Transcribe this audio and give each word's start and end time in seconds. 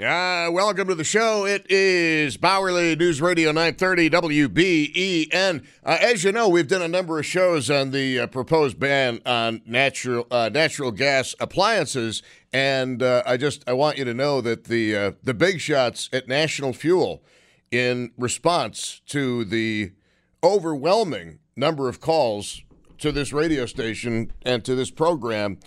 Uh, 0.00 0.48
welcome 0.50 0.88
to 0.88 0.94
the 0.94 1.04
show. 1.04 1.44
It 1.44 1.66
is 1.68 2.38
Bauerle 2.38 2.96
News 2.96 3.20
Radio 3.20 3.52
930 3.52 4.08
WBEN. 4.08 5.62
Uh, 5.84 5.98
as 6.00 6.24
you 6.24 6.32
know, 6.32 6.48
we've 6.48 6.68
done 6.68 6.80
a 6.80 6.88
number 6.88 7.18
of 7.18 7.26
shows 7.26 7.68
on 7.68 7.90
the 7.90 8.20
uh, 8.20 8.26
proposed 8.26 8.80
ban 8.80 9.20
on 9.26 9.60
natural 9.66 10.26
uh, 10.30 10.48
natural 10.50 10.90
gas 10.90 11.34
appliances, 11.38 12.22
and 12.50 13.02
uh, 13.02 13.22
I 13.26 13.36
just 13.36 13.62
I 13.68 13.74
want 13.74 13.98
you 13.98 14.06
to 14.06 14.14
know 14.14 14.40
that 14.40 14.64
the 14.64 14.96
uh, 14.96 15.12
the 15.22 15.34
big 15.34 15.60
shots 15.60 16.08
at 16.14 16.26
National 16.26 16.72
Fuel, 16.72 17.22
in 17.70 18.12
response 18.16 19.02
to 19.08 19.44
the 19.44 19.92
overwhelming 20.42 21.40
number 21.56 21.90
of 21.90 22.00
calls 22.00 22.62
to 22.96 23.12
this 23.12 23.34
radio 23.34 23.66
station 23.66 24.32
and 24.46 24.64
to 24.64 24.74
this 24.74 24.90
program 24.90 25.58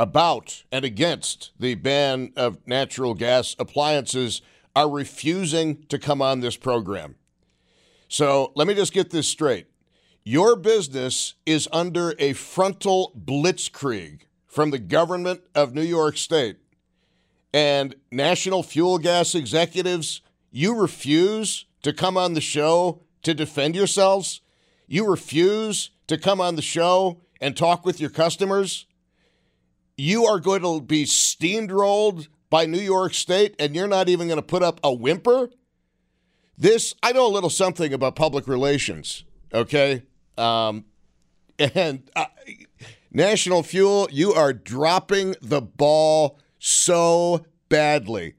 about 0.00 0.64
and 0.72 0.82
against 0.82 1.50
the 1.60 1.74
ban 1.74 2.32
of 2.34 2.66
natural 2.66 3.12
gas 3.12 3.54
appliances 3.58 4.40
are 4.74 4.88
refusing 4.88 5.84
to 5.88 5.98
come 5.98 6.22
on 6.22 6.40
this 6.40 6.56
program. 6.56 7.16
So 8.08 8.50
let 8.56 8.66
me 8.66 8.74
just 8.74 8.94
get 8.94 9.10
this 9.10 9.28
straight. 9.28 9.66
Your 10.24 10.56
business 10.56 11.34
is 11.44 11.68
under 11.70 12.14
a 12.18 12.32
frontal 12.32 13.12
blitzkrieg 13.14 14.22
from 14.46 14.70
the 14.70 14.78
government 14.78 15.42
of 15.54 15.74
New 15.74 15.82
York 15.82 16.16
State. 16.16 16.56
And 17.52 17.94
national 18.10 18.62
fuel 18.62 18.96
gas 18.98 19.34
executives, 19.34 20.22
you 20.50 20.80
refuse 20.80 21.66
to 21.82 21.92
come 21.92 22.16
on 22.16 22.32
the 22.32 22.40
show 22.40 23.02
to 23.22 23.34
defend 23.34 23.76
yourselves? 23.76 24.40
You 24.86 25.06
refuse 25.06 25.90
to 26.06 26.16
come 26.16 26.40
on 26.40 26.56
the 26.56 26.62
show 26.62 27.20
and 27.38 27.54
talk 27.54 27.84
with 27.84 28.00
your 28.00 28.10
customers? 28.10 28.86
You 30.00 30.24
are 30.24 30.40
going 30.40 30.62
to 30.62 30.80
be 30.80 31.04
steamrolled 31.04 32.28
by 32.48 32.64
New 32.64 32.80
York 32.80 33.12
State 33.12 33.54
and 33.58 33.74
you're 33.74 33.86
not 33.86 34.08
even 34.08 34.28
going 34.28 34.38
to 34.38 34.42
put 34.42 34.62
up 34.62 34.80
a 34.82 34.92
whimper? 34.92 35.50
This, 36.56 36.94
I 37.02 37.12
know 37.12 37.26
a 37.26 37.28
little 37.28 37.50
something 37.50 37.92
about 37.92 38.16
public 38.16 38.48
relations, 38.48 39.24
okay? 39.52 40.02
Um, 40.38 40.86
and 41.58 42.10
uh, 42.16 42.26
National 43.12 43.62
Fuel, 43.62 44.08
you 44.10 44.32
are 44.32 44.54
dropping 44.54 45.36
the 45.42 45.60
ball 45.60 46.38
so 46.58 47.44
badly. 47.68 48.34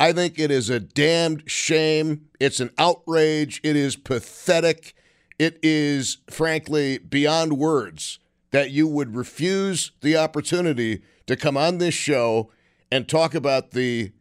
I 0.00 0.12
think 0.12 0.38
it 0.38 0.50
is 0.50 0.70
a 0.70 0.80
damned 0.80 1.44
shame. 1.46 2.28
It's 2.40 2.58
an 2.58 2.70
outrage. 2.78 3.60
It 3.62 3.76
is 3.76 3.96
pathetic. 3.96 4.94
It 5.38 5.58
is, 5.62 6.18
frankly, 6.30 6.98
beyond 6.98 7.58
words 7.58 8.18
that 8.52 8.70
you 8.70 8.86
would 8.86 9.16
refuse 9.16 9.92
the 10.00 10.16
opportunity 10.16 11.02
to 11.26 11.36
come 11.36 11.56
on 11.56 11.78
this 11.78 11.94
show 11.94 12.50
and 12.90 13.08
talk 13.08 13.34
about 13.34 13.72
the 13.72 14.12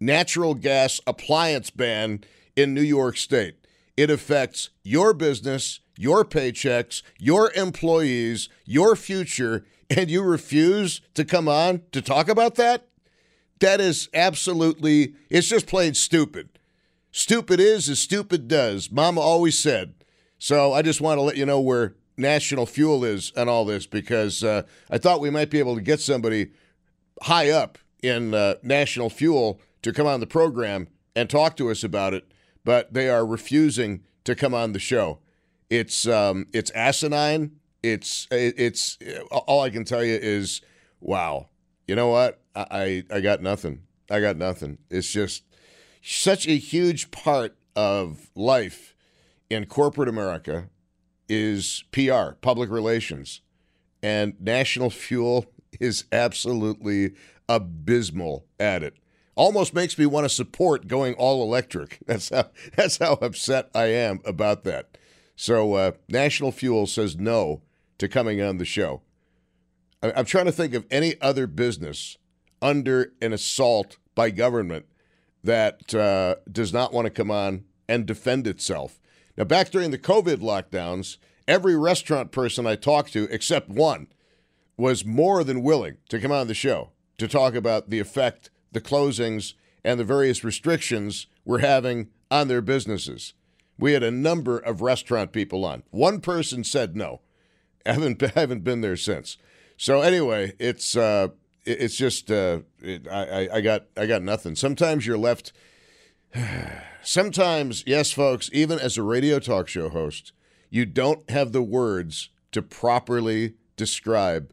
natural 0.00 0.54
gas 0.54 1.00
appliance 1.06 1.70
ban 1.70 2.24
in 2.56 2.72
New 2.72 2.82
York 2.82 3.16
State. 3.16 3.56
It 3.96 4.10
affects 4.10 4.70
your 4.82 5.12
business, 5.12 5.80
your 5.98 6.24
paychecks, 6.24 7.02
your 7.18 7.52
employees, 7.52 8.48
your 8.64 8.96
future, 8.96 9.66
and 9.90 10.10
you 10.10 10.22
refuse 10.22 11.00
to 11.14 11.24
come 11.24 11.48
on 11.48 11.82
to 11.92 12.00
talk 12.00 12.28
about 12.28 12.54
that? 12.54 12.86
That 13.58 13.80
is 13.80 14.08
absolutely, 14.14 15.14
it's 15.28 15.48
just 15.48 15.66
plain 15.66 15.94
stupid. 15.94 16.48
Stupid 17.10 17.60
is 17.60 17.88
as 17.88 17.98
stupid 17.98 18.48
does. 18.48 18.90
Mama 18.90 19.20
always 19.20 19.58
said. 19.58 19.94
So 20.38 20.72
I 20.72 20.80
just 20.80 21.00
want 21.00 21.18
to 21.18 21.22
let 21.22 21.36
you 21.36 21.44
know 21.44 21.60
where 21.60 21.96
National 22.20 22.66
Fuel 22.66 23.04
is 23.04 23.32
and 23.36 23.50
all 23.50 23.64
this 23.64 23.86
because 23.86 24.44
uh, 24.44 24.62
I 24.90 24.98
thought 24.98 25.20
we 25.20 25.30
might 25.30 25.50
be 25.50 25.58
able 25.58 25.74
to 25.74 25.80
get 25.80 26.00
somebody 26.00 26.52
high 27.22 27.50
up 27.50 27.78
in 28.02 28.34
uh, 28.34 28.54
National 28.62 29.10
Fuel 29.10 29.60
to 29.82 29.92
come 29.92 30.06
on 30.06 30.20
the 30.20 30.26
program 30.26 30.88
and 31.16 31.28
talk 31.28 31.56
to 31.56 31.70
us 31.70 31.82
about 31.82 32.14
it, 32.14 32.30
but 32.64 32.92
they 32.92 33.08
are 33.08 33.26
refusing 33.26 34.02
to 34.24 34.34
come 34.34 34.54
on 34.54 34.72
the 34.72 34.78
show. 34.78 35.18
It's 35.68 36.06
um, 36.06 36.46
it's 36.52 36.70
asinine. 36.72 37.52
It's 37.82 38.26
it's 38.30 38.98
all 39.30 39.62
I 39.62 39.70
can 39.70 39.84
tell 39.84 40.04
you 40.04 40.18
is 40.20 40.60
wow. 41.00 41.48
You 41.86 41.94
know 41.96 42.08
what? 42.08 42.40
I 42.54 43.04
I 43.10 43.20
got 43.20 43.42
nothing. 43.42 43.82
I 44.10 44.20
got 44.20 44.36
nothing. 44.36 44.78
It's 44.90 45.10
just 45.10 45.44
such 46.02 46.46
a 46.46 46.56
huge 46.56 47.10
part 47.10 47.56
of 47.76 48.30
life 48.34 48.94
in 49.48 49.66
corporate 49.66 50.08
America 50.08 50.68
is 51.30 51.84
PR, 51.92 52.32
public 52.40 52.68
relations, 52.68 53.40
and 54.02 54.34
National 54.40 54.90
Fuel 54.90 55.46
is 55.78 56.04
absolutely 56.10 57.12
abysmal 57.48 58.46
at 58.58 58.82
it. 58.82 58.96
Almost 59.36 59.72
makes 59.72 59.96
me 59.96 60.06
want 60.06 60.24
to 60.24 60.28
support 60.28 60.88
going 60.88 61.14
all 61.14 61.42
electric. 61.42 62.00
That's 62.06 62.28
how 62.28 62.50
that's 62.76 62.98
how 62.98 63.14
upset 63.14 63.70
I 63.74 63.86
am 63.86 64.20
about 64.24 64.64
that. 64.64 64.98
So 65.36 65.74
uh, 65.74 65.92
National 66.08 66.52
Fuel 66.52 66.86
says 66.86 67.16
no 67.16 67.62
to 67.98 68.08
coming 68.08 68.42
on 68.42 68.58
the 68.58 68.64
show. 68.64 69.00
I'm 70.02 70.24
trying 70.24 70.46
to 70.46 70.52
think 70.52 70.74
of 70.74 70.86
any 70.90 71.14
other 71.20 71.46
business 71.46 72.18
under 72.60 73.12
an 73.22 73.32
assault 73.32 73.98
by 74.14 74.30
government 74.30 74.86
that 75.44 75.94
uh, 75.94 76.36
does 76.50 76.72
not 76.72 76.92
want 76.92 77.06
to 77.06 77.10
come 77.10 77.30
on 77.30 77.64
and 77.88 78.06
defend 78.06 78.46
itself. 78.46 78.99
Now, 79.40 79.44
back 79.44 79.70
during 79.70 79.90
the 79.90 79.96
COVID 79.96 80.42
lockdowns, 80.42 81.16
every 81.48 81.74
restaurant 81.74 82.30
person 82.30 82.66
I 82.66 82.76
talked 82.76 83.14
to, 83.14 83.26
except 83.30 83.70
one, 83.70 84.08
was 84.76 85.06
more 85.06 85.44
than 85.44 85.62
willing 85.62 85.96
to 86.10 86.20
come 86.20 86.30
on 86.30 86.46
the 86.46 86.52
show 86.52 86.90
to 87.16 87.26
talk 87.26 87.54
about 87.54 87.88
the 87.88 88.00
effect 88.00 88.50
the 88.72 88.82
closings 88.82 89.54
and 89.82 89.98
the 89.98 90.04
various 90.04 90.44
restrictions 90.44 91.26
were 91.46 91.60
having 91.60 92.10
on 92.30 92.48
their 92.48 92.60
businesses. 92.60 93.32
We 93.78 93.94
had 93.94 94.02
a 94.02 94.10
number 94.10 94.58
of 94.58 94.82
restaurant 94.82 95.32
people 95.32 95.64
on. 95.64 95.84
One 95.88 96.20
person 96.20 96.62
said 96.62 96.94
no. 96.94 97.22
I 97.86 97.92
haven't 97.94 98.20
haven't 98.20 98.62
been 98.62 98.82
there 98.82 98.94
since. 98.94 99.38
So 99.78 100.02
anyway, 100.02 100.52
it's 100.58 100.94
uh, 100.94 101.28
it's 101.64 101.96
just 101.96 102.30
uh, 102.30 102.58
it, 102.82 103.08
I, 103.08 103.48
I 103.50 103.60
got 103.62 103.86
I 103.96 104.04
got 104.04 104.20
nothing. 104.20 104.54
Sometimes 104.54 105.06
you're 105.06 105.16
left 105.16 105.54
Sometimes, 107.02 107.82
yes, 107.86 108.12
folks, 108.12 108.50
even 108.52 108.78
as 108.78 108.98
a 108.98 109.02
radio 109.02 109.38
talk 109.38 109.68
show 109.68 109.88
host, 109.88 110.32
you 110.68 110.84
don't 110.84 111.28
have 111.30 111.52
the 111.52 111.62
words 111.62 112.28
to 112.52 112.60
properly 112.60 113.54
describe 113.76 114.52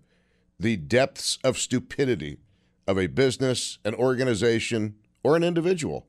the 0.57 0.77
depths 0.77 1.37
of 1.43 1.57
stupidity 1.57 2.37
of 2.87 2.97
a 2.97 3.07
business, 3.07 3.79
an 3.83 3.93
organization, 3.93 4.95
or 5.23 5.35
an 5.35 5.43
individual. 5.43 6.07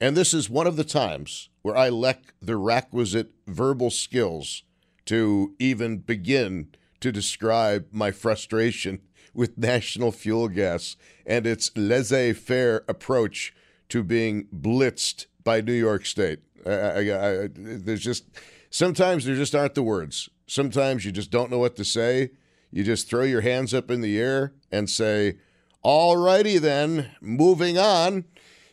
And 0.00 0.16
this 0.16 0.32
is 0.32 0.48
one 0.48 0.68
of 0.68 0.76
the 0.76 0.84
times 0.84 1.48
where 1.62 1.76
I 1.76 1.88
lack 1.88 2.34
the 2.40 2.56
requisite 2.56 3.32
verbal 3.48 3.90
skills 3.90 4.62
to 5.06 5.54
even 5.58 5.98
begin 5.98 6.68
to 7.00 7.10
describe 7.10 7.88
my 7.90 8.12
frustration 8.12 9.00
with 9.34 9.58
national 9.58 10.12
fuel 10.12 10.48
gas 10.48 10.96
and 11.26 11.46
its 11.46 11.70
laissez 11.74 12.34
faire 12.34 12.84
approach 12.86 13.52
to 13.88 14.02
being 14.02 14.46
blitzed 14.54 15.26
by 15.44 15.60
New 15.60 15.72
York 15.72 16.06
State. 16.06 16.40
I, 16.66 16.70
I, 16.70 16.98
I, 17.00 17.48
there's 17.54 18.02
just 18.02 18.24
sometimes 18.70 19.24
there 19.24 19.34
just 19.34 19.54
aren't 19.54 19.74
the 19.74 19.82
words. 19.82 20.28
Sometimes 20.46 21.04
you 21.04 21.12
just 21.12 21.30
don't 21.30 21.50
know 21.50 21.58
what 21.58 21.76
to 21.76 21.84
say. 21.84 22.30
You 22.70 22.84
just 22.84 23.08
throw 23.08 23.22
your 23.22 23.42
hands 23.42 23.74
up 23.74 23.90
in 23.90 24.00
the 24.00 24.18
air 24.18 24.54
and 24.70 24.88
say, 24.88 25.38
"All 25.82 26.16
righty 26.16 26.58
then, 26.58 27.10
moving 27.20 27.78
on." 27.78 28.24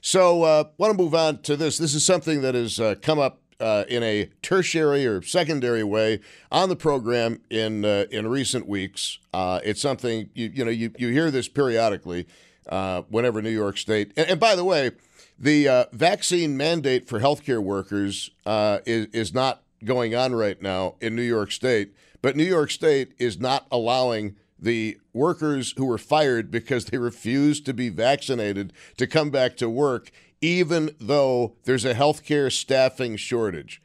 So, 0.02 0.44
uh, 0.44 0.64
want 0.78 0.92
to 0.96 0.98
move 0.98 1.14
on 1.14 1.42
to 1.42 1.58
this. 1.58 1.78
This 1.78 1.94
is 1.94 2.06
something 2.06 2.42
that 2.42 2.56
has 2.56 2.80
uh, 2.80 2.96
come 3.02 3.20
up 3.20 3.42
uh, 3.60 3.84
in 3.90 4.04
a 4.04 4.30
tertiary 4.42 5.06
or 5.06 5.22
secondary 5.22 5.84
way 5.84 6.22
on 6.52 6.70
the 6.70 6.76
program 6.76 7.42
in 7.50 7.84
uh, 7.84 8.06
in 8.12 8.28
recent 8.28 8.68
weeks. 8.68 9.20
Uh, 9.34 9.60
it's 9.64 9.82
something 9.82 10.30
you 10.34 10.52
you 10.54 10.66
know 10.66 10.72
you 10.72 10.92
you 10.98 11.10
hear 11.10 11.30
this 11.32 11.48
periodically 11.48 12.28
uh, 12.70 13.02
whenever 13.10 13.42
New 13.42 13.50
York 13.50 13.78
State. 13.78 14.14
And, 14.16 14.30
and 14.32 14.40
by 14.40 14.56
the 14.56 14.64
way, 14.64 14.92
the 15.40 15.68
uh, 15.68 15.86
vaccine 15.94 16.58
mandate 16.58 17.08
for 17.08 17.22
healthcare 17.22 17.64
workers 17.64 18.30
uh, 18.46 18.80
is, 18.86 19.08
is 19.08 19.34
not 19.34 19.64
going 19.86 20.14
on 20.14 20.36
right 20.36 20.62
now 20.62 20.96
in 21.00 21.16
New 21.16 21.22
York 21.22 21.52
State, 21.52 21.94
but 22.22 22.36
New 22.36 22.44
York 22.44 22.70
State 22.70 23.14
is 23.18 23.40
not 23.40 23.66
allowing 23.72 24.36
the 24.62 24.98
workers 25.14 25.74
who 25.78 25.86
were 25.86 25.98
fired 25.98 26.52
because 26.52 26.86
they 26.86 26.98
refused 26.98 27.66
to 27.66 27.74
be 27.74 27.88
vaccinated 27.88 28.74
to 28.98 29.08
come 29.08 29.30
back 29.30 29.56
to 29.56 29.70
work, 29.70 30.12
even 30.42 30.92
though 31.00 31.56
there's 31.64 31.86
a 31.86 31.96
healthcare 31.96 32.52
staffing 32.52 33.16
shortage. 33.16 33.82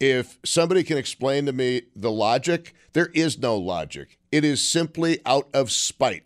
If 0.00 0.38
somebody 0.44 0.82
can 0.82 0.98
explain 0.98 1.46
to 1.46 1.52
me 1.52 1.82
the 1.94 2.10
logic, 2.10 2.74
there 2.92 3.10
is 3.14 3.38
no 3.38 3.56
logic. 3.56 4.18
It 4.32 4.44
is 4.44 4.68
simply 4.68 5.20
out 5.24 5.48
of 5.54 5.70
spite. 5.70 6.24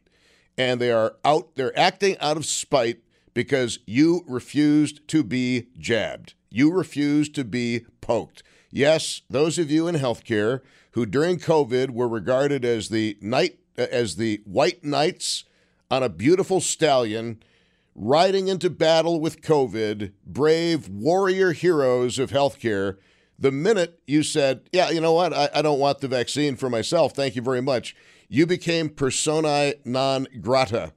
And 0.57 0.81
they 0.81 0.91
are 0.91 1.17
out, 1.25 1.55
they're 1.55 1.79
acting 1.79 2.19
out 2.19 2.39
of 2.39 2.47
spite 2.47 3.01
because 3.41 3.79
you 3.87 4.23
refused 4.29 5.09
to 5.09 5.25
be 5.25 5.69
jabbed. 5.79 6.35
You 6.51 6.71
refused 6.71 7.35
to 7.37 7.43
be 7.43 7.87
poked. 8.03 8.43
Yes, 8.71 9.23
those 9.31 9.59
of 9.59 9.71
you 9.71 9.89
in 9.89 9.95
healthcare 9.95 10.61
who 10.91 11.07
during 11.07 11.39
COVID 11.39 11.89
were 11.89 12.07
regarded 12.07 12.67
as 12.67 12.91
the 12.91 13.17
night 13.23 13.59
as 13.79 14.17
the 14.17 14.43
white 14.45 14.85
knights 14.85 15.45
on 15.91 16.03
a 16.03 16.11
beautiful 16.11 16.61
stallion 16.61 17.43
riding 17.95 18.49
into 18.49 18.69
battle 18.69 19.23
with 19.23 19.41
COVID, 19.41 20.13
brave 20.27 20.91
warrior 20.91 21.53
heroes 21.53 22.19
of 22.19 22.29
healthcare. 22.29 22.99
The 23.39 23.51
minute 23.51 24.03
you 24.07 24.23
said, 24.23 24.69
Yeah, 24.71 24.91
you 24.91 25.01
know 25.01 25.15
what? 25.15 25.33
I, 25.33 25.49
I 25.55 25.63
don't 25.63 25.81
want 25.81 26.01
the 26.01 26.09
vaccine 26.09 26.57
for 26.57 26.69
myself. 26.69 27.15
Thank 27.15 27.37
you 27.37 27.43
very 27.43 27.63
much. 27.63 27.97
You 28.29 28.47
became 28.47 28.91
personae 28.91 29.77
non 29.87 30.27
grata 30.43 30.93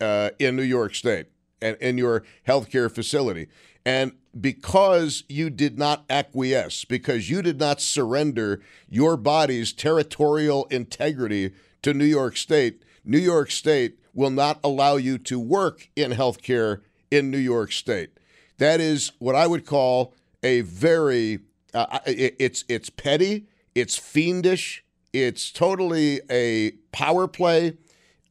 uh, 0.00 0.30
in 0.40 0.56
New 0.56 0.64
York 0.64 0.96
State 0.96 1.28
in 1.60 1.98
your 1.98 2.24
healthcare 2.46 2.90
facility. 2.90 3.48
And 3.84 4.12
because 4.38 5.24
you 5.28 5.50
did 5.50 5.78
not 5.78 6.04
acquiesce, 6.10 6.84
because 6.84 7.30
you 7.30 7.42
did 7.42 7.58
not 7.58 7.80
surrender 7.80 8.60
your 8.88 9.16
body's 9.16 9.72
territorial 9.72 10.66
integrity 10.66 11.52
to 11.82 11.94
New 11.94 12.04
York 12.04 12.36
State, 12.36 12.82
New 13.04 13.18
York 13.18 13.50
State 13.50 13.98
will 14.12 14.30
not 14.30 14.60
allow 14.62 14.96
you 14.96 15.16
to 15.16 15.40
work 15.40 15.88
in 15.96 16.12
healthcare 16.12 16.82
in 17.10 17.30
New 17.30 17.38
York 17.38 17.72
State. 17.72 18.10
That 18.58 18.80
is 18.80 19.12
what 19.18 19.34
I 19.34 19.46
would 19.46 19.64
call 19.64 20.14
a 20.42 20.60
very 20.62 21.38
uh, 21.74 21.98
it's 22.06 22.64
it's 22.68 22.90
petty, 22.90 23.46
it's 23.74 23.96
fiendish, 23.96 24.84
it's 25.12 25.50
totally 25.50 26.20
a 26.30 26.72
power 26.92 27.28
play. 27.28 27.76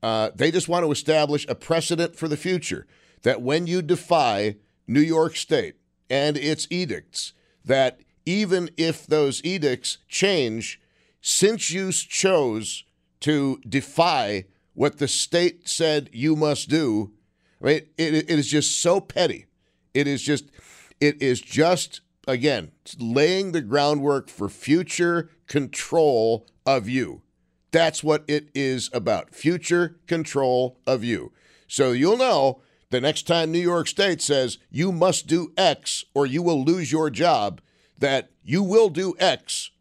Uh, 0.03 0.29
they 0.35 0.51
just 0.51 0.67
want 0.67 0.85
to 0.85 0.91
establish 0.91 1.45
a 1.49 1.55
precedent 1.55 2.15
for 2.15 2.27
the 2.27 2.37
future 2.37 2.85
that 3.27 3.41
when 3.41 3.67
you 3.67 3.81
defy 3.81 4.55
New 4.87 5.01
York 5.01 5.35
State 5.35 5.75
and 6.09 6.37
its 6.37 6.65
edicts, 6.69 7.33
that 7.65 7.99
even 8.25 8.69
if 8.77 9.05
those 9.05 9.43
edicts 9.43 9.97
change, 10.07 10.79
since 11.19 11.69
you 11.69 11.91
chose 11.91 12.85
to 13.19 13.59
defy 13.67 14.45
what 14.75 14.99
the 14.99 15.09
state 15.09 15.67
said 15.67 16.09
you 16.13 16.37
must 16.37 16.69
do. 16.69 17.11
I 17.61 17.65
mean, 17.65 17.81
it, 17.97 18.13
it 18.13 18.29
is 18.29 18.47
just 18.47 18.81
so 18.81 19.01
petty. 19.01 19.47
It 19.93 20.07
is 20.07 20.21
just, 20.21 20.45
it 21.01 21.21
is 21.21 21.41
just, 21.41 21.99
again, 22.29 22.71
laying 22.97 23.51
the 23.51 23.59
groundwork 23.59 24.29
for 24.29 24.47
future 24.47 25.31
control 25.47 26.47
of 26.65 26.87
you. 26.87 27.23
That's 27.71 28.01
what 28.01 28.23
it 28.29 28.47
is 28.55 28.89
about 28.93 29.35
future 29.35 29.97
control 30.07 30.79
of 30.87 31.03
you. 31.03 31.33
So 31.67 31.91
you'll 31.91 32.17
know 32.17 32.61
the 32.89 33.01
next 33.01 33.27
time 33.27 33.51
New 33.51 33.59
York 33.59 33.87
State 33.87 34.21
says 34.21 34.57
you 34.69 34.91
must 34.91 35.27
do 35.27 35.51
X 35.57 36.05
or 36.13 36.25
you 36.25 36.41
will 36.41 36.63
lose 36.63 36.91
your 36.91 37.09
job, 37.09 37.61
that 37.97 38.31
you 38.43 38.63
will 38.63 38.89
do 38.89 39.15
X 39.19 39.71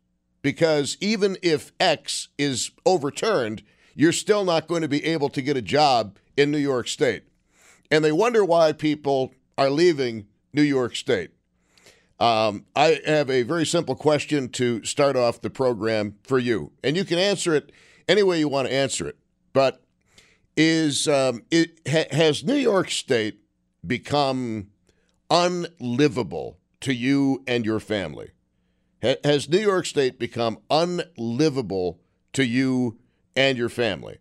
because 0.47 0.97
even 1.01 1.37
if 1.43 1.73
X 1.81 2.29
is 2.39 2.71
overturned, 2.85 3.65
you're 3.97 4.13
still 4.13 4.45
not 4.45 4.69
going 4.69 4.83
to 4.83 4.89
be 4.89 5.05
able 5.05 5.29
to 5.31 5.43
get 5.43 5.57
a 5.57 5.61
job 5.61 6.19
in 6.37 6.53
New 6.53 6.59
York 6.59 6.87
State. 6.87 7.25
And 7.91 8.05
they 8.05 8.13
wonder 8.13 8.45
why 8.45 8.71
people 8.71 9.35
are 9.59 9.71
leaving 9.71 10.29
New 10.53 10.63
York 10.63 10.95
State. 10.95 11.31
Um, 12.21 12.65
I 12.77 13.01
have 13.05 13.29
a 13.29 13.43
very 13.43 13.67
simple 13.67 13.97
question 13.97 14.49
to 14.51 14.85
start 14.85 15.17
off 15.17 15.41
the 15.41 15.51
program 15.51 16.15
for 16.23 16.39
you, 16.39 16.71
and 16.85 16.97
you 16.97 17.05
can 17.05 17.19
answer 17.19 17.53
it 17.53 17.73
any 18.09 18.23
way 18.23 18.39
you 18.39 18.49
want 18.49 18.69
to 18.69 18.75
answer 18.75 19.09
it. 19.09 19.17
But 19.53 19.83
is 20.57 21.07
um, 21.07 21.43
it 21.51 21.81
ha- 21.89 22.09
has 22.11 22.45
New 22.45 22.55
York 22.55 22.91
State 22.91 23.41
become 23.87 24.69
unlivable 25.31 26.59
to 26.81 26.93
you 26.93 27.43
and 27.47 27.65
your 27.65 27.81
family? 27.81 28.31
has 29.25 29.49
New 29.49 29.59
York 29.59 29.87
State 29.87 30.19
become 30.19 30.59
unlivable 30.71 32.01
to 32.33 32.45
you 32.45 32.99
and 33.37 33.57
your 33.57 33.69
family? 33.69 34.19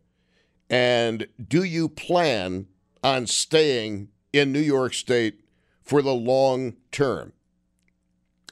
And 0.69 1.27
do 1.47 1.63
you 1.63 1.89
plan 1.89 2.67
on 3.03 3.25
staying 3.27 4.09
in 4.33 4.51
New 4.51 4.59
York 4.59 4.93
State 4.93 5.41
for 5.81 6.01
the 6.01 6.13
long 6.13 6.75
term? 6.91 7.33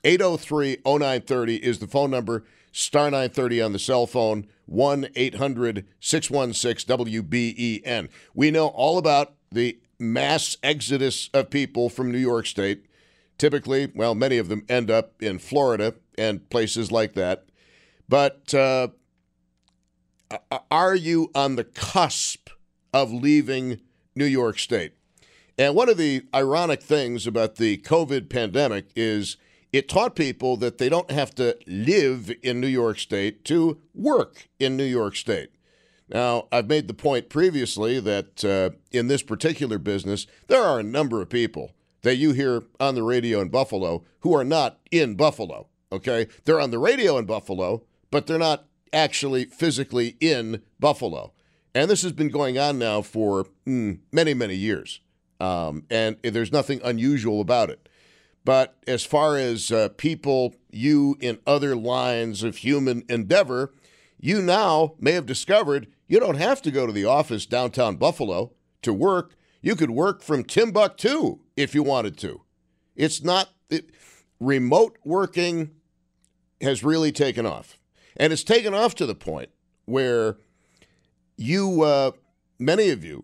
803 0.03 0.77
0930 0.85 1.55
is 1.57 1.79
the 1.79 1.87
phone 1.87 2.11
number, 2.11 2.43
star 2.73 3.05
930 3.05 3.61
on 3.61 3.71
the 3.71 3.79
cell 3.79 4.05
phone, 4.05 4.47
1 4.65 5.07
800 5.15 5.85
616 6.01 6.97
WBEN. 6.97 8.09
We 8.33 8.51
know 8.51 8.67
all 8.67 8.97
about 8.97 9.35
the 9.49 9.79
mass 9.97 10.57
exodus 10.61 11.29
of 11.33 11.49
people 11.49 11.89
from 11.89 12.11
New 12.11 12.17
York 12.17 12.45
State. 12.45 12.85
Typically, 13.37 13.91
well, 13.95 14.13
many 14.15 14.37
of 14.37 14.49
them 14.49 14.65
end 14.67 14.91
up 14.91 15.21
in 15.21 15.39
Florida 15.39 15.93
and 16.17 16.49
places 16.49 16.91
like 16.91 17.13
that. 17.13 17.45
But 18.09 18.53
uh, 18.53 18.89
are 20.69 20.95
you 20.95 21.31
on 21.33 21.55
the 21.55 21.63
cusp 21.63 22.49
of 22.93 23.11
leaving 23.11 23.79
New 24.15 24.25
York 24.25 24.59
State? 24.59 24.93
And 25.57 25.75
one 25.75 25.89
of 25.89 25.97
the 25.97 26.23
ironic 26.33 26.81
things 26.81 27.27
about 27.27 27.55
the 27.55 27.77
COVID 27.77 28.29
pandemic 28.29 28.87
is 28.95 29.37
it 29.73 29.89
taught 29.89 30.15
people 30.15 30.55
that 30.57 30.77
they 30.77 30.87
don't 30.87 31.11
have 31.11 31.33
to 31.35 31.57
live 31.67 32.31
in 32.43 32.61
New 32.61 32.67
York 32.67 32.99
State 32.99 33.43
to 33.45 33.81
work 33.93 34.47
in 34.59 34.77
New 34.77 34.85
York 34.85 35.15
State. 35.15 35.49
Now, 36.07 36.47
I've 36.51 36.67
made 36.67 36.87
the 36.87 36.93
point 36.93 37.27
previously 37.27 37.99
that 37.99 38.45
uh, 38.45 38.69
in 38.91 39.07
this 39.07 39.23
particular 39.23 39.79
business, 39.79 40.27
there 40.47 40.61
are 40.61 40.79
a 40.79 40.83
number 40.83 41.21
of 41.21 41.29
people 41.29 41.73
that 42.03 42.17
you 42.17 42.33
hear 42.33 42.63
on 42.79 42.93
the 42.93 43.03
radio 43.03 43.41
in 43.41 43.49
Buffalo 43.49 44.03
who 44.19 44.35
are 44.35 44.43
not 44.43 44.79
in 44.91 45.15
Buffalo. 45.15 45.67
Okay. 45.91 46.27
They're 46.45 46.61
on 46.61 46.71
the 46.71 46.79
radio 46.79 47.17
in 47.17 47.25
Buffalo, 47.25 47.83
but 48.11 48.27
they're 48.27 48.37
not 48.37 48.65
actually 48.91 49.45
physically 49.45 50.17
in 50.19 50.61
Buffalo. 50.79 51.33
And 51.73 51.89
this 51.89 52.03
has 52.03 52.11
been 52.11 52.29
going 52.29 52.59
on 52.59 52.77
now 52.77 53.01
for 53.01 53.47
mm, 53.65 53.99
many, 54.11 54.33
many 54.35 54.55
years. 54.55 54.99
Um, 55.39 55.85
and 55.89 56.17
there's 56.21 56.51
nothing 56.51 56.79
unusual 56.83 57.41
about 57.41 57.69
it. 57.69 57.89
But 58.45 58.75
as 58.87 59.05
far 59.05 59.37
as 59.37 59.71
uh, 59.71 59.89
people, 59.89 60.55
you 60.69 61.17
in 61.19 61.39
other 61.47 61.75
lines 61.75 62.43
of 62.43 62.57
human 62.57 63.03
endeavor, 63.07 63.73
you 64.19 64.41
now 64.41 64.95
may 64.99 65.13
have 65.13 65.25
discovered 65.25 65.87
you 66.07 66.19
don't 66.19 66.35
have 66.35 66.61
to 66.63 66.71
go 66.71 66.85
to 66.85 66.93
the 66.93 67.05
office 67.05 67.45
downtown 67.45 67.95
Buffalo 67.95 68.51
to 68.81 68.93
work. 68.93 69.35
You 69.61 69.75
could 69.75 69.91
work 69.91 70.21
from 70.21 70.43
Timbuktu 70.43 71.39
if 71.55 71.73
you 71.73 71.83
wanted 71.83 72.17
to. 72.19 72.41
It's 72.95 73.23
not 73.23 73.49
it, 73.69 73.91
remote 74.39 74.97
working 75.03 75.71
has 76.61 76.83
really 76.83 77.11
taken 77.11 77.45
off. 77.45 77.77
And 78.17 78.31
it's 78.31 78.43
taken 78.43 78.73
off 78.73 78.93
to 78.95 79.05
the 79.05 79.15
point 79.15 79.49
where 79.85 80.37
you, 81.35 81.81
uh, 81.81 82.11
many 82.59 82.89
of 82.89 83.03
you, 83.03 83.23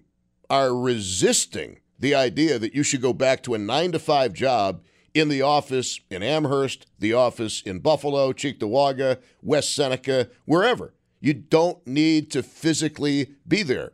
are 0.49 0.75
resisting 0.75 1.79
the 1.99 2.15
idea 2.15 2.57
that 2.57 2.73
you 2.73 2.81
should 2.81 3.01
go 3.01 3.13
back 3.13 3.43
to 3.43 3.53
a 3.53 3.57
nine 3.57 3.91
to 3.91 3.99
five 3.99 4.33
job 4.33 4.81
in 5.13 5.29
the 5.29 5.41
office 5.41 5.99
in 6.09 6.23
Amherst, 6.23 6.85
the 6.99 7.13
office 7.13 7.61
in 7.61 7.79
Buffalo, 7.79 8.31
Cheektowaga, 8.33 9.17
West 9.41 9.73
Seneca, 9.73 10.29
wherever. 10.45 10.93
You 11.19 11.33
don't 11.33 11.85
need 11.85 12.31
to 12.31 12.43
physically 12.43 13.31
be 13.47 13.63
there. 13.63 13.93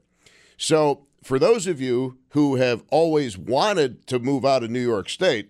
So, 0.58 1.06
for 1.24 1.40
those 1.40 1.66
of 1.66 1.82
you 1.82 2.20
who 2.30 2.56
have 2.56 2.84
always 2.92 3.38
wanted 3.38 4.06
to 4.08 4.20
move 4.20 4.46
out 4.46 4.64
of 4.64 4.70
New 4.70 4.80
York 4.82 5.10
State, 5.10 5.50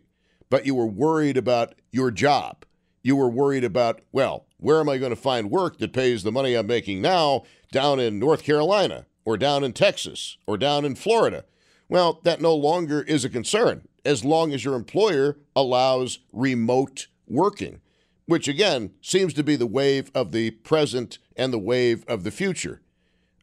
but 0.50 0.66
you 0.66 0.74
were 0.74 0.86
worried 0.86 1.36
about 1.36 1.76
your 1.92 2.12
job, 2.12 2.64
you 3.04 3.16
were 3.16 3.30
worried 3.30 3.66
about, 3.66 4.02
well, 4.14 4.46
where 4.58 4.80
am 4.80 4.88
I 4.88 4.98
going 4.98 5.10
to 5.10 5.18
find 5.18 5.52
work 5.52 5.78
that 5.80 5.92
pays 5.92 6.24
the 6.24 6.32
money 6.32 6.56
I'm 6.56 6.68
making 6.68 7.02
now 7.02 7.44
down 7.72 8.00
in 8.00 8.20
North 8.20 8.44
Carolina 8.44 9.06
or 9.26 9.38
down 9.38 9.64
in 9.64 9.74
Texas 9.74 10.38
or 10.48 10.58
down 10.58 10.86
in 10.86 10.96
Florida? 10.96 11.44
Well, 11.88 12.20
that 12.24 12.42
no 12.42 12.56
longer 12.56 13.02
is 13.02 13.26
a 13.26 13.30
concern 13.30 13.88
as 14.04 14.24
long 14.24 14.54
as 14.54 14.64
your 14.64 14.76
employer 14.76 15.38
allows 15.56 16.20
remote 16.32 17.08
working, 17.28 17.82
which 18.26 18.48
again 18.48 18.92
seems 19.02 19.34
to 19.34 19.44
be 19.44 19.56
the 19.56 19.66
wave 19.68 20.12
of 20.14 20.32
the 20.32 20.52
present 20.52 21.18
and 21.36 21.52
the 21.52 21.60
wave 21.60 22.06
of 22.08 22.24
the 22.24 22.32
future. 22.32 22.82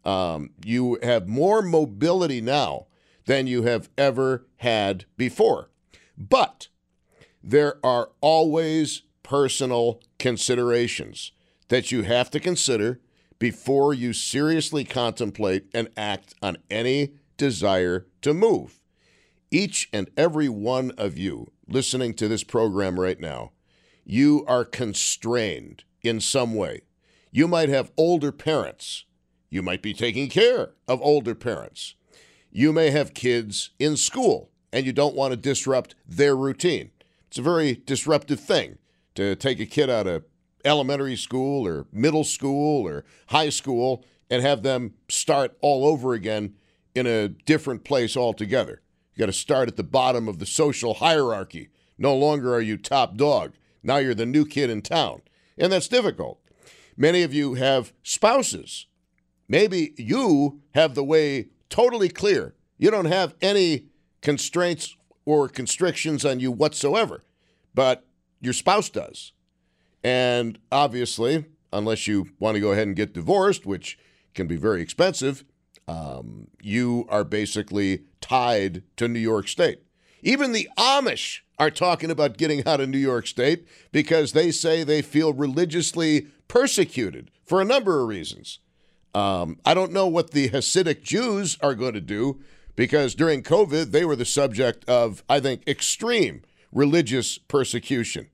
Um, 0.05 0.51
you 0.65 0.99
have 1.03 1.29
more 1.29 1.63
mobility 1.63 2.41
now 2.41 2.87
than 3.27 3.47
you 3.47 3.63
have 3.63 3.89
ever 3.97 4.47
had 4.57 5.05
before. 5.17 5.71
But 6.19 6.69
there 7.43 7.85
are 7.85 8.11
always 8.21 9.03
personal 9.23 10.01
considerations 10.19 11.33
that 11.69 11.93
you 11.93 12.03
have 12.03 12.31
to 12.31 12.41
consider 12.41 13.01
before 13.39 13.95
you 13.95 14.13
seriously 14.13 14.85
contemplate 14.85 15.67
and 15.75 15.89
act 15.97 16.35
on 16.43 16.59
any 16.71 17.15
desire 17.37 18.07
to 18.23 18.35
move. 18.35 18.81
Each 19.51 19.89
and 19.93 20.11
every 20.17 20.49
one 20.49 20.93
of 20.93 21.19
you 21.19 21.53
listening 21.69 22.15
to 22.15 22.29
this 22.29 22.45
program 22.45 22.99
right 22.99 23.21
now, 23.21 23.53
you 24.05 24.45
are 24.49 24.65
constrained 24.65 25.85
in 26.03 26.21
some 26.21 26.55
way. 26.55 26.83
You 27.31 27.49
might 27.49 27.69
have 27.69 27.93
older 27.97 28.33
parents. 28.33 29.05
You 29.51 29.63
might 29.63 29.83
be 29.83 29.95
taking 29.95 30.29
care 30.29 30.71
of 30.89 31.01
older 31.03 31.35
parents. 31.35 31.95
You 32.51 32.73
may 32.73 32.91
have 32.91 33.15
kids 33.15 33.71
in 33.79 33.97
school 33.97 34.51
and 34.73 34.87
you 34.87 34.93
don't 34.93 35.15
want 35.15 35.33
to 35.33 35.37
disrupt 35.37 35.95
their 36.07 36.37
routine. 36.37 36.91
It's 37.29 37.39
a 37.39 37.43
very 37.43 37.83
disruptive 37.87 38.41
thing 38.41 38.79
to 39.15 39.37
take 39.37 39.61
a 39.61 39.67
kid 39.67 39.91
out 39.91 40.07
of 40.07 40.25
elementary 40.65 41.17
school 41.17 41.67
or 41.67 41.87
middle 41.93 42.25
school 42.25 42.87
or 42.87 43.05
high 43.29 43.49
school 43.49 44.05
and 44.31 44.43
have 44.43 44.63
them 44.63 44.95
start 45.09 45.57
all 45.61 45.87
over 45.87 46.15
again 46.15 46.55
in 46.95 47.07
a 47.07 47.29
different 47.29 47.85
place 47.85 48.17
altogether. 48.17 48.83
You 49.15 49.21
got 49.21 49.27
to 49.27 49.33
start 49.33 49.69
at 49.69 49.77
the 49.77 49.83
bottom 49.83 50.29
of 50.29 50.39
the 50.39 50.47
social 50.47 50.95
hierarchy. 50.95 51.69
No 51.99 52.17
longer 52.17 52.55
are 52.55 52.61
you 52.61 52.77
top 52.77 53.17
dog. 53.17 53.53
Now 53.83 53.99
you're 53.99 54.15
the 54.15 54.27
new 54.27 54.47
kid 54.47 54.71
in 54.71 54.83
town. 54.83 55.23
And 55.59 55.73
that's 55.73 55.89
difficult. 55.89 56.41
Many 56.97 57.23
of 57.23 57.35
you 57.35 57.55
have 57.55 57.93
spouses. 58.03 58.87
Maybe 59.49 59.95
you 59.97 60.61
have 60.75 60.95
the 60.95 61.05
way 61.05 61.49
totally 61.69 62.09
clear. 62.09 62.55
You 62.79 62.91
don't 62.91 63.07
have 63.07 63.35
any 63.41 63.87
constraints 64.21 64.97
or 65.25 65.49
constrictions 65.49 66.25
on 66.25 66.41
you 66.41 66.51
whatsoever, 66.51 67.25
but 67.75 68.05
your 68.41 68.53
spouse 68.53 68.91
does. 68.91 69.33
And 70.03 70.59
obviously, 70.71 71.45
unless 71.73 72.07
you 72.07 72.29
want 72.39 72.57
to 72.57 72.61
go 72.61 72.73
ahead 72.73 72.87
and 72.87 72.97
get 72.97 73.15
divorced, 73.15 73.65
which 73.65 73.99
can 74.35 74.47
be 74.47 74.57
very 74.57 74.83
expensive, 74.83 75.45
um, 75.89 76.49
you 76.61 77.07
are 77.09 77.25
basically 77.25 78.05
tied 78.21 78.83
to 78.97 79.09
New 79.09 79.19
York 79.19 79.49
State. 79.49 79.81
Even 80.23 80.53
the 80.53 80.69
Amish 80.79 81.41
are 81.59 81.71
talking 81.71 82.11
about 82.11 82.39
getting 82.39 82.67
out 82.67 82.81
of 82.81 82.89
New 82.89 82.99
York 82.99 83.27
State 83.27 83.67
because 83.91 84.33
they 84.33 84.51
say 84.51 84.85
they 84.85 85.03
feel 85.03 85.33
religiously 85.33 86.29
persecuted 86.49 87.31
for 87.45 87.61
a 87.61 87.65
number 87.65 88.01
of 88.01 88.09
reasons. 88.09 88.59
Um, 89.15 89.59
I 89.65 89.75
don't 89.75 89.93
know 89.93 90.07
what 90.07 90.31
the 90.31 90.49
Hasidic 90.49 91.03
Jews 91.03 91.59
are 91.61 91.75
going 91.75 91.95
to 91.95 92.01
do 92.01 92.41
because 92.77 93.15
during 93.15 93.43
COVID, 93.43 93.91
they 93.91 94.05
were 94.05 94.17
the 94.17 94.25
subject 94.25 94.89
of, 94.89 95.23
I 95.29 95.41
think, 95.41 95.63
extreme 95.67 96.43
religious 96.73 97.37
persecution. 97.37 98.29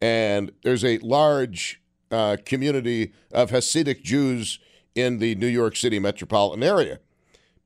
And 0.00 0.52
there's 0.62 0.84
a 0.84 0.98
large 0.98 1.80
uh, 2.10 2.36
community 2.44 3.12
of 3.32 3.50
Hasidic 3.50 4.02
Jews 4.02 4.60
in 4.94 5.18
the 5.18 5.34
New 5.34 5.46
York 5.46 5.76
City 5.76 5.98
metropolitan 5.98 6.62
area. 6.62 7.00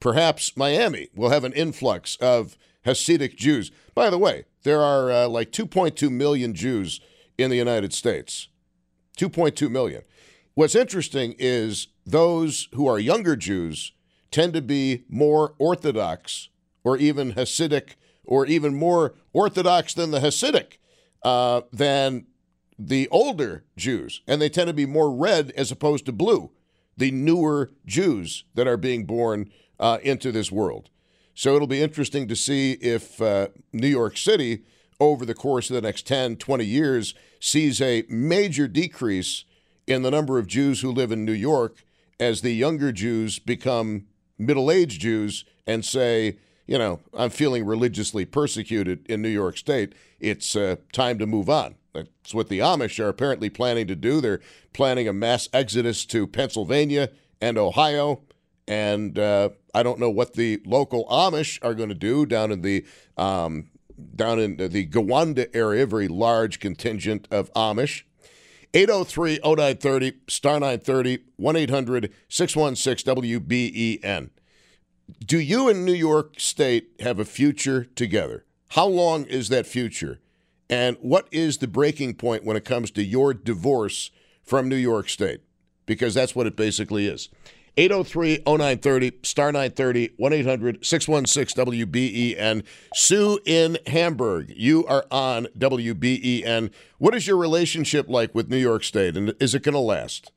Perhaps 0.01 0.57
Miami 0.57 1.09
will 1.15 1.31
have 1.31 1.45
an 1.45 1.53
influx 1.53 2.17
of 2.17 2.57
Hasidic 2.87 3.37
Jews. 3.37 3.71
By 3.95 4.11
the 4.11 4.19
way, 4.19 4.45
there 4.63 4.81
are 4.81 5.11
uh, 5.11 5.29
like 5.29 5.51
2.2 5.51 6.11
million 6.11 6.55
Jews 6.55 7.01
in 7.37 7.51
the 7.51 7.57
United 7.57 7.93
States. 7.93 8.49
2.2 9.19 9.71
million. 9.71 10.03
What's 10.55 10.75
interesting 10.75 11.35
is 11.39 11.89
those 12.07 12.69
who 12.75 12.87
are 12.87 12.99
younger 12.99 13.37
Jews 13.37 13.93
tend 14.31 14.55
to 14.55 14.63
be 14.63 15.05
more 15.09 15.55
Orthodox 15.59 16.49
or 16.85 16.97
even 16.97 17.33
Hasidic 17.33 17.95
or 18.25 18.47
even 18.47 18.75
more 18.75 19.15
Orthodox 19.33 19.95
than 19.95 20.11
the 20.11 20.21
Hasidic 20.21 20.79
uh, 21.23 21.63
than 21.73 22.27
the 22.79 23.09
older 23.09 23.65
Jews. 23.77 24.23
And 24.27 24.41
they 24.41 24.49
tend 24.49 24.69
to 24.69 24.75
be 24.75 24.87
more 24.87 25.15
red 25.15 25.53
as 25.57 25.73
opposed 25.73 26.07
to 26.07 26.13
blue, 26.13 26.51
the 26.99 27.11
newer 27.11 27.71
Jews 27.87 28.45
that 28.55 28.67
are 28.67 28.77
being 28.77 29.07
born 29.07 29.51
uh, 29.81 29.99
into 30.03 30.31
this 30.31 30.53
world. 30.53 30.91
So 31.35 31.55
it'll 31.55 31.69
be 31.69 31.81
interesting 31.81 32.27
to 32.29 32.37
see 32.37 32.73
if 32.73 33.23
uh, 33.23 33.49
New 33.73 33.89
York 33.89 34.17
City, 34.17 34.65
over 35.01 35.25
the 35.25 35.35
course 35.35 35.71
of 35.71 35.75
the 35.75 35.83
next 35.83 36.07
10, 36.07 36.37
20 36.37 36.65
years, 36.65 37.15
sees 37.39 37.81
a 37.81 38.05
major 38.09 38.67
decrease 38.67 39.45
in 39.87 40.03
the 40.03 40.11
number 40.11 40.39
of 40.39 40.49
Jews 40.49 40.81
who 40.81 40.91
live 40.91 41.13
in 41.13 41.25
New 41.25 41.33
York 41.33 41.85
as 42.19 42.41
the 42.41 42.53
younger 42.53 42.91
Jews 42.91 43.39
become 43.39 44.07
middle 44.37 44.71
aged 44.71 45.01
Jews 45.01 45.45
and 45.67 45.85
say, 45.85 46.39
you 46.67 46.77
know, 46.77 47.01
I'm 47.15 47.31
feeling 47.31 47.65
religiously 47.65 48.25
persecuted 48.25 49.07
in 49.09 49.23
New 49.23 49.29
York 49.29 49.57
State. 49.57 49.95
It's 50.19 50.57
uh, 50.57 50.77
time 50.93 51.19
to 51.19 51.27
move 51.27 51.49
on. 51.49 51.77
That's 52.05 52.35
what 52.35 52.49
the 52.49 52.61
Amish 52.61 52.99
are 53.01 53.09
apparently 53.09 53.51
planning 53.51 53.87
to 53.87 53.97
do. 53.97 54.21
They're 54.21 54.41
planning 54.73 55.09
a 55.09 55.13
mass 55.13 55.49
exodus 55.53 56.05
to 56.07 56.27
Pennsylvania 56.27 57.11
and 57.41 57.59
Ohio. 57.59 58.23
And 58.67 59.19
uh, 59.19 59.51
I 59.75 59.83
don't 59.83 59.99
know 59.99 60.11
what 60.11 60.35
the 60.35 60.61
local 60.67 61.07
Amish 61.07 61.59
are 61.63 61.75
going 61.75 61.89
to 61.89 61.95
do 61.95 62.27
down 62.27 62.53
in 62.53 62.63
the 62.63 62.85
um, 63.17 63.71
down 64.15 64.39
in 64.39 64.57
the 64.57 64.87
Gowanda 64.87 65.49
area, 65.55 65.87
very 65.87 66.09
large 66.09 66.61
contingent 66.61 67.27
of 67.31 67.53
Amish. 67.55 68.03
803 68.75 69.41
0930, 69.43 70.13
star 70.29 70.61
930, 70.61 71.19
1 71.37 71.57
800 71.57 72.13
616 72.29 73.15
WBEN. 73.15 74.31
Do 75.25 75.41
you 75.41 75.71
and 75.71 75.87
New 75.87 75.95
York 75.95 76.39
State 76.39 76.91
have 77.01 77.19
a 77.19 77.25
future 77.25 77.85
together? 77.85 78.45
How 78.73 78.87
long 78.87 79.25
is 79.25 79.49
that 79.49 79.67
future? 79.67 80.21
And 80.71 80.97
what 81.01 81.29
is 81.31 81.59
the 81.59 81.69
breaking 81.69 82.15
point 82.15 82.45
when 82.45 82.57
it 82.57 82.65
comes 82.65 82.91
to 82.93 83.03
your 83.03 83.33
divorce 83.33 84.11
from 84.43 84.69
New 84.69 84.77
York 84.77 85.09
State? 85.09 85.41
Because 85.87 86.15
that's 86.15 86.35
what 86.37 86.47
it 86.47 86.57
basically 86.57 87.07
is. 87.07 87.31
803 87.79 88.43
0930, 88.45 89.13
star 89.23 89.53
930, 89.53 90.11
1 90.17 90.33
800 90.33 90.85
616 90.85 91.65
WBEN. 91.65 92.65
Sue 92.93 93.39
in 93.47 93.79
Hamburg, 93.87 94.53
you 94.57 94.85
are 94.87 95.07
on 95.13 95.47
WBEN. 95.57 96.73
What 96.99 97.15
is 97.15 97.29
your 97.29 97.37
relationship 97.37 98.09
like 98.09 98.35
with 98.35 98.51
New 98.51 98.57
York 98.57 98.83
State, 98.83 99.17
and 99.17 99.33
is 99.39 99.55
it 99.55 99.63
going 99.63 99.75
to 99.75 99.79
last? 99.79 100.33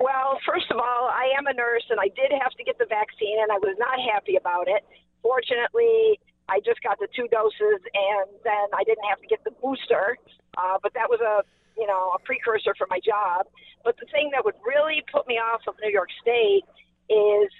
Well, 0.00 0.40
first 0.44 0.72
of 0.72 0.78
all, 0.78 1.08
I 1.08 1.30
am 1.38 1.46
a 1.46 1.54
nurse 1.54 1.84
and 1.88 2.00
I 2.00 2.08
did 2.08 2.32
have 2.42 2.50
to 2.58 2.64
get 2.64 2.76
the 2.78 2.86
vaccine 2.86 3.38
and 3.40 3.52
I 3.52 3.58
was 3.58 3.76
not 3.78 4.00
happy 4.12 4.34
about 4.34 4.66
it. 4.66 4.84
Fortunately, 5.22 6.18
I 6.48 6.60
just 6.60 6.82
got 6.82 6.98
the 6.98 7.08
two 7.14 7.28
doses 7.28 7.80
and 7.94 8.28
then 8.44 8.66
I 8.74 8.84
didn't 8.84 9.04
have 9.08 9.20
to 9.20 9.26
get 9.26 9.42
the 9.44 9.52
booster, 9.62 10.18
uh, 10.58 10.78
but 10.82 10.92
that 10.94 11.08
was 11.08 11.20
a 11.20 11.42
you 11.78 11.86
know 11.86 12.12
a 12.14 12.18
precursor 12.20 12.74
for 12.76 12.86
my 12.90 13.00
job. 13.00 13.46
But 13.84 13.96
the 13.98 14.06
thing 14.12 14.30
that 14.32 14.44
would 14.44 14.58
really 14.66 15.02
put 15.10 15.26
me 15.26 15.38
off 15.38 15.62
of 15.66 15.74
New 15.82 15.90
York 15.90 16.10
State 16.20 16.64
is 17.08 17.50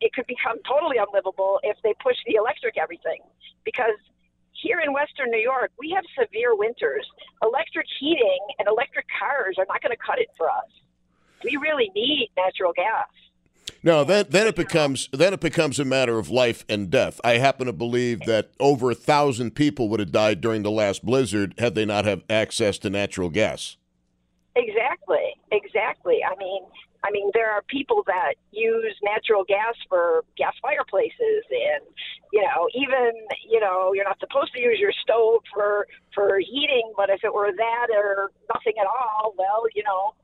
it 0.00 0.12
could 0.12 0.26
become 0.26 0.58
totally 0.66 0.98
unlivable 0.98 1.60
if 1.62 1.76
they 1.82 1.94
push 2.02 2.16
the 2.26 2.34
electric 2.34 2.76
everything 2.76 3.22
because 3.64 3.98
here 4.52 4.80
in 4.80 4.92
Western 4.92 5.30
New 5.30 5.40
York, 5.40 5.72
we 5.78 5.90
have 5.90 6.04
severe 6.14 6.54
winters. 6.54 7.08
Electric 7.42 7.86
heating 7.98 8.38
and 8.58 8.68
electric 8.68 9.06
cars 9.18 9.56
are 9.58 9.64
not 9.66 9.80
going 9.82 9.90
to 9.90 9.98
cut 9.98 10.20
it 10.20 10.28
for 10.36 10.50
us 10.50 10.68
we 11.44 11.56
really 11.56 11.90
need 11.94 12.30
natural 12.36 12.72
gas. 12.72 13.08
No, 13.82 14.04
then 14.04 14.26
then 14.28 14.46
it 14.46 14.54
becomes 14.54 15.08
then 15.12 15.34
it 15.34 15.40
becomes 15.40 15.80
a 15.80 15.84
matter 15.84 16.18
of 16.18 16.30
life 16.30 16.64
and 16.68 16.90
death. 16.90 17.20
I 17.24 17.38
happen 17.38 17.66
to 17.66 17.72
believe 17.72 18.20
that 18.26 18.50
over 18.60 18.90
a 18.90 18.94
thousand 18.94 19.54
people 19.54 19.88
would 19.88 20.00
have 20.00 20.12
died 20.12 20.40
during 20.40 20.62
the 20.62 20.70
last 20.70 21.04
blizzard 21.04 21.54
had 21.58 21.74
they 21.74 21.84
not 21.84 22.04
have 22.04 22.22
access 22.30 22.78
to 22.78 22.90
natural 22.90 23.28
gas. 23.28 23.76
Exactly, 24.54 25.34
exactly. 25.50 26.20
I 26.22 26.36
mean, 26.36 26.62
I 27.04 27.10
mean, 27.10 27.30
there 27.34 27.50
are 27.50 27.62
people 27.62 28.04
that 28.06 28.34
use 28.52 28.94
natural 29.02 29.44
gas 29.44 29.74
for 29.88 30.24
gas 30.36 30.54
fireplaces, 30.62 31.42
and 31.50 31.82
you 32.32 32.42
know, 32.42 32.68
even 32.74 33.10
you 33.50 33.58
know, 33.58 33.92
you're 33.94 34.04
not 34.04 34.20
supposed 34.20 34.52
to 34.54 34.60
use 34.60 34.78
your 34.78 34.92
stove 35.02 35.42
for 35.52 35.88
for 36.14 36.38
heating, 36.38 36.92
but 36.96 37.10
if 37.10 37.24
it 37.24 37.34
were 37.34 37.50
that 37.50 37.88
or 37.90 38.30
nothing 38.54 38.74
at 38.78 38.86
all, 38.86 39.34
well, 39.36 39.64
you 39.74 39.82
know, 39.82 40.14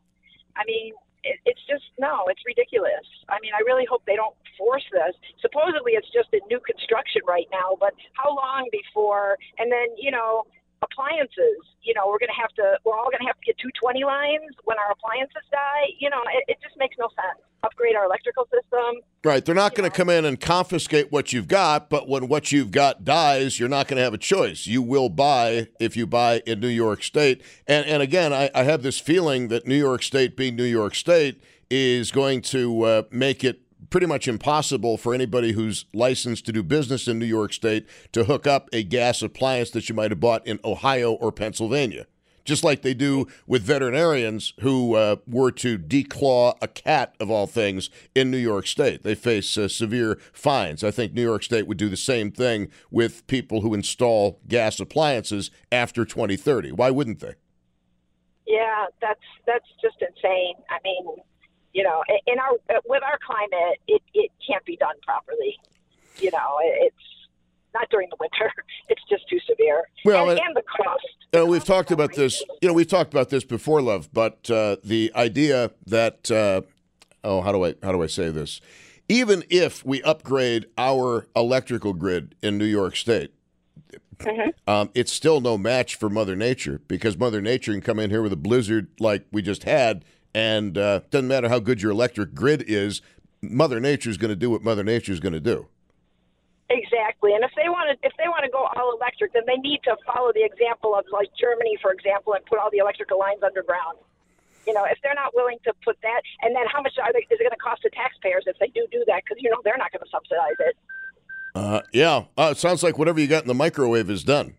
I 0.57 0.62
mean, 0.66 0.92
it, 1.25 1.38
it's 1.44 1.60
just 1.68 1.84
no, 1.98 2.26
it's 2.28 2.42
ridiculous. 2.46 3.06
I 3.28 3.38
mean, 3.42 3.52
I 3.54 3.62
really 3.66 3.87
hope 3.88 4.02
they 4.06 4.16
don't 4.16 4.34
force 4.56 4.84
this. 4.92 5.14
Supposedly, 5.40 5.92
it's 5.94 6.10
just 6.10 6.28
a 6.32 6.40
new 6.48 6.60
construction 6.60 7.22
right 7.26 7.46
now, 7.52 7.76
but 7.78 7.94
how 8.14 8.34
long 8.34 8.68
before? 8.70 9.38
And 9.58 9.70
then 9.70 9.94
you 9.96 10.10
know, 10.10 10.46
appliances. 10.82 11.62
You 11.82 11.94
know, 11.94 12.06
we're 12.06 12.18
going 12.18 12.32
to 12.35 12.40
have 12.40 12.52
to. 12.54 12.78
We're 12.85 12.97
all 12.97 13.11
going 13.11 13.20
to 13.20 13.26
have 13.26 13.37
to 13.37 13.47
get 13.47 13.58
220 13.58 14.04
lines 14.04 14.54
when 14.64 14.78
our 14.78 14.92
appliances 14.92 15.42
die. 15.50 15.94
You 15.99 16.11
know, 16.11 16.23
it, 16.35 16.44
it 16.49 16.58
just 16.62 16.76
makes 16.78 16.97
no 16.99 17.08
sense. 17.08 17.40
Upgrade 17.62 17.97
our 17.97 18.04
electrical 18.04 18.44
system. 18.44 19.02
Right. 19.25 19.44
They're 19.44 19.54
not 19.54 19.75
going 19.75 19.90
to 19.90 19.97
come 19.97 20.08
in 20.08 20.25
and 20.25 20.40
confiscate 20.40 21.11
what 21.11 21.32
you've 21.32 21.49
got, 21.49 21.90
but 21.90 22.08
when 22.08 22.28
what 22.28 22.52
you've 22.52 22.70
got 22.70 23.04
dies, 23.04 23.58
you're 23.58 23.68
not 23.68 23.88
going 23.88 23.97
to 23.97 24.02
have 24.02 24.14
a 24.14 24.18
choice. 24.18 24.66
You 24.66 24.80
will 24.80 25.08
buy 25.08 25.68
if 25.80 25.97
you 25.97 26.06
buy 26.06 26.42
in 26.47 26.61
New 26.61 26.68
York 26.68 27.02
State. 27.02 27.42
And 27.66 27.87
and 27.87 28.02
again, 28.02 28.32
I, 28.32 28.50
I 28.54 28.62
have 28.64 28.82
this 28.82 28.99
feeling 28.99 29.49
that 29.49 29.66
New 29.66 29.76
York 29.76 30.02
State, 30.02 30.37
being 30.37 30.56
New 30.56 30.64
York 30.64 30.94
State, 30.94 31.42
is 31.70 32.11
going 32.11 32.42
to 32.42 32.82
uh, 32.82 33.02
make 33.11 33.44
it 33.44 33.61
pretty 33.90 34.07
much 34.07 34.28
impossible 34.28 34.97
for 34.97 35.14
anybody 35.14 35.52
who's 35.52 35.85
licensed 35.95 36.47
to 36.47 36.52
do 36.52 36.62
business 36.62 37.09
in 37.09 37.18
New 37.18 37.26
York 37.26 37.52
State 37.52 37.87
to 38.12 38.25
hook 38.25 38.47
up 38.47 38.68
a 38.73 38.83
gas 38.83 39.23
appliance 39.23 39.71
that 39.71 39.88
you 39.88 39.95
might 39.95 40.11
have 40.11 40.21
bought 40.21 40.47
in 40.47 40.59
Ohio 40.64 41.12
or 41.12 41.33
Pennsylvania. 41.33 42.07
just 42.49 42.64
like 42.64 42.80
they 42.80 42.95
do 42.95 43.26
with 43.47 43.62
veterinarians 43.62 44.54
who 44.61 44.95
uh, 44.95 45.16
were 45.26 45.52
to 45.52 45.78
declaw 45.78 46.57
a 46.62 46.66
cat, 46.66 47.14
of 47.21 47.30
all 47.30 47.47
things, 47.47 47.90
in 48.14 48.30
New 48.30 48.38
York 48.38 48.66
State. 48.66 49.02
They 49.02 49.14
face 49.14 49.59
uh, 49.59 49.68
severe 49.68 50.18
fines. 50.33 50.83
I 50.83 50.90
think 50.90 51.12
New 51.12 51.23
York 51.23 51.42
State 51.42 51.66
would 51.66 51.76
do 51.76 51.90
the 51.90 51.97
same 51.97 52.33
thing 52.33 52.68
with 52.90 53.26
people 53.26 53.61
who 53.61 53.75
install 53.75 54.40
gas 54.49 54.80
appliances 54.80 55.50
after 55.71 56.07
2030. 56.07 56.73
Why 56.73 56.90
wouldn't 56.90 57.21
they? 57.21 57.35
Yeah, 58.47 58.87
that's 59.02 59.21
that's 59.47 59.68
just 59.83 59.97
insane. 60.00 60.54
I 60.71 60.78
mean, 60.83 61.04
you 61.78 61.85
know, 61.85 62.02
in 62.26 62.40
our 62.40 62.80
with 62.87 63.04
our 63.04 63.20
climate, 63.25 63.78
it 63.87 64.02
it 64.12 64.32
can't 64.44 64.64
be 64.64 64.76
done 64.76 64.97
properly. 65.06 65.56
You 66.18 66.32
know, 66.32 66.58
it's 66.61 66.97
not 67.73 67.88
during 67.88 68.08
the 68.11 68.16
winter. 68.18 68.52
It's 68.90 69.02
just 69.11 69.28
too 69.28 69.38
severe. 69.47 69.82
Well, 70.02 70.30
and, 70.30 70.40
and 70.40 70.56
the 70.56 70.62
cost. 70.62 71.04
You 71.35 71.40
know, 71.40 71.47
we've 71.47 71.64
talked 71.64 71.90
about 71.90 72.14
this. 72.14 72.42
You 72.62 72.68
know, 72.68 72.73
we've 72.73 72.88
talked 72.88 73.12
about 73.12 73.28
this 73.28 73.44
before, 73.44 73.82
love. 73.82 74.08
But 74.14 74.50
uh, 74.50 74.76
the 74.82 75.12
idea 75.14 75.73
that 75.87 76.30
uh, 76.30 76.62
oh, 77.23 77.42
how 77.42 77.52
do 77.52 77.64
I 77.66 77.75
how 77.82 77.92
do 77.92 78.02
I 78.02 78.06
say 78.06 78.30
this? 78.30 78.62
Even 79.11 79.44
if 79.50 79.85
we 79.85 80.02
upgrade 80.02 80.66
our 80.78 81.26
electrical 81.37 81.92
grid 81.92 82.35
in 82.42 82.56
New 82.56 82.64
York 82.64 82.97
State, 82.97 83.35
mm-hmm. 84.16 84.50
um, 84.66 84.90
it's 84.94 85.12
still 85.12 85.42
no 85.42 85.58
match 85.58 85.94
for 85.94 86.08
Mother 86.08 86.35
Nature 86.35 86.80
because 86.88 87.18
Mother 87.18 87.42
Nature 87.42 87.73
can 87.73 87.82
come 87.82 87.99
in 87.99 88.08
here 88.08 88.23
with 88.23 88.32
a 88.32 88.37
blizzard 88.37 88.88
like 88.99 89.26
we 89.30 89.42
just 89.42 89.64
had, 89.64 90.02
and 90.38 90.78
uh, 90.78 91.00
doesn't 91.11 91.26
matter 91.26 91.49
how 91.49 91.59
good 91.59 91.83
your 91.83 91.90
electric 91.90 92.33
grid 92.33 92.62
is, 92.68 93.02
Mother 93.42 93.80
Nature 93.80 94.09
is 94.09 94.16
going 94.16 94.30
to 94.30 94.38
do 94.38 94.50
what 94.50 94.62
Mother 94.62 94.85
Nature 94.85 95.11
is 95.11 95.18
going 95.18 95.33
to 95.33 95.42
do. 95.42 95.66
Exactly, 96.71 97.35
and 97.35 97.42
if 97.42 97.50
they 97.57 97.68
want 97.68 97.90
to, 97.90 98.07
if 98.07 98.12
they 98.18 98.28
want 98.28 98.45
to 98.45 98.50
go 98.50 98.68
all 98.76 98.95
electric, 98.95 99.33
then 99.33 99.42
they 99.49 99.57
need 99.57 99.80
to 99.83 99.97
follow 100.07 100.30
the 100.33 100.45
example 100.45 100.95
of 100.95 101.04
like 101.11 101.26
Germany, 101.35 101.76
for 101.83 101.90
example, 101.90 102.35
and 102.35 102.45
put 102.47 102.59
all 102.61 102.71
the 102.71 102.78
electrical 102.78 103.18
lines 103.18 103.42
underground. 103.42 103.99
You 104.66 104.75
know, 104.75 104.85
if 104.85 104.99
they're 105.02 105.16
not 105.16 105.35
willing 105.35 105.59
to 105.64 105.73
put 105.83 105.97
that, 106.02 106.23
and 106.42 106.54
then 106.54 106.66
how 106.71 106.83
much 106.83 106.92
are 107.02 107.11
they, 107.12 107.21
is 107.21 107.40
it 107.40 107.42
going 107.42 107.50
to 107.50 107.57
cost 107.57 107.83
the 107.83 107.90
taxpayers 107.90 108.45
if 108.47 108.57
they 108.61 108.68
do 108.68 108.87
do 108.92 109.02
that? 109.09 109.23
Because 109.25 109.42
you 109.42 109.50
know 109.50 109.59
they're 109.64 109.80
not 109.80 109.90
going 109.90 110.04
to 110.04 110.11
subsidize 110.12 110.61
it. 110.61 110.76
Uh, 111.57 111.80
yeah, 111.90 112.30
uh, 112.37 112.52
it 112.52 112.59
sounds 112.59 112.85
like 112.85 112.99
whatever 112.99 113.18
you 113.18 113.26
got 113.26 113.42
in 113.42 113.49
the 113.49 113.59
microwave 113.59 114.11
is 114.11 114.23
done. 114.23 114.54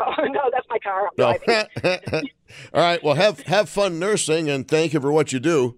Oh 0.18 0.24
no, 0.24 0.40
that's 0.50 0.66
my 0.70 0.78
car. 0.78 1.08
I'm 1.08 1.36
driving. 1.44 2.30
All 2.72 2.80
right. 2.80 3.02
Well, 3.02 3.14
have 3.14 3.40
have 3.40 3.68
fun 3.68 3.98
nursing, 3.98 4.48
and 4.48 4.66
thank 4.66 4.94
you 4.94 5.00
for 5.00 5.12
what 5.12 5.32
you 5.32 5.40
do. 5.40 5.76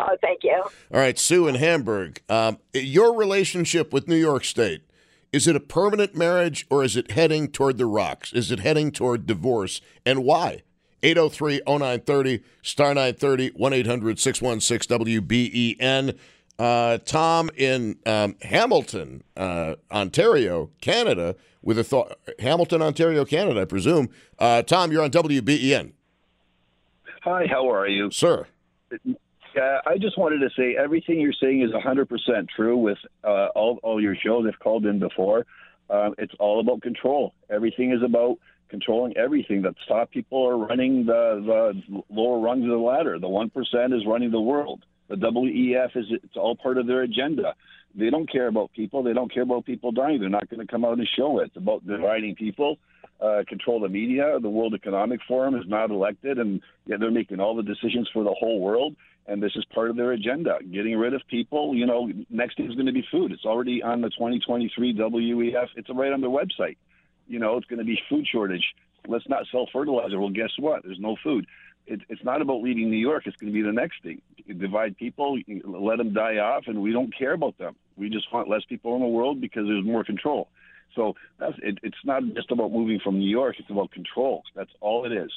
Oh, 0.00 0.16
thank 0.22 0.42
you. 0.42 0.54
All 0.54 1.00
right, 1.00 1.18
Sue 1.18 1.46
in 1.46 1.56
Hamburg. 1.56 2.22
Um, 2.28 2.58
your 2.72 3.14
relationship 3.14 3.92
with 3.92 4.08
New 4.08 4.16
York 4.16 4.44
State 4.44 4.84
is 5.32 5.46
it 5.46 5.56
a 5.56 5.60
permanent 5.60 6.14
marriage 6.14 6.66
or 6.70 6.84
is 6.84 6.96
it 6.96 7.12
heading 7.12 7.48
toward 7.48 7.78
the 7.78 7.86
rocks? 7.86 8.32
Is 8.32 8.50
it 8.50 8.60
heading 8.60 8.92
toward 8.92 9.26
divorce, 9.26 9.80
and 10.04 10.24
why? 10.24 10.62
803 11.02 11.62
0930, 11.66 12.42
star 12.62 12.94
930, 12.94 13.48
1 13.50 13.72
800 13.72 14.18
616 14.20 14.98
WBEN. 14.98 16.18
Uh, 16.62 16.96
Tom 16.98 17.50
in 17.56 17.98
um, 18.06 18.36
Hamilton, 18.40 19.24
uh, 19.36 19.74
Ontario, 19.90 20.70
Canada, 20.80 21.34
with 21.60 21.76
a 21.76 21.82
thought. 21.82 22.16
Hamilton, 22.38 22.80
Ontario, 22.80 23.24
Canada, 23.24 23.62
I 23.62 23.64
presume. 23.64 24.10
Uh, 24.38 24.62
Tom, 24.62 24.92
you're 24.92 25.02
on 25.02 25.10
WBEN. 25.10 25.90
Hi, 27.24 27.46
how 27.50 27.68
are 27.68 27.88
you? 27.88 28.12
Sir. 28.12 28.46
I 28.96 29.98
just 29.98 30.16
wanted 30.16 30.38
to 30.38 30.50
say 30.56 30.76
everything 30.76 31.18
you're 31.18 31.32
saying 31.32 31.62
is 31.62 31.72
100% 31.72 32.48
true 32.54 32.76
with 32.76 32.98
uh, 33.24 33.48
all, 33.56 33.80
all 33.82 34.00
your 34.00 34.14
shows 34.14 34.46
I've 34.46 34.60
called 34.60 34.86
in 34.86 35.00
before. 35.00 35.44
Um, 35.90 36.14
it's 36.16 36.34
all 36.38 36.60
about 36.60 36.80
control. 36.80 37.34
Everything 37.50 37.90
is 37.90 38.04
about 38.04 38.38
controlling 38.68 39.16
everything. 39.16 39.62
The 39.62 39.74
top 39.88 40.12
people 40.12 40.46
are 40.46 40.56
running 40.56 41.06
the, 41.06 41.74
the 41.84 42.02
lower 42.08 42.38
rungs 42.38 42.62
of 42.62 42.70
the 42.70 42.76
ladder. 42.76 43.18
The 43.18 43.26
1% 43.26 43.50
is 43.96 44.06
running 44.06 44.30
the 44.30 44.40
world. 44.40 44.84
The 45.08 45.16
WEF 45.16 45.96
is 45.96 46.06
it's 46.10 46.36
all 46.36 46.56
part 46.56 46.78
of 46.78 46.86
their 46.86 47.02
agenda. 47.02 47.54
They 47.94 48.10
don't 48.10 48.30
care 48.30 48.46
about 48.46 48.72
people. 48.72 49.02
They 49.02 49.12
don't 49.12 49.32
care 49.32 49.42
about 49.42 49.66
people 49.66 49.92
dying. 49.92 50.20
They're 50.20 50.30
not 50.30 50.48
going 50.48 50.60
to 50.60 50.70
come 50.70 50.84
out 50.84 50.98
and 50.98 51.08
show 51.16 51.40
it. 51.40 51.48
It's 51.48 51.56
about 51.56 51.86
dividing 51.86 52.36
people 52.36 52.78
uh, 53.22 53.42
control 53.48 53.80
the 53.80 53.88
media. 53.88 54.38
The 54.40 54.48
World 54.48 54.74
Economic 54.74 55.20
Forum 55.28 55.54
is 55.54 55.64
not 55.66 55.90
elected, 55.90 56.38
and 56.38 56.60
they're 56.86 57.10
making 57.10 57.40
all 57.40 57.54
the 57.54 57.62
decisions 57.62 58.08
for 58.12 58.24
the 58.24 58.32
whole 58.32 58.60
world. 58.60 58.96
And 59.26 59.40
this 59.40 59.52
is 59.54 59.64
part 59.66 59.88
of 59.88 59.96
their 59.96 60.10
agenda, 60.10 60.58
getting 60.72 60.98
rid 60.98 61.14
of 61.14 61.22
people. 61.28 61.76
You 61.76 61.86
know, 61.86 62.10
next 62.28 62.56
thing 62.56 62.68
is 62.68 62.74
going 62.74 62.86
to 62.86 62.92
be 62.92 63.06
food. 63.10 63.30
It's 63.30 63.44
already 63.44 63.80
on 63.82 64.00
the 64.00 64.10
2023 64.10 64.94
WEF. 64.94 65.68
It's 65.76 65.88
right 65.90 66.12
on 66.12 66.20
their 66.20 66.30
website. 66.30 66.76
You 67.28 67.38
know, 67.38 67.56
it's 67.56 67.66
going 67.68 67.78
to 67.78 67.84
be 67.84 68.00
food 68.08 68.26
shortage. 68.26 68.64
Let's 69.06 69.28
not 69.28 69.46
sell 69.52 69.68
fertilizer. 69.72 70.18
Well, 70.18 70.30
guess 70.30 70.50
what? 70.58 70.82
There's 70.82 70.98
no 70.98 71.16
food. 71.22 71.46
It, 71.86 72.00
it's 72.08 72.24
not 72.24 72.40
about 72.42 72.62
leaving 72.62 72.90
New 72.90 72.96
York. 72.96 73.26
It's 73.26 73.36
going 73.36 73.52
to 73.52 73.54
be 73.54 73.62
the 73.62 73.72
next 73.72 74.02
thing. 74.02 74.22
divide 74.46 74.96
people, 74.96 75.38
let 75.64 75.98
them 75.98 76.12
die 76.12 76.38
off, 76.38 76.64
and 76.66 76.80
we 76.80 76.92
don't 76.92 77.16
care 77.16 77.32
about 77.32 77.58
them. 77.58 77.74
We 77.96 78.08
just 78.08 78.32
want 78.32 78.48
less 78.48 78.62
people 78.68 78.94
in 78.94 79.00
the 79.00 79.08
world 79.08 79.40
because 79.40 79.66
there's 79.66 79.84
more 79.84 80.04
control. 80.04 80.48
So 80.94 81.14
it, 81.40 81.78
it's 81.82 81.96
not 82.04 82.22
just 82.34 82.50
about 82.50 82.72
moving 82.72 83.00
from 83.00 83.18
New 83.18 83.28
York; 83.28 83.56
it's 83.58 83.70
about 83.70 83.90
control. 83.90 84.42
That's 84.54 84.70
all 84.80 85.04
it 85.04 85.12
is. 85.12 85.30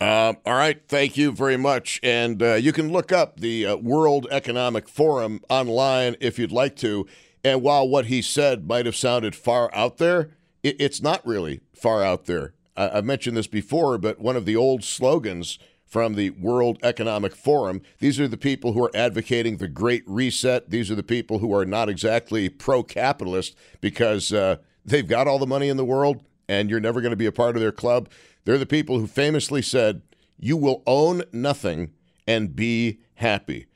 Uh, 0.00 0.34
all 0.44 0.54
right, 0.54 0.82
thank 0.88 1.16
you 1.16 1.30
very 1.30 1.56
much. 1.56 2.00
And 2.02 2.42
uh, 2.42 2.54
you 2.54 2.72
can 2.72 2.90
look 2.90 3.12
up 3.12 3.38
the 3.38 3.66
uh, 3.66 3.76
World 3.76 4.26
Economic 4.32 4.88
Forum 4.88 5.40
online 5.48 6.16
if 6.20 6.40
you'd 6.40 6.50
like 6.50 6.74
to. 6.76 7.06
And 7.44 7.62
while 7.62 7.88
what 7.88 8.06
he 8.06 8.20
said 8.20 8.66
might 8.66 8.84
have 8.86 8.96
sounded 8.96 9.36
far 9.36 9.70
out 9.72 9.98
there, 9.98 10.30
it, 10.64 10.76
it's 10.80 11.00
not 11.00 11.24
really 11.24 11.60
far 11.72 12.02
out 12.02 12.24
there. 12.24 12.52
I, 12.76 12.88
have 12.88 13.04
mentioned 13.04 13.36
this 13.36 13.46
before, 13.46 13.98
but 13.98 14.20
one 14.20 14.36
of 14.36 14.44
the 14.44 14.56
old 14.56 14.84
slogans 14.84 15.58
from 15.92 16.14
the 16.14 16.30
World 16.30 16.78
Economic 16.82 17.36
Forum. 17.36 17.82
These 17.98 18.18
are 18.18 18.26
the 18.26 18.38
people 18.38 18.72
who 18.72 18.82
are 18.82 18.90
advocating 18.94 19.58
the 19.58 19.68
Great 19.68 20.02
Reset. 20.06 20.70
These 20.70 20.90
are 20.90 20.94
the 20.94 21.02
people 21.02 21.40
who 21.40 21.54
are 21.54 21.66
not 21.66 21.90
exactly 21.90 22.48
pro 22.48 22.82
capitalist 22.82 23.54
because 23.82 24.32
uh, 24.32 24.56
they've 24.86 25.06
got 25.06 25.28
all 25.28 25.38
the 25.38 25.46
money 25.46 25.68
in 25.68 25.76
the 25.76 25.84
world 25.84 26.24
and 26.48 26.70
you're 26.70 26.80
never 26.80 27.02
going 27.02 27.10
to 27.10 27.16
be 27.16 27.26
a 27.26 27.32
part 27.32 27.56
of 27.56 27.60
their 27.60 27.72
club. 27.72 28.08
They're 28.46 28.56
the 28.56 28.64
people 28.64 28.98
who 28.98 29.06
famously 29.06 29.60
said, 29.60 30.00
You 30.38 30.56
will 30.56 30.82
own 30.86 31.24
nothing 31.30 31.90
and 32.26 32.56
be 32.56 33.00
happy. 33.16 33.66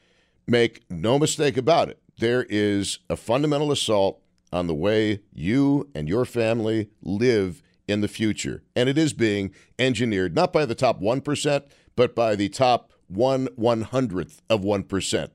Make 0.46 0.90
no 0.90 1.18
mistake 1.18 1.58
about 1.58 1.90
it. 1.90 2.00
There 2.18 2.46
is 2.48 3.00
a 3.10 3.16
fundamental 3.16 3.70
assault 3.70 4.22
on 4.54 4.68
the 4.68 4.74
way 4.74 5.20
you 5.34 5.90
and 5.94 6.08
your 6.08 6.24
family 6.24 6.88
live 7.02 7.62
in 7.88 8.00
the 8.00 8.08
future. 8.08 8.62
And 8.74 8.88
it 8.88 8.98
is 8.98 9.12
being 9.12 9.52
engineered 9.78 10.34
not 10.34 10.52
by 10.52 10.66
the 10.66 10.74
top 10.74 11.00
1%, 11.00 11.62
but 11.94 12.14
by 12.14 12.36
the 12.36 12.48
top 12.48 12.92
one 13.08 13.48
one 13.56 13.82
hundredth 13.82 14.42
of 14.50 14.62
1%. 14.62 15.30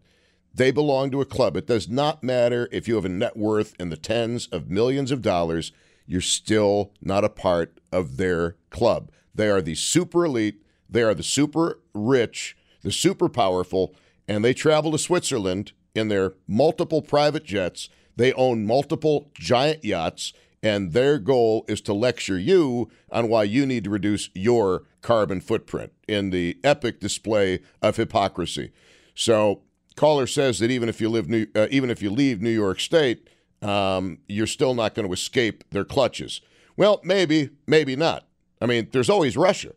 They 0.54 0.72
belong 0.72 1.12
to 1.12 1.22
a 1.22 1.26
club. 1.26 1.56
It 1.56 1.68
does 1.68 1.88
not 1.88 2.24
matter 2.24 2.68
if 2.72 2.88
you 2.88 2.96
have 2.96 3.06
a 3.06 3.10
net 3.10 3.38
worth 3.38 3.74
in 3.80 3.90
the 3.90 3.98
tens 3.98 4.48
of 4.48 4.70
millions 4.70 5.12
of 5.12 5.22
dollars, 5.22 5.72
you're 6.06 6.20
still 6.20 6.92
not 7.02 7.24
a 7.24 7.30
part 7.30 7.80
of 7.92 8.18
their 8.18 8.58
club. 8.70 9.12
They 9.34 9.50
are 9.50 9.62
the 9.62 9.76
super 9.76 10.26
elite, 10.26 10.62
they 10.90 11.04
are 11.04 11.14
the 11.14 11.24
super 11.24 11.80
rich, 11.94 12.58
the 12.82 12.92
super 12.92 13.30
powerful, 13.30 13.96
and 14.28 14.44
they 14.44 14.54
travel 14.54 14.92
to 14.92 14.98
Switzerland 14.98 15.72
in 15.96 16.10
their 16.10 16.34
multiple 16.48 17.02
private 17.02 17.46
jets. 17.46 17.88
They 18.18 18.34
own 18.34 18.66
multiple 18.66 19.32
giant 19.34 19.86
yachts 19.86 20.34
and 20.64 20.94
their 20.94 21.18
goal 21.18 21.66
is 21.68 21.82
to 21.82 21.94
lecture 21.94 22.38
you 22.38 22.90
on 23.12 23.30
why 23.30 23.44
you 23.44 23.66
need 23.66 23.84
to 23.86 23.90
reduce 23.90 24.30
your 24.34 24.84
carbon 25.02 25.42
footprint 25.42 25.92
in 26.08 26.30
the 26.30 26.58
epic 26.64 27.00
display 27.00 27.60
of 27.82 27.96
hypocrisy. 27.96 28.72
So, 29.16 29.62
caller 29.96 30.28
says 30.28 30.60
that 30.60 30.72
even 30.72 30.90
if 30.90 31.02
you 31.02 31.10
live 31.10 31.30
New, 31.30 31.48
uh, 31.56 31.68
even 31.72 31.90
if 31.90 32.02
you 32.02 32.12
leave 32.12 32.42
New 32.42 32.50
York 32.50 32.80
State, 32.80 33.28
um, 33.62 34.20
you're 34.28 34.48
still 34.48 34.74
not 34.74 34.96
going 34.96 35.08
to 35.08 35.14
escape 35.14 35.64
their 35.72 35.86
clutches. 35.86 36.42
Well, 36.78 37.02
maybe, 37.04 37.50
maybe 37.68 37.96
not. 37.96 38.26
I 38.62 38.66
mean, 38.66 38.88
there's 38.92 39.10
always 39.10 39.36
Russia. 39.36 39.74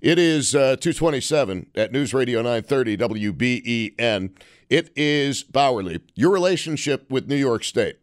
It 0.00 0.18
is 0.18 0.54
uh, 0.54 0.76
227 0.76 1.70
at 1.74 1.92
News 1.92 2.14
Radio 2.14 2.38
930 2.40 2.96
WBEN. 2.96 4.30
It 4.70 4.90
is 4.96 5.42
Bauerle. 5.44 6.00
Your 6.14 6.32
relationship 6.32 7.10
with 7.10 7.28
New 7.28 7.36
York 7.36 7.64
State. 7.64 7.96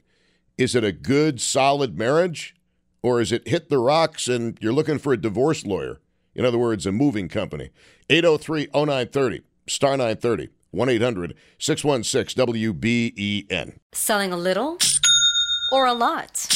Is 0.58 0.74
it 0.74 0.86
a 0.86 0.94
good, 0.94 1.42
solid 1.42 1.98
marriage? 1.98 2.56
Or 3.04 3.20
is 3.20 3.32
it 3.32 3.48
hit 3.48 3.70
the 3.70 3.78
rocks 3.78 4.28
and 4.28 4.58
you're 4.62 4.74
looking 4.74 5.00
for 5.00 5.14
a 5.14 5.18
divorce 5.18 5.66
lawyer? 5.66 6.00
In 6.34 6.46
other 6.46 6.58
words, 6.58 6.86
a 6.86 6.92
moving 6.92 7.28
company. 7.28 7.72
803 8.10 8.68
0930, 8.74 9.42
star 9.68 9.92
930, 9.92 10.50
1 10.72 10.90
800 10.90 11.36
616 11.60 12.46
WBEN. 12.46 13.76
Selling 13.92 14.32
a 14.32 14.38
little 14.38 14.78
or 15.72 15.86
a 15.86 15.94
lot? 15.94 16.48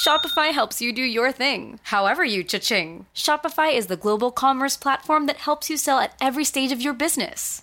Shopify 0.00 0.50
helps 0.50 0.80
you 0.80 0.94
do 0.94 1.02
your 1.02 1.30
thing, 1.30 1.78
however 1.82 2.24
you 2.24 2.42
cha-ching. 2.42 3.04
Shopify 3.14 3.76
is 3.76 3.88
the 3.88 3.98
global 3.98 4.30
commerce 4.30 4.74
platform 4.74 5.26
that 5.26 5.36
helps 5.36 5.68
you 5.68 5.76
sell 5.76 5.98
at 5.98 6.14
every 6.22 6.44
stage 6.44 6.72
of 6.72 6.80
your 6.80 6.94
business. 6.94 7.62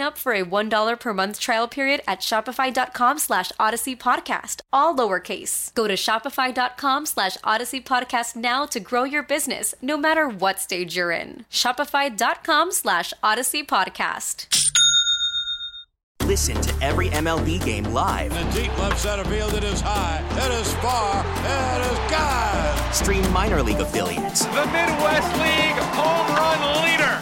up 0.00 0.16
for 0.16 0.32
a 0.32 0.44
$1 0.44 1.00
per 1.00 1.12
month 1.12 1.40
trial 1.40 1.68
period 1.68 2.00
at 2.06 2.20
shopify.com 2.20 3.18
slash 3.18 3.52
odyssey 3.58 3.94
podcast, 3.94 4.60
all 4.72 4.96
lowercase. 4.96 5.74
Go 5.74 5.86
to 5.88 5.94
shopify.com 5.94 7.06
slash 7.06 7.36
odyssey 7.44 7.80
podcast 7.80 8.36
now 8.36 8.64
to 8.66 8.80
grow 8.80 9.04
your 9.04 9.22
business, 9.22 9.74
no 9.82 9.96
matter 9.96 10.28
what 10.28 10.58
stage 10.60 10.96
you're 10.96 11.10
in. 11.10 11.44
Shopify.com 11.50 12.72
slash 12.72 13.12
odyssey 13.22 13.62
podcast. 13.64 14.46
Listen 16.26 16.60
to 16.62 16.84
every 16.84 17.08
MLB 17.08 17.62
game 17.64 17.84
live. 17.84 18.32
In 18.32 18.48
the 18.48 18.62
deep 18.62 18.78
left 18.78 19.00
center 19.00 19.24
field, 19.24 19.54
it 19.54 19.64
is 19.64 19.80
high, 19.80 20.22
it 20.32 20.52
is 20.60 20.72
far, 20.74 21.20
it 21.20 21.92
is 21.92 21.98
God. 22.10 22.94
Stream 22.94 23.32
minor 23.32 23.62
league 23.62 23.80
affiliates. 23.80 24.44
The 24.46 24.64
Midwest 24.66 25.32
League 25.38 25.82
home 25.92 26.36
run 26.36 26.84
leader. 26.84 27.21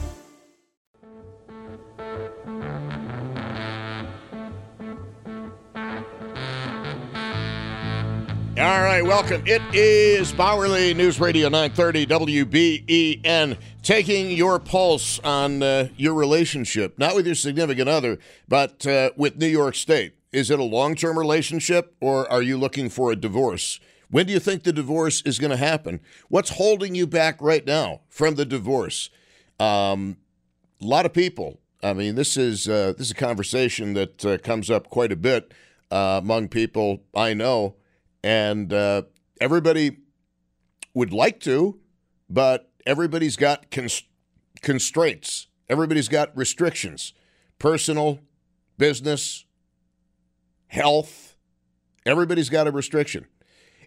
All 8.61 8.83
right, 8.83 9.01
welcome. 9.01 9.41
It 9.47 9.63
is 9.73 10.31
Bauerle 10.33 10.95
News 10.95 11.19
Radio 11.19 11.49
930 11.49 12.05
WBEN, 12.05 13.57
taking 13.81 14.29
your 14.29 14.59
pulse 14.59 15.17
on 15.23 15.63
uh, 15.63 15.87
your 15.97 16.13
relationship, 16.13 16.99
not 16.99 17.15
with 17.15 17.25
your 17.25 17.33
significant 17.33 17.89
other, 17.89 18.19
but 18.47 18.85
uh, 18.85 19.09
with 19.17 19.37
New 19.37 19.47
York 19.47 19.73
State. 19.73 20.13
Is 20.31 20.51
it 20.51 20.59
a 20.59 20.63
long 20.63 20.93
term 20.93 21.17
relationship 21.17 21.95
or 21.99 22.31
are 22.31 22.43
you 22.43 22.55
looking 22.55 22.89
for 22.89 23.11
a 23.11 23.15
divorce? 23.15 23.79
When 24.11 24.27
do 24.27 24.33
you 24.33 24.39
think 24.39 24.61
the 24.61 24.73
divorce 24.73 25.23
is 25.23 25.39
going 25.39 25.49
to 25.49 25.57
happen? 25.57 25.99
What's 26.29 26.51
holding 26.51 26.93
you 26.93 27.07
back 27.07 27.41
right 27.41 27.65
now 27.65 28.01
from 28.09 28.35
the 28.35 28.45
divorce? 28.45 29.09
Um, 29.59 30.17
a 30.79 30.85
lot 30.85 31.07
of 31.07 31.13
people. 31.13 31.61
I 31.81 31.93
mean, 31.93 32.13
this 32.13 32.37
is 32.37 32.69
uh, 32.69 32.93
this 32.95 33.07
is 33.07 33.11
a 33.11 33.15
conversation 33.15 33.95
that 33.95 34.23
uh, 34.23 34.37
comes 34.37 34.69
up 34.69 34.91
quite 34.91 35.11
a 35.11 35.15
bit 35.15 35.51
uh, 35.89 36.19
among 36.21 36.49
people 36.49 37.01
I 37.15 37.33
know 37.33 37.77
and 38.23 38.71
uh, 38.71 39.03
everybody 39.39 39.97
would 40.93 41.13
like 41.13 41.39
to, 41.41 41.79
but 42.29 42.69
everybody's 42.85 43.35
got 43.35 43.71
cons- 43.71 44.03
constraints. 44.61 45.47
Everybody's 45.69 46.07
got 46.07 46.35
restrictions 46.35 47.13
personal, 47.59 48.19
business, 48.79 49.45
health. 50.67 51.35
Everybody's 52.07 52.49
got 52.49 52.67
a 52.67 52.71
restriction. 52.71 53.27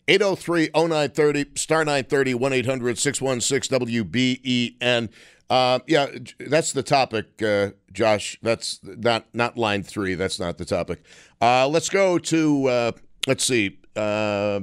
803 0.07 0.70
0930, 0.75 1.47
star 1.57 1.85
930, 1.85 2.35
1 2.35 2.53
800 2.53 2.99
616 2.99 3.79
WBEN. 3.81 5.09
Uh, 5.51 5.79
yeah, 5.87 6.07
that's 6.38 6.73
the 6.73 6.83
topic, 6.83 7.42
uh, 7.42 7.70
Josh. 7.92 8.38
That's 8.42 8.81
not, 8.83 9.27
not 9.35 9.59
line 9.59 9.83
three. 9.83 10.14
That's 10.14 10.38
not 10.38 10.59
the 10.59 10.64
topic. 10.64 11.03
Uh, 11.40 11.66
let's 11.68 11.88
go 11.88 12.18
to, 12.18 12.68
uh, 12.68 12.92
let's 13.27 13.44
see, 13.44 13.81
uh, 13.96 14.61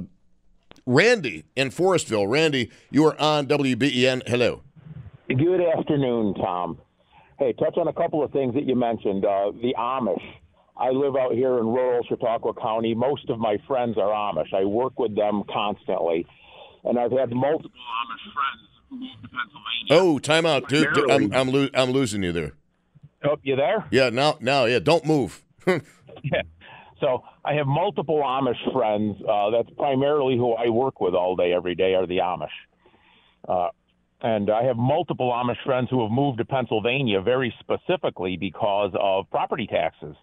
Randy 0.86 1.44
in 1.56 1.70
Forestville. 1.70 2.28
Randy, 2.28 2.70
you 2.90 3.04
are 3.06 3.20
on 3.20 3.46
WBEN. 3.46 4.28
Hello. 4.28 4.62
Good 5.28 5.60
afternoon, 5.78 6.34
Tom. 6.34 6.78
Hey, 7.38 7.52
touch 7.54 7.76
on 7.76 7.88
a 7.88 7.92
couple 7.92 8.22
of 8.22 8.30
things 8.32 8.54
that 8.54 8.64
you 8.66 8.76
mentioned. 8.76 9.24
Uh, 9.24 9.52
the 9.52 9.74
Amish. 9.78 10.22
I 10.76 10.90
live 10.90 11.16
out 11.16 11.32
here 11.32 11.58
in 11.58 11.66
rural 11.66 12.02
Chautauqua 12.08 12.54
County. 12.54 12.94
Most 12.94 13.28
of 13.30 13.38
my 13.38 13.56
friends 13.66 13.96
are 13.98 14.08
Amish. 14.08 14.52
I 14.54 14.64
work 14.64 14.98
with 14.98 15.14
them 15.14 15.42
constantly, 15.52 16.26
and 16.84 16.98
I've 16.98 17.12
had 17.12 17.30
multiple 17.30 17.70
Amish 17.70 18.32
friends 18.34 18.68
who 18.90 18.96
moved 19.00 19.22
to 19.22 19.28
Pennsylvania. 19.28 19.90
Oh, 19.90 20.18
time 20.18 20.46
out, 20.46 20.68
dude. 20.68 20.88
I'm 21.10 21.32
I'm, 21.32 21.48
lo- 21.50 21.68
I'm 21.74 21.90
losing 21.90 22.22
you 22.22 22.32
there. 22.32 22.52
Oh, 23.24 23.36
you 23.42 23.56
there? 23.56 23.86
Yeah, 23.90 24.10
now 24.10 24.36
now 24.40 24.64
yeah. 24.64 24.78
Don't 24.80 25.04
move. 25.06 25.42
yeah. 25.66 26.42
So 27.02 27.24
I 27.44 27.54
have 27.54 27.66
multiple 27.66 28.22
Amish 28.24 28.72
friends. 28.72 29.16
Uh, 29.28 29.50
that's 29.50 29.68
primarily 29.76 30.36
who 30.36 30.52
I 30.52 30.68
work 30.68 31.00
with 31.00 31.14
all 31.14 31.34
day, 31.34 31.52
every 31.52 31.74
day, 31.74 31.94
are 31.94 32.06
the 32.06 32.18
Amish. 32.18 32.46
Uh, 33.48 33.70
and 34.20 34.48
I 34.48 34.62
have 34.62 34.76
multiple 34.76 35.32
Amish 35.32 35.62
friends 35.66 35.88
who 35.90 36.00
have 36.02 36.12
moved 36.12 36.38
to 36.38 36.44
Pennsylvania 36.44 37.20
very 37.20 37.52
specifically 37.58 38.36
because 38.36 38.92
of 39.00 39.28
property 39.30 39.66
taxes. 39.66 40.14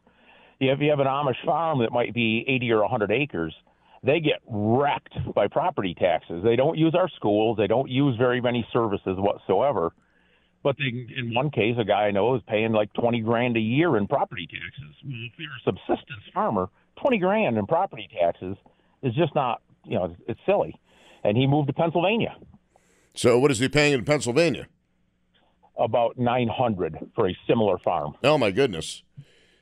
If 0.62 0.80
you 0.80 0.90
have 0.90 1.02
an 1.02 1.08
Amish 1.08 1.44
farm 1.46 1.80
that 1.80 1.92
might 1.92 2.14
be 2.14 2.46
80 2.48 2.72
or 2.72 2.82
100 2.82 3.12
acres, 3.12 3.54
they 4.02 4.22
get 4.22 4.40
wrecked 4.50 5.14
by 5.36 5.48
property 5.48 5.94
taxes. 5.94 6.42
They 6.46 6.56
don't 6.56 6.78
use 6.78 6.96
our 6.96 7.10
schools, 7.10 7.58
they 7.58 7.68
don't 7.68 7.90
use 7.90 8.16
very 8.18 8.40
many 8.40 8.66
services 8.72 9.18
whatsoever. 9.18 9.92
But 10.64 10.78
they, 10.78 11.08
in 11.18 11.34
one 11.34 11.52
case, 11.52 11.76
a 11.80 11.86
guy 11.86 12.08
I 12.08 12.12
know 12.12 12.36
is 12.36 12.42
paying 12.48 12.74
like 12.74 12.92
20 12.94 13.22
grand 13.22 13.56
a 13.56 13.62
year 13.62 13.96
in 13.96 14.08
property 14.08 14.46
taxes. 14.46 14.96
Well, 15.06 15.14
if 15.14 15.32
you're 15.38 15.50
a 15.50 15.64
subsistence 15.64 16.24
farmer, 16.34 16.70
20 17.02 17.18
grand 17.18 17.58
in 17.58 17.66
property 17.66 18.10
taxes 18.20 18.58
is 19.02 19.14
just 19.16 19.34
not, 19.36 19.62
you 19.86 19.98
know, 19.98 20.16
it's 20.28 20.40
silly. 20.46 20.76
And 21.24 21.38
he 21.38 21.48
moved 21.48 21.68
to 21.68 21.74
Pennsylvania. 21.74 22.36
So 23.14 23.40
what 23.40 23.52
is 23.52 23.60
he 23.60 23.70
paying 23.70 23.94
in 23.94 24.04
Pennsylvania? 24.04 24.68
About 25.78 26.18
900 26.18 27.12
for 27.16 27.30
a 27.30 27.38
similar 27.48 27.78
farm. 27.78 28.16
Oh 28.24 28.38
my 28.38 28.52
goodness. 28.52 29.04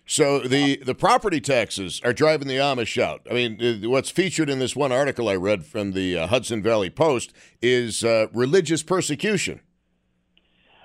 So 0.09 0.39
the, 0.39 0.77
the 0.77 0.95
property 0.95 1.41
taxes 1.41 2.01
are 2.03 2.13
driving 2.13 2.47
the 2.47 2.55
Amish 2.55 2.99
out. 3.01 3.27
I 3.29 3.33
mean, 3.33 3.89
what's 3.89 4.09
featured 4.09 4.49
in 4.49 4.57
this 4.57 4.75
one 4.75 4.91
article 4.91 5.27
I 5.27 5.35
read 5.35 5.65
from 5.65 5.91
the 5.91 6.17
uh, 6.17 6.27
Hudson 6.27 6.63
Valley 6.63 6.89
Post 6.89 7.33
is 7.61 8.03
uh, 8.03 8.27
religious 8.33 8.83
persecution. 8.83 9.59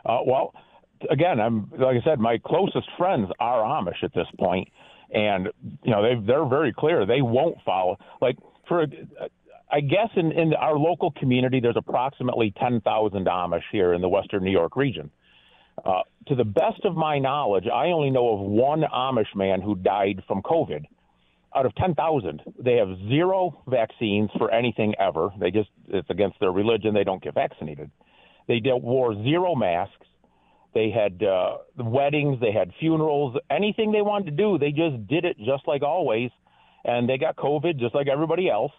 Uh, 0.04 0.18
well, 0.26 0.54
again, 1.10 1.40
I'm 1.40 1.70
like 1.70 1.96
I 2.00 2.04
said, 2.04 2.18
my 2.18 2.38
closest 2.38 2.88
friends 2.98 3.28
are 3.38 3.62
Amish 3.62 4.02
at 4.02 4.14
this 4.14 4.26
point, 4.38 4.68
and 5.14 5.48
you 5.82 5.90
know 5.90 6.02
they 6.02 6.26
they're 6.26 6.46
very 6.46 6.72
clear 6.72 7.06
they 7.06 7.22
won't 7.22 7.58
follow. 7.64 7.98
Like 8.20 8.36
for, 8.68 8.86
I 9.70 9.80
guess 9.80 10.08
in 10.16 10.32
in 10.32 10.54
our 10.54 10.76
local 10.76 11.10
community, 11.12 11.60
there's 11.60 11.76
approximately 11.76 12.52
ten 12.58 12.80
thousand 12.80 13.26
Amish 13.26 13.64
here 13.70 13.92
in 13.92 14.00
the 14.00 14.08
Western 14.08 14.44
New 14.44 14.52
York 14.52 14.76
region. 14.76 15.10
Uh, 15.84 16.02
to 16.28 16.34
the 16.34 16.44
best 16.44 16.84
of 16.84 16.94
my 16.94 17.18
knowledge, 17.18 17.64
I 17.66 17.86
only 17.86 18.10
know 18.10 18.34
of 18.34 18.40
one 18.40 18.82
Amish 18.82 19.34
man 19.34 19.60
who 19.60 19.74
died 19.74 20.22
from 20.28 20.42
COVID. 20.42 20.84
Out 21.54 21.66
of 21.66 21.74
10,000, 21.74 22.42
they 22.58 22.76
have 22.76 22.88
zero 23.08 23.62
vaccines 23.66 24.30
for 24.38 24.50
anything 24.50 24.94
ever. 24.98 25.30
They 25.38 25.50
just, 25.50 25.68
it's 25.88 26.08
against 26.08 26.40
their 26.40 26.52
religion. 26.52 26.94
They 26.94 27.04
don't 27.04 27.22
get 27.22 27.34
vaccinated. 27.34 27.90
They 28.52 28.70
wore 28.70 29.14
zero 29.14 29.54
masks. 29.54 30.06
They 30.74 30.90
had 30.90 31.22
uh, 31.22 31.58
weddings, 31.76 32.40
they 32.40 32.52
had 32.52 32.72
funerals, 32.80 33.36
anything 33.50 33.92
they 33.92 34.02
wanted 34.02 34.26
to 34.26 34.30
do, 34.32 34.58
they 34.58 34.70
just 34.70 35.06
did 35.06 35.24
it 35.24 35.36
just 35.38 35.66
like 35.66 35.82
always. 35.82 36.30
And 36.84 37.08
they 37.08 37.16
got 37.18 37.36
COVID 37.36 37.78
just 37.78 37.94
like 37.94 38.08
everybody 38.08 38.50
else. 38.50 38.72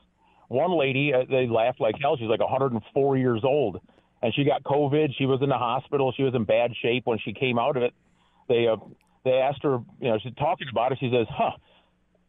one 0.47 0.77
lady, 0.77 1.13
uh, 1.13 1.23
they 1.29 1.47
laughed 1.47 1.79
like 1.79 1.95
hell. 2.01 2.17
She's 2.17 2.27
like 2.27 2.39
104 2.39 3.17
years 3.17 3.41
old, 3.43 3.79
and 4.21 4.33
she 4.35 4.43
got 4.43 4.63
COVID. 4.63 5.15
She 5.17 5.25
was 5.25 5.41
in 5.41 5.49
the 5.49 5.57
hospital. 5.57 6.13
She 6.15 6.23
was 6.23 6.35
in 6.35 6.43
bad 6.43 6.71
shape 6.81 7.05
when 7.05 7.19
she 7.23 7.33
came 7.33 7.57
out 7.57 7.77
of 7.77 7.83
it. 7.83 7.93
They 8.49 8.67
uh, 8.67 8.77
they 9.23 9.33
asked 9.33 9.63
her, 9.63 9.79
you 10.01 10.09
know, 10.09 10.19
she's 10.21 10.33
talking 10.35 10.67
about 10.69 10.91
it. 10.91 10.97
She 10.99 11.09
says, 11.11 11.27
"Huh." 11.29 11.51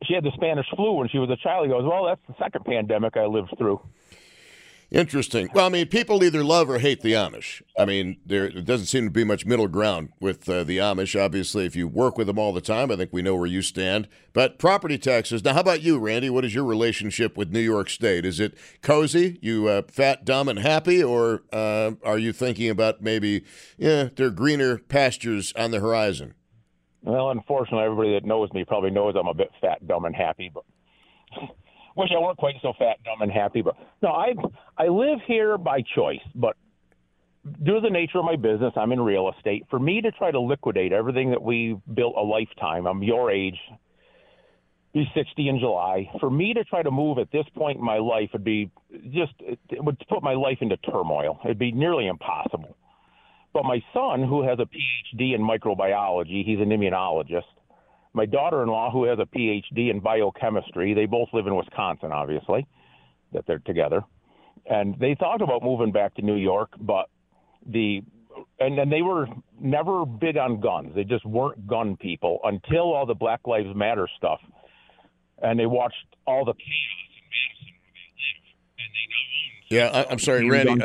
She 0.04 0.14
had 0.14 0.22
the 0.22 0.33
Spanish 0.35 0.66
flu 0.76 0.92
when 0.92 1.09
she 1.09 1.18
was 1.18 1.30
a 1.30 1.37
child. 1.37 1.66
He 1.66 1.72
goes, 1.72 1.85
"Well, 1.85 2.04
that's 2.04 2.20
the 2.28 2.35
second 2.38 2.64
pandemic 2.64 3.16
I 3.16 3.24
lived 3.24 3.54
through." 3.59 3.80
Interesting. 4.90 5.49
Well, 5.55 5.66
I 5.66 5.68
mean, 5.70 5.88
people 5.88 6.23
either 6.23 6.44
love 6.44 6.70
or 6.70 6.79
hate 6.79 7.01
the 7.01 7.12
Amish. 7.12 7.62
I 7.77 7.85
mean, 7.85 8.18
there, 8.25 8.49
doesn't 8.49 8.87
seem 8.87 9.05
to 9.05 9.11
be 9.11 9.25
much 9.25 9.44
middle 9.44 9.66
ground 9.66 10.11
with 10.20 10.49
uh, 10.49 10.62
the 10.62 10.79
Amish. 10.79 11.20
Obviously, 11.20 11.66
if 11.66 11.75
you 11.75 11.88
work 11.88 12.16
with 12.16 12.29
them 12.29 12.38
all 12.38 12.53
the 12.53 12.61
time, 12.61 12.90
I 12.90 12.97
think 12.97 13.12
we 13.12 13.23
know 13.23 13.35
where 13.35 13.47
you 13.47 13.62
stand. 13.62 14.09
But 14.33 14.59
property 14.59 14.99
taxes. 14.99 15.44
Now, 15.44 15.55
how 15.55 15.61
about 15.61 15.83
you, 15.83 15.99
Randy? 15.99 16.31
What 16.31 16.44
is 16.44 16.55
your 16.55 16.64
relationship 16.64 17.37
with 17.37 17.51
New 17.51 17.61
York 17.61 17.90
State? 17.90 18.25
Is 18.25 18.38
it 18.38 18.55
cozy? 18.83 19.38
You 19.42 19.68
uh, 19.68 19.83
fat, 19.88 20.25
dumb, 20.25 20.49
and 20.49 20.61
happy, 20.61 21.03
or 21.03 21.42
uh, 21.53 21.92
are 22.05 22.18
you 22.18 22.33
thinking 22.33 22.70
about 22.70 23.03
maybe, 23.03 23.44
yeah, 23.77 24.11
there 24.14 24.29
are 24.29 24.31
greener 24.31 24.79
pastures 24.79 25.53
on 25.55 25.70
the 25.70 25.81
horizon? 25.81 26.35
Well, 27.03 27.31
unfortunately, 27.31 27.85
everybody 27.85 28.12
that 28.14 28.25
knows 28.25 28.53
me 28.53 28.64
probably 28.64 28.90
knows 28.90 29.14
I'm 29.18 29.27
a 29.27 29.35
bit 29.35 29.51
fat, 29.61 29.87
dumb, 29.87 30.05
and 30.05 30.14
happy, 30.14 30.51
but. 30.53 30.64
Wish 31.96 32.11
I 32.14 32.20
weren't 32.20 32.38
quite 32.38 32.57
so 32.62 32.72
fat, 32.78 32.96
dumb, 33.04 33.22
and 33.22 33.30
happy. 33.30 33.62
But 33.62 33.76
no, 34.02 34.11
I 34.11 34.35
I 34.76 34.88
live 34.88 35.18
here 35.26 35.59
by 35.59 35.83
choice. 35.94 36.20
But 36.35 36.57
due 37.62 37.74
to 37.74 37.80
the 37.80 37.90
nature 37.90 38.18
of 38.18 38.24
my 38.24 38.37
business, 38.37 38.72
I'm 38.76 38.92
in 38.92 39.00
real 39.00 39.30
estate. 39.37 39.64
For 39.70 39.78
me 39.78 40.00
to 40.00 40.11
try 40.12 40.30
to 40.30 40.40
liquidate 40.40 40.92
everything 40.92 41.30
that 41.30 41.42
we 41.42 41.76
built 41.94 42.14
a 42.16 42.22
lifetime, 42.22 42.87
I'm 42.87 43.02
your 43.02 43.30
age, 43.30 43.59
be 44.92 45.04
60 45.14 45.48
in 45.48 45.59
July. 45.59 46.09
For 46.20 46.30
me 46.30 46.54
to 46.54 46.64
try 46.64 46.83
to 46.83 46.90
move 46.90 47.18
at 47.18 47.30
this 47.33 47.46
point 47.57 47.78
in 47.78 47.85
my 47.85 47.98
life 47.98 48.30
would 48.33 48.44
be 48.44 48.70
just 49.12 49.33
it 49.40 49.85
would 49.85 49.98
put 50.09 50.22
my 50.22 50.35
life 50.35 50.59
into 50.61 50.76
turmoil. 50.78 51.40
It'd 51.44 51.59
be 51.59 51.72
nearly 51.72 52.07
impossible. 52.07 52.76
But 53.52 53.64
my 53.64 53.80
son, 53.92 54.22
who 54.24 54.42
has 54.42 54.59
a 54.59 54.64
PhD 54.64 55.35
in 55.35 55.40
microbiology, 55.40 56.44
he's 56.44 56.59
an 56.59 56.70
immunologist 56.70 57.42
my 58.14 58.27
daughter-in-law, 58.27 58.90
who 58.92 59.05
has 59.05 59.18
a 59.18 59.27
PhD 59.27 59.90
in 59.90 60.00
biochemistry, 60.00 60.94
they 60.94 61.07
both 61.07 61.29
live 61.33 61.46
in 61.46 61.55
Wisconsin, 61.55 62.12
obviously, 62.12 62.66
that 63.33 63.44
they're 63.46 63.59
together, 63.59 64.03
and 64.66 64.98
they 64.98 65.14
thought 65.18 65.42
about 65.42 65.62
moving 65.62 65.92
back 65.92 66.14
to 66.14 66.22
New 66.22 66.37
York, 66.37 66.70
but 66.81 67.11
the 67.66 68.03
and 68.59 68.77
then 68.77 68.90
they 68.90 69.03
were 69.03 69.29
never 69.61 70.05
big 70.05 70.37
on 70.37 70.61
guns. 70.61 70.92
They 70.94 71.05
just 71.05 71.24
weren't 71.24 71.66
gun 71.68 71.96
people 71.96 72.40
until 72.42 72.92
all 72.92 73.07
the 73.07 73.14
Black 73.14 73.40
Lives 73.46 73.74
Matter 73.74 74.09
stuff, 74.16 74.40
and 75.42 75.59
they 75.59 75.66
watched 75.66 76.07
all 76.27 76.44
the 76.44 76.55
chaos 76.55 77.05
yeah, 79.70 80.05
I, 80.09 80.12
am 80.12 80.18
sorry, 80.18 80.48
Randy. 80.48 80.83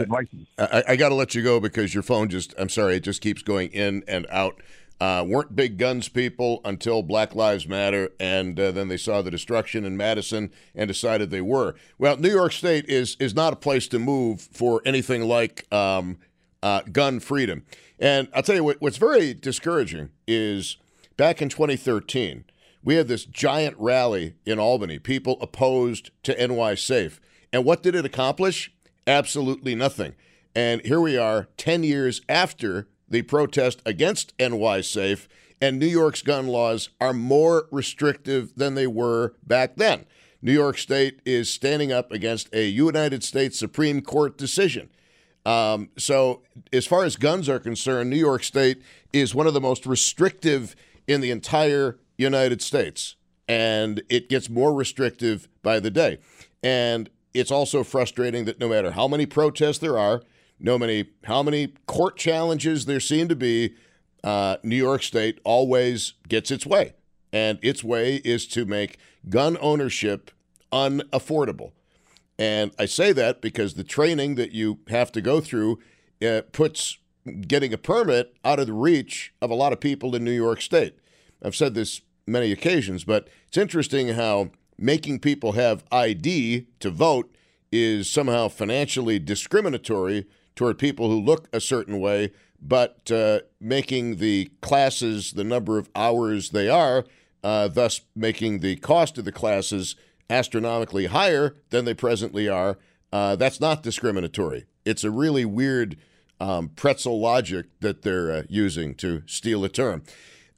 I, 0.57 0.63
I, 0.63 0.83
I 0.89 0.95
got 0.95 1.09
to 1.09 1.15
let 1.15 1.35
you 1.35 1.43
go 1.43 1.59
because 1.59 1.93
your 1.93 2.01
phone 2.01 2.29
just, 2.29 2.53
I'm 2.57 2.69
sorry, 2.69 2.95
it 2.95 3.01
just 3.01 3.21
keeps 3.21 3.43
going 3.43 3.69
in 3.69 4.03
and 4.07 4.25
out 4.29 4.61
uh, 4.99 5.23
weren't 5.27 5.55
big 5.55 5.77
guns 5.77 6.09
people 6.09 6.61
until 6.65 7.01
Black 7.01 7.33
Lives 7.33 7.67
Matter, 7.67 8.09
and 8.19 8.59
uh, 8.59 8.71
then 8.71 8.89
they 8.89 8.97
saw 8.97 9.21
the 9.21 9.31
destruction 9.31 9.85
in 9.85 9.95
Madison 9.95 10.51
and 10.75 10.87
decided 10.87 11.29
they 11.29 11.41
were. 11.41 11.75
Well, 11.97 12.17
New 12.17 12.31
York 12.31 12.51
State 12.51 12.85
is 12.85 13.15
is 13.19 13.33
not 13.33 13.53
a 13.53 13.57
place 13.57 13.87
to 13.89 13.99
move 13.99 14.41
for 14.41 14.81
anything 14.85 15.23
like 15.23 15.71
um, 15.73 16.17
uh, 16.61 16.81
gun 16.91 17.19
freedom. 17.19 17.65
And 17.99 18.29
I'll 18.33 18.43
tell 18.43 18.55
you 18.55 18.63
what, 18.63 18.81
what's 18.81 18.97
very 18.97 19.33
discouraging 19.33 20.09
is 20.27 20.77
back 21.17 21.41
in 21.41 21.49
2013, 21.49 22.45
we 22.83 22.95
had 22.95 23.07
this 23.07 23.25
giant 23.25 23.75
rally 23.77 24.35
in 24.45 24.59
Albany. 24.59 24.99
People 24.99 25.37
opposed 25.41 26.11
to 26.23 26.47
NY 26.47 26.75
Safe. 26.75 27.19
And 27.51 27.65
what 27.65 27.83
did 27.83 27.95
it 27.95 28.05
accomplish? 28.05 28.71
Absolutely 29.05 29.75
nothing. 29.75 30.15
And 30.55 30.81
here 30.81 31.01
we 31.01 31.17
are 31.17 31.47
10 31.57 31.83
years 31.83 32.21
after 32.29 32.87
the 33.09 33.23
protest 33.23 33.81
against 33.85 34.33
NY 34.39 34.81
Safe, 34.81 35.27
and 35.61 35.77
New 35.77 35.87
York's 35.87 36.21
gun 36.21 36.47
laws 36.47 36.89
are 37.01 37.13
more 37.13 37.67
restrictive 37.71 38.55
than 38.55 38.75
they 38.75 38.87
were 38.87 39.33
back 39.45 39.75
then. 39.75 40.05
New 40.41 40.53
York 40.53 40.77
State 40.77 41.19
is 41.25 41.49
standing 41.49 41.91
up 41.91 42.11
against 42.11 42.53
a 42.53 42.65
United 42.67 43.23
States 43.23 43.59
Supreme 43.59 44.01
Court 44.01 44.37
decision. 44.37 44.89
Um, 45.45 45.89
so, 45.97 46.43
as 46.71 46.85
far 46.85 47.03
as 47.03 47.15
guns 47.15 47.49
are 47.49 47.59
concerned, 47.59 48.09
New 48.09 48.17
York 48.17 48.43
State 48.43 48.81
is 49.11 49.33
one 49.35 49.47
of 49.47 49.53
the 49.53 49.61
most 49.61 49.85
restrictive 49.85 50.75
in 51.07 51.21
the 51.21 51.31
entire 51.31 51.97
United 52.17 52.61
States, 52.61 53.15
and 53.47 54.01
it 54.09 54.29
gets 54.29 54.49
more 54.49 54.73
restrictive 54.73 55.49
by 55.63 55.79
the 55.79 55.89
day. 55.89 56.19
And 56.61 57.09
it's 57.33 57.51
also 57.51 57.83
frustrating 57.83 58.45
that 58.45 58.59
no 58.59 58.69
matter 58.69 58.91
how 58.91 59.07
many 59.07 59.25
protests 59.25 59.79
there 59.79 59.97
are, 59.97 60.21
no 60.59 60.77
many 60.77 61.09
how 61.23 61.43
many 61.43 61.73
court 61.85 62.17
challenges 62.17 62.85
there 62.85 62.99
seem 62.99 63.27
to 63.27 63.35
be, 63.35 63.75
uh, 64.23 64.57
New 64.63 64.75
York 64.75 65.03
State 65.03 65.39
always 65.43 66.13
gets 66.27 66.51
its 66.51 66.65
way, 66.65 66.93
and 67.31 67.59
its 67.61 67.83
way 67.83 68.15
is 68.17 68.47
to 68.47 68.65
make 68.65 68.97
gun 69.29 69.57
ownership 69.61 70.31
unaffordable. 70.71 71.71
And 72.37 72.71
I 72.79 72.85
say 72.85 73.11
that 73.13 73.41
because 73.41 73.73
the 73.73 73.83
training 73.83 74.35
that 74.35 74.51
you 74.51 74.79
have 74.87 75.11
to 75.11 75.21
go 75.21 75.41
through 75.41 75.79
uh, 76.25 76.41
puts 76.51 76.97
getting 77.47 77.73
a 77.73 77.77
permit 77.77 78.33
out 78.45 78.59
of 78.59 78.67
the 78.67 78.73
reach 78.73 79.33
of 79.41 79.51
a 79.51 79.55
lot 79.55 79.73
of 79.73 79.79
people 79.79 80.15
in 80.15 80.23
New 80.23 80.31
York 80.31 80.61
State. 80.61 80.97
I've 81.43 81.55
said 81.55 81.73
this 81.73 82.01
many 82.25 82.51
occasions, 82.51 83.03
but 83.03 83.27
it's 83.47 83.57
interesting 83.57 84.09
how 84.09 84.51
making 84.77 85.19
people 85.19 85.53
have 85.53 85.83
ID 85.91 86.67
to 86.79 86.89
vote 86.89 87.35
is 87.71 88.09
somehow 88.09 88.47
financially 88.47 89.19
discriminatory 89.19 90.25
toward 90.59 90.77
people 90.77 91.09
who 91.09 91.21
look 91.21 91.47
a 91.53 91.61
certain 91.61 92.01
way, 92.01 92.33
but 92.61 93.09
uh, 93.09 93.39
making 93.61 94.17
the 94.17 94.51
classes 94.59 95.31
the 95.31 95.43
number 95.45 95.77
of 95.77 95.89
hours 95.95 96.49
they 96.49 96.67
are, 96.67 97.05
uh, 97.45 97.69
thus 97.69 98.01
making 98.13 98.59
the 98.59 98.75
cost 98.75 99.17
of 99.17 99.23
the 99.23 99.31
classes 99.31 99.95
astronomically 100.29 101.05
higher 101.05 101.55
than 101.69 101.85
they 101.85 101.93
presently 101.93 102.49
are. 102.49 102.77
Uh, 103.13 103.37
that's 103.37 103.61
not 103.61 103.83
discriminatory. 103.83 104.65
It's 104.83 105.05
a 105.05 105.09
really 105.09 105.45
weird 105.45 105.95
um, 106.41 106.67
pretzel 106.75 107.21
logic 107.21 107.67
that 107.79 108.01
they're 108.01 108.29
uh, 108.29 108.43
using 108.49 108.95
to 108.95 109.23
steal 109.27 109.63
a 109.63 109.69
term. 109.69 110.03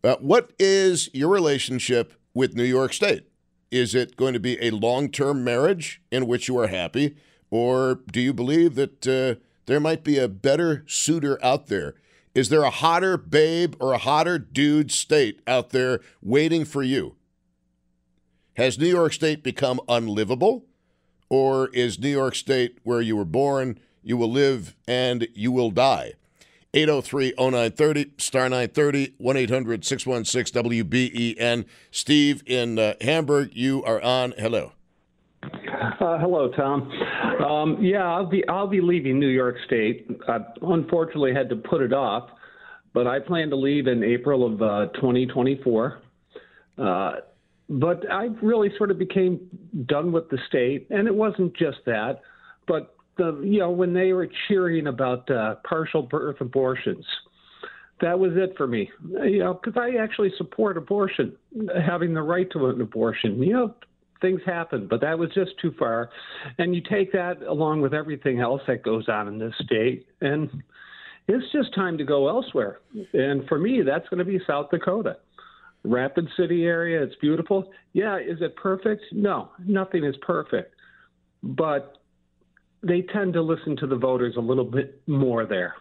Uh, 0.04 0.16
what 0.16 0.52
is 0.58 1.12
your 1.14 1.30
relationship 1.30 2.14
with 2.34 2.56
New 2.56 2.64
York 2.64 2.94
State? 2.94 3.28
Is 3.70 3.94
it 3.94 4.18
going 4.18 4.34
to 4.34 4.40
be 4.40 4.60
a 4.66 4.72
long 4.72 5.10
term 5.10 5.44
marriage 5.44 6.02
in 6.10 6.26
which 6.26 6.48
you 6.48 6.58
are 6.58 6.70
happy? 6.70 7.18
Or 7.52 8.00
do 8.12 8.20
you 8.20 8.34
believe 8.34 8.74
that 8.74 9.08
uh, 9.08 9.36
there 9.66 9.80
might 9.80 10.04
be 10.04 10.18
a 10.18 10.28
better 10.28 10.84
suitor 10.88 11.44
out 11.44 11.68
there. 11.68 11.96
Is 12.34 12.50
there 12.50 12.64
a 12.64 12.70
hotter 12.70 13.18
babe 13.18 13.76
or 13.80 13.94
a 13.94 13.98
hotter 13.98 14.40
dude 14.40 14.92
state 14.92 15.42
out 15.46 15.72
there 15.72 16.00
waiting 16.22 16.66
for 16.66 16.82
you? 16.82 17.16
Has 18.56 18.80
New 18.80 18.88
York 18.88 19.14
State 19.14 19.44
become 19.44 19.80
unlivable? 19.88 20.66
Or 21.30 21.70
is 21.70 22.00
New 22.00 22.10
York 22.10 22.36
State 22.36 22.80
where 22.84 23.02
you 23.02 23.16
were 23.16 23.26
born, 23.26 23.80
you 24.04 24.18
will 24.18 24.32
live, 24.32 24.76
and 24.88 25.28
you 25.34 25.52
will 25.52 25.72
die? 25.72 26.14
803 26.74 27.34
0930, 27.38 28.14
star 28.18 28.44
930, 28.44 29.14
1 29.18 29.38
800 29.38 29.86
616 29.86 30.64
WBEN. 30.64 31.66
Steve 31.90 32.44
in 32.46 32.80
uh, 32.80 32.94
Hamburg, 33.02 33.52
you 33.54 33.84
are 33.84 34.02
on. 34.02 34.34
Hello. 34.38 34.74
Uh, 35.82 36.20
hello, 36.20 36.52
Tom. 36.56 36.92
Um, 37.44 37.78
yeah, 37.82 38.04
I'll 38.04 38.28
be 38.28 38.48
I'll 38.48 38.68
be 38.68 38.82
leaving 38.82 39.20
New 39.20 39.30
York 39.30 39.56
State. 39.66 40.08
I 40.28 40.38
unfortunately 40.62 41.34
had 41.34 41.50
to 41.50 41.56
put 41.56 41.82
it 41.82 41.92
off, 41.92 42.30
but 42.94 43.08
I 43.08 43.20
plan 43.20 43.50
to 43.50 43.56
leave 43.56 43.88
in 43.88 44.04
April 44.04 44.46
of 44.46 44.62
uh, 44.62 44.92
2024. 44.94 46.02
Uh, 46.78 47.12
but 47.70 48.12
I 48.12 48.26
really 48.44 48.70
sort 48.78 48.92
of 48.92 49.00
became 49.00 49.40
done 49.88 50.12
with 50.12 50.30
the 50.30 50.38
state, 50.48 50.86
and 50.92 51.08
it 51.08 51.16
wasn't 51.16 51.56
just 51.56 51.80
that, 51.88 52.20
but 52.68 52.96
the 53.18 53.40
you 53.44 53.60
know 53.60 53.72
when 53.72 53.92
they 53.94 54.14
were 54.14 54.28
cheering 54.48 54.86
about 54.86 55.30
uh, 55.32 55.56
partial 55.68 56.04
birth 56.04 56.42
abortions, 56.42 57.06
that 58.02 58.20
was 58.20 58.34
it 58.36 58.54
for 58.56 58.68
me. 58.68 58.92
You 59.24 59.40
know, 59.40 59.54
because 59.56 59.82
I 59.82 59.98
actually 59.98 60.32
support 60.38 60.78
abortion, 60.78 61.36
having 61.84 62.14
the 62.14 62.22
right 62.22 62.50
to 62.52 62.68
an 62.68 62.82
abortion. 62.82 63.42
You 63.42 63.54
know, 63.54 63.76
things 64.22 64.42
happen, 64.46 64.88
but 64.88 65.02
that 65.02 65.18
was 65.18 65.30
just 65.34 65.52
too 65.62 65.74
far. 65.78 66.10
And 66.58 66.74
you 66.76 66.82
take 66.82 67.12
that 67.14 67.42
along 67.42 67.82
with 67.82 67.94
everything 67.94 68.40
else 68.40 68.62
that 68.68 68.84
goes 68.84 69.10
on 69.10 69.28
in 69.28 69.38
this 69.38 69.54
state, 69.64 70.08
and 70.22 70.50
it's 71.28 71.52
just 71.52 71.74
time 71.74 71.98
to 71.98 72.04
go 72.04 72.30
elsewhere. 72.30 72.80
And 73.14 73.48
for 73.48 73.58
me, 73.58 73.82
that's 73.82 74.08
going 74.10 74.20
to 74.20 74.26
be 74.26 74.40
South 74.46 74.70
Dakota. 74.70 75.18
Rapid 75.84 76.28
City 76.38 76.66
area, 76.66 77.02
it's 77.02 77.16
beautiful. 77.16 77.72
Yeah, 77.94 78.18
is 78.18 78.42
it 78.42 78.56
perfect? 78.56 79.04
No, 79.12 79.50
nothing 79.66 80.04
is 80.04 80.16
perfect. 80.22 80.76
But 81.42 81.98
they 82.84 83.02
tend 83.02 83.34
to 83.34 83.42
listen 83.42 83.76
to 83.78 83.88
the 83.88 83.96
voters 83.96 84.36
a 84.38 84.42
little 84.42 84.66
bit 84.66 85.02
more 85.08 85.46
there. 85.46 85.76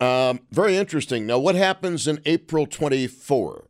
Um, 0.00 0.40
very 0.50 0.76
interesting. 0.76 1.26
Now, 1.26 1.38
what 1.38 1.54
happens 1.54 2.08
in 2.08 2.20
April 2.26 2.66
24? 2.66 3.64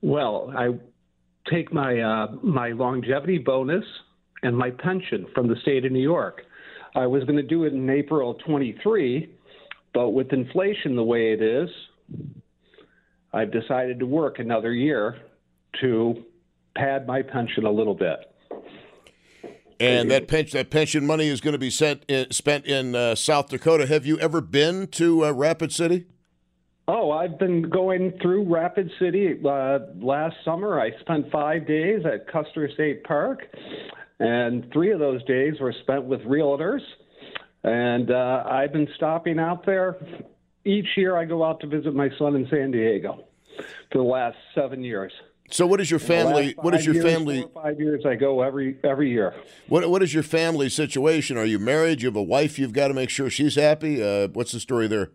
Well, 0.00 0.52
I 0.56 0.74
take 1.50 1.72
my 1.72 2.00
uh, 2.00 2.26
my 2.42 2.70
longevity 2.70 3.38
bonus 3.38 3.84
and 4.42 4.56
my 4.56 4.70
pension 4.70 5.26
from 5.34 5.48
the 5.48 5.56
state 5.62 5.84
of 5.84 5.92
New 5.92 6.02
York. 6.02 6.42
I 6.94 7.06
was 7.06 7.24
going 7.24 7.36
to 7.36 7.42
do 7.42 7.64
it 7.64 7.74
in 7.74 7.90
April 7.90 8.34
23, 8.46 9.28
but 9.92 10.10
with 10.10 10.32
inflation 10.32 10.96
the 10.96 11.02
way 11.02 11.32
it 11.32 11.42
is, 11.42 11.68
I've 13.32 13.52
decided 13.52 13.98
to 13.98 14.06
work 14.06 14.38
another 14.38 14.72
year 14.72 15.18
to 15.80 16.24
pad 16.74 17.06
my 17.06 17.22
pension 17.22 17.66
a 17.66 17.70
little 17.70 17.94
bit. 17.94 18.18
And 19.78 20.10
that 20.10 20.26
pension 20.26 20.56
that 20.56 20.70
pension 20.70 21.06
money 21.06 21.28
is 21.28 21.42
going 21.42 21.52
to 21.52 21.58
be 21.58 21.68
sent 21.68 22.02
in, 22.08 22.30
spent 22.30 22.64
in 22.64 22.94
uh, 22.94 23.14
South 23.14 23.48
Dakota. 23.50 23.86
Have 23.86 24.06
you 24.06 24.18
ever 24.20 24.40
been 24.40 24.86
to 24.88 25.26
uh, 25.26 25.32
Rapid 25.32 25.70
City? 25.70 26.06
Oh, 26.88 27.10
I've 27.10 27.36
been 27.36 27.68
going 27.68 28.12
through 28.22 28.44
Rapid 28.44 28.90
City. 29.00 29.34
Uh, 29.44 29.78
last 29.98 30.36
summer, 30.44 30.80
I 30.80 30.92
spent 31.00 31.30
five 31.32 31.66
days 31.66 32.02
at 32.06 32.30
Custer 32.30 32.70
State 32.74 33.02
Park, 33.02 33.40
and 34.20 34.70
three 34.72 34.92
of 34.92 35.00
those 35.00 35.24
days 35.24 35.54
were 35.60 35.74
spent 35.82 36.04
with 36.04 36.20
realtors. 36.20 36.80
And 37.64 38.12
uh, 38.12 38.44
I've 38.48 38.72
been 38.72 38.86
stopping 38.94 39.40
out 39.40 39.66
there. 39.66 39.96
Each 40.64 40.86
year, 40.96 41.16
I 41.16 41.24
go 41.24 41.42
out 41.42 41.58
to 41.60 41.66
visit 41.66 41.92
my 41.92 42.08
son 42.20 42.36
in 42.36 42.46
San 42.50 42.70
Diego 42.70 43.24
for 43.90 43.98
the 43.98 44.04
last 44.04 44.36
seven 44.54 44.84
years. 44.84 45.12
So, 45.50 45.66
what 45.66 45.80
is 45.80 45.90
your 45.90 46.00
family? 46.00 46.54
What 46.56 46.74
is 46.74 46.86
your 46.86 46.94
years, 46.94 47.04
family? 47.04 47.44
five 47.52 47.80
years, 47.80 48.04
I 48.06 48.14
go 48.14 48.42
every 48.42 48.78
every 48.84 49.10
year. 49.10 49.34
What 49.68 49.88
What 49.90 50.04
is 50.04 50.14
your 50.14 50.24
family 50.24 50.68
situation? 50.68 51.36
Are 51.36 51.44
you 51.44 51.58
married? 51.58 52.02
You 52.02 52.08
have 52.08 52.16
a 52.16 52.22
wife. 52.22 52.60
You've 52.60 52.72
got 52.72 52.88
to 52.88 52.94
make 52.94 53.10
sure 53.10 53.28
she's 53.28 53.56
happy. 53.56 54.02
Uh, 54.02 54.28
what's 54.28 54.52
the 54.52 54.60
story 54.60 54.86
there? 54.86 55.10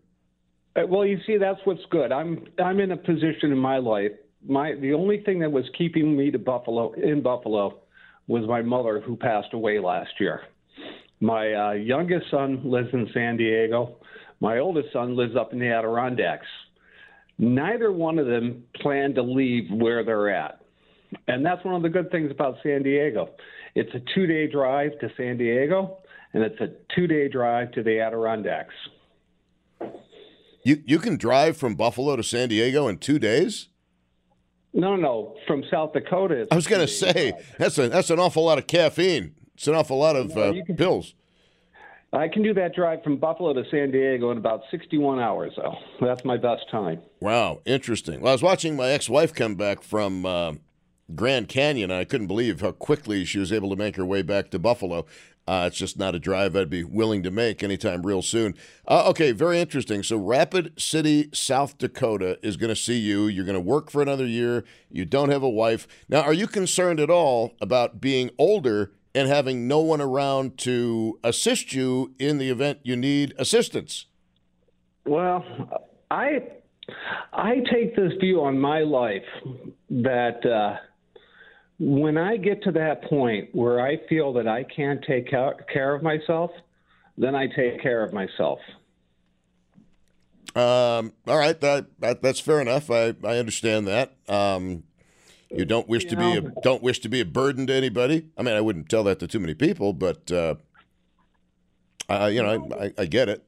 Uh, 0.76 0.82
well, 0.88 1.06
you 1.06 1.20
see, 1.28 1.38
that's 1.38 1.60
what's 1.66 1.82
good. 1.90 2.12
I'm 2.12 2.46
I'm 2.64 2.80
in 2.80 2.92
a 2.92 2.98
position 2.98 3.52
in 3.52 3.58
my 3.58 3.78
life. 3.78 4.12
My 4.48 4.76
the 4.76 4.94
only 4.94 5.22
thing 5.24 5.40
that 5.40 5.52
was 5.52 5.66
keeping 5.78 6.16
me 6.18 6.32
to 6.32 6.40
Buffalo 6.40 6.94
in 6.94 7.22
Buffalo 7.22 7.80
was 8.28 8.48
my 8.48 8.62
mother, 8.62 9.02
who 9.02 9.16
passed 9.16 9.54
away 9.54 9.80
last 9.80 10.12
year. 10.20 10.42
My 11.20 11.54
uh, 11.54 11.72
youngest 11.74 12.32
son 12.32 12.62
lives 12.64 12.90
in 12.94 13.08
San 13.14 13.38
Diego. 13.38 13.98
My 14.40 14.58
oldest 14.58 14.92
son 14.92 15.16
lives 15.16 15.36
up 15.36 15.54
in 15.54 15.60
the 15.60 15.68
Adirondacks. 15.68 16.48
Neither 17.38 17.92
one 17.92 18.18
of 18.18 18.28
them 18.28 18.64
plan 18.82 19.14
to 19.16 19.22
leave 19.22 19.70
where 19.72 20.04
they're 20.04 20.34
at. 20.34 20.62
And 21.28 21.46
that's 21.46 21.64
one 21.66 21.76
of 21.76 21.82
the 21.82 21.90
good 21.90 22.10
things 22.12 22.32
about 22.32 22.56
San 22.64 22.84
Diego. 22.84 23.30
It's 23.76 23.94
a 23.94 24.00
two 24.16 24.26
day 24.26 24.48
drive 24.48 24.98
to 25.00 25.10
San 25.18 25.38
Diego, 25.38 25.98
and 26.34 26.44
it's 26.44 26.60
a 26.62 26.70
two 26.96 27.08
day 27.08 27.28
drive 27.28 27.72
to 27.74 27.84
the 27.84 28.00
Adirondacks. 28.00 28.74
You 30.64 30.82
you 30.86 31.00
can 31.00 31.18
drive 31.18 31.58
from 31.58 31.76
Buffalo 31.76 32.16
to 32.16 32.24
San 32.24 32.50
Diego 32.50 32.88
in 32.88 32.98
two 32.98 33.20
days. 33.20 33.70
No, 34.74 34.96
no, 34.96 35.36
from 35.48 35.64
South 35.70 35.94
Dakota. 35.94 36.48
I 36.50 36.56
was 36.56 36.68
going 36.68 36.82
to 36.82 36.88
say 36.88 37.34
that's 37.58 37.78
a 37.78 37.90
that's 37.90 38.10
an 38.10 38.20
awful 38.20 38.46
lot 38.46 38.58
of 38.58 38.68
caffeine. 38.68 39.36
It's 39.56 39.68
an 39.68 39.76
awful 39.76 39.98
lot 39.98 40.16
of 40.16 40.36
uh, 40.38 40.54
can, 40.66 40.76
pills. 40.76 41.14
I 42.14 42.28
can 42.28 42.42
do 42.42 42.54
that 42.56 42.74
drive 42.74 43.04
from 43.04 43.18
Buffalo 43.18 43.54
to 43.54 43.64
San 43.70 43.92
Diego 43.92 44.32
in 44.32 44.38
about 44.38 44.64
61 44.70 45.20
hours, 45.20 45.54
though. 45.56 45.76
That's 46.02 46.26
my 46.26 46.36
best 46.36 46.70
time. 46.70 47.00
Wow, 47.20 47.62
interesting. 47.66 48.22
Well, 48.22 48.32
I 48.32 48.34
was 48.34 48.44
watching 48.44 48.76
my 48.76 48.90
ex-wife 48.90 49.34
come 49.34 49.56
back 49.56 49.82
from 49.82 50.26
uh, 50.26 50.54
Grand 51.16 51.48
Canyon. 51.48 51.92
I 51.92 52.04
couldn't 52.04 52.28
believe 52.28 52.62
how 52.62 52.72
quickly 52.72 53.26
she 53.26 53.40
was 53.40 53.52
able 53.52 53.70
to 53.70 53.76
make 53.76 53.96
her 53.96 54.06
way 54.06 54.22
back 54.22 54.52
to 54.52 54.60
Buffalo. 54.60 55.06
Uh, 55.48 55.66
it's 55.68 55.78
just 55.78 55.98
not 55.98 56.16
a 56.16 56.20
drive 56.20 56.56
I'd 56.56 56.70
be 56.70 56.84
willing 56.84 57.24
to 57.24 57.32
make 57.32 57.64
anytime 57.64 58.06
real 58.06 58.22
soon. 58.22 58.54
Uh, 58.88 59.10
okay, 59.10 59.32
very 59.32 59.60
interesting. 59.60 60.04
So, 60.04 60.18
Rapid 60.18 60.80
City, 60.80 61.30
South 61.34 61.78
Dakota 61.78 62.40
is 62.44 62.58
going 62.58 62.70
to 62.70 62.76
see 62.76 63.00
you. 63.00 63.28
You're 63.28 63.46
going 63.46 63.56
to 63.56 63.60
work 63.60 63.90
for 63.90 64.02
another 64.02 64.26
year. 64.26 64.64
You 64.90 65.04
don't 65.04 65.30
have 65.30 65.44
a 65.44 65.50
wife. 65.50 65.88
Now, 66.08 66.22
are 66.22 66.34
you 66.34 66.48
concerned 66.48 67.00
at 67.00 67.10
all 67.10 67.56
about 67.60 68.00
being 68.00 68.30
older 68.38 68.92
and 69.16 69.28
having 69.28 69.68
no 69.68 69.80
one 69.80 70.00
around 70.00 70.58
to 70.60 71.20
assist 71.24 71.74
you 71.74 72.14
in 72.20 72.38
the 72.38 72.50
event 72.50 72.80
you 72.84 72.96
need 72.96 73.34
assistance? 73.38 74.06
Well, 75.06 75.44
I 76.12 76.44
I 77.34 77.56
take 77.72 77.96
this 77.96 78.14
view 78.20 78.42
on 78.42 78.60
my 78.60 78.82
life 78.82 79.26
that 79.90 80.46
uh, 80.46 80.78
when 81.84 82.16
I 82.16 82.38
get 82.38 82.62
to 82.66 82.72
that 82.74 83.06
point 83.06 83.50
where 83.54 83.82
I 83.82 83.98
feel 84.08 84.34
that 84.34 84.48
I 84.48 84.64
can't 84.64 85.04
take 85.04 85.28
care 85.32 85.96
of 85.96 86.04
myself, 86.04 86.52
then 87.18 87.34
I 87.34 87.48
take 87.48 87.82
care 87.82 88.04
of 88.04 88.14
myself. 88.14 88.60
Um, 90.56 91.12
all 91.26 91.40
right, 91.40 91.60
that, 91.60 91.88
that, 91.98 92.22
that's 92.22 92.40
fair 92.40 92.62
enough. 92.62 92.92
I, 92.92 93.16
I 93.24 93.40
understand 93.40 93.88
that. 93.88 94.14
Um, 94.30 94.84
you 95.50 95.66
don't 95.66 95.88
wish 95.90 96.04
you 96.04 96.12
to 96.12 96.16
know, 96.18 96.42
be 96.42 96.48
a, 96.48 96.52
don't 96.62 96.84
wish 96.84 97.00
to 97.00 97.10
be 97.10 97.20
a 97.20 97.26
burden 97.26 97.66
to 97.66 97.74
anybody. 97.74 98.28
I 98.38 98.44
mean, 98.44 98.54
I 98.54 98.62
wouldn't 98.62 98.88
tell 98.88 99.04
that 99.06 99.18
to 99.20 99.28
too 99.28 99.40
many 99.40 99.56
people, 99.56 99.92
but 99.94 100.32
uh, 100.32 100.56
I, 102.08 102.28
you 102.28 102.44
know, 102.44 102.70
I, 102.80 102.86
I, 102.86 102.94
I 103.00 103.06
get 103.06 103.28
it. 103.28 103.44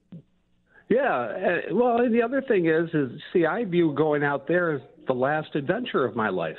Yeah. 0.90 1.14
Uh, 1.14 1.76
well, 1.76 2.10
the 2.10 2.24
other 2.24 2.42
thing 2.42 2.66
is, 2.66 2.90
is 2.96 3.12
see, 3.32 3.46
I 3.46 3.64
view 3.66 3.94
going 3.94 4.24
out 4.24 4.48
there 4.48 4.72
as 4.72 4.82
the 5.06 5.14
last 5.14 5.54
adventure 5.54 6.04
of 6.04 6.16
my 6.16 6.30
life. 6.30 6.58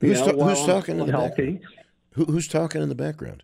Who's, 0.00 0.20
know, 0.20 0.32
ta- 0.32 0.44
who's 0.44 0.66
talking 0.66 0.98
in 0.98 1.06
the 1.06 1.12
background? 1.12 1.60
Who, 2.12 2.24
who's 2.24 2.48
talking 2.48 2.82
in 2.82 2.88
the 2.88 2.94
background? 2.94 3.42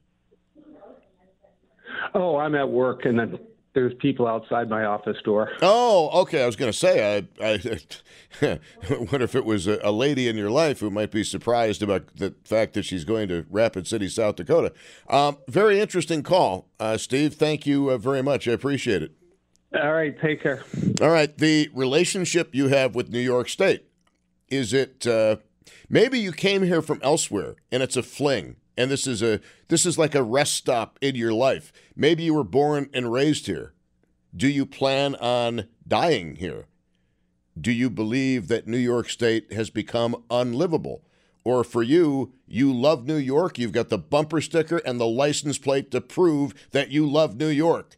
Oh, 2.15 2.37
I'm 2.37 2.55
at 2.55 2.69
work, 2.69 3.05
and 3.05 3.19
then 3.19 3.39
there's 3.75 3.95
people 3.95 4.27
outside 4.27 4.69
my 4.69 4.85
office 4.85 5.17
door. 5.25 5.51
Oh, 5.63 6.11
okay. 6.23 6.43
I 6.43 6.47
was 6.47 6.57
going 6.57 6.71
to 6.71 6.77
say, 6.77 7.27
I, 7.41 7.59
I 8.43 8.59
wonder 8.91 9.23
if 9.23 9.35
it 9.35 9.45
was 9.45 9.67
a, 9.67 9.81
a, 9.83 9.91
lady 9.91 10.29
in 10.29 10.37
your 10.37 10.51
life 10.51 10.81
who 10.81 10.91
might 10.91 11.11
be 11.11 11.25
surprised 11.25 11.83
about 11.83 12.17
the 12.17 12.35
fact 12.45 12.75
that 12.75 12.85
she's 12.85 13.05
going 13.05 13.29
to 13.29 13.47
Rapid 13.51 13.87
City, 13.87 14.09
South 14.09 14.37
Dakota. 14.37 14.73
Um, 15.09 15.39
very 15.49 15.81
interesting 15.81 16.23
call, 16.23 16.69
uh, 16.79 16.99
Steve. 16.99 17.35
Thank 17.35 17.67
you 17.67 17.91
uh, 17.91 17.97
very 17.97 18.23
much. 18.23 18.47
I 18.47 18.53
appreciate 18.53 19.03
it. 19.03 19.13
All 19.75 19.93
right. 19.93 20.19
Take 20.21 20.43
care. 20.43 20.63
All 21.01 21.09
right. 21.09 21.37
The 21.37 21.71
relationship 21.73 22.55
you 22.55 22.69
have 22.69 22.95
with 22.95 23.09
New 23.09 23.21
York 23.21 23.49
State 23.49 23.87
is 24.51 24.75
it? 24.75 25.07
Uh, 25.07 25.37
maybe 25.89 26.19
you 26.19 26.33
came 26.33 26.63
here 26.63 26.83
from 26.83 27.01
elsewhere 27.03 27.57
and 27.71 27.83
it's 27.83 27.97
a 27.97 28.03
fling 28.03 28.57
and 28.77 28.91
this 28.91 29.07
is 29.07 29.23
a 29.23 29.41
this 29.69 29.87
is 29.87 29.99
like 29.99 30.15
a 30.15 30.23
rest 30.23 30.55
stop 30.55 30.99
in 31.01 31.15
your 31.15 31.33
life. 31.33 31.73
Maybe 31.95 32.25
you 32.25 32.35
were 32.35 32.45
born 32.45 32.89
and 32.93 33.13
raised 33.13 33.47
here. 33.47 33.75
Do 34.35 34.49
you 34.49 34.65
plan 34.65 35.15
on 35.17 35.69
dying 35.87 36.37
here? 36.37 36.67
Do 37.61 37.71
you 37.71 37.91
believe 37.91 38.49
that 38.49 38.67
New 38.67 38.79
York 38.79 39.11
State 39.11 39.53
has 39.53 39.69
become 39.69 40.25
unlivable? 40.31 41.03
Or 41.45 41.65
for 41.65 41.83
you, 41.83 42.33
you 42.47 42.73
love 42.73 43.07
New 43.07 43.17
York, 43.17 43.59
you've 43.59 43.73
got 43.73 43.89
the 43.89 43.99
bumper 43.99 44.41
sticker 44.41 44.79
and 44.79 45.01
the 45.01 45.07
license 45.07 45.59
plate 45.59 45.91
to 45.91 46.01
prove 46.01 46.55
that 46.71 46.91
you 46.91 47.09
love 47.11 47.37
New 47.37 47.49
York. 47.49 47.97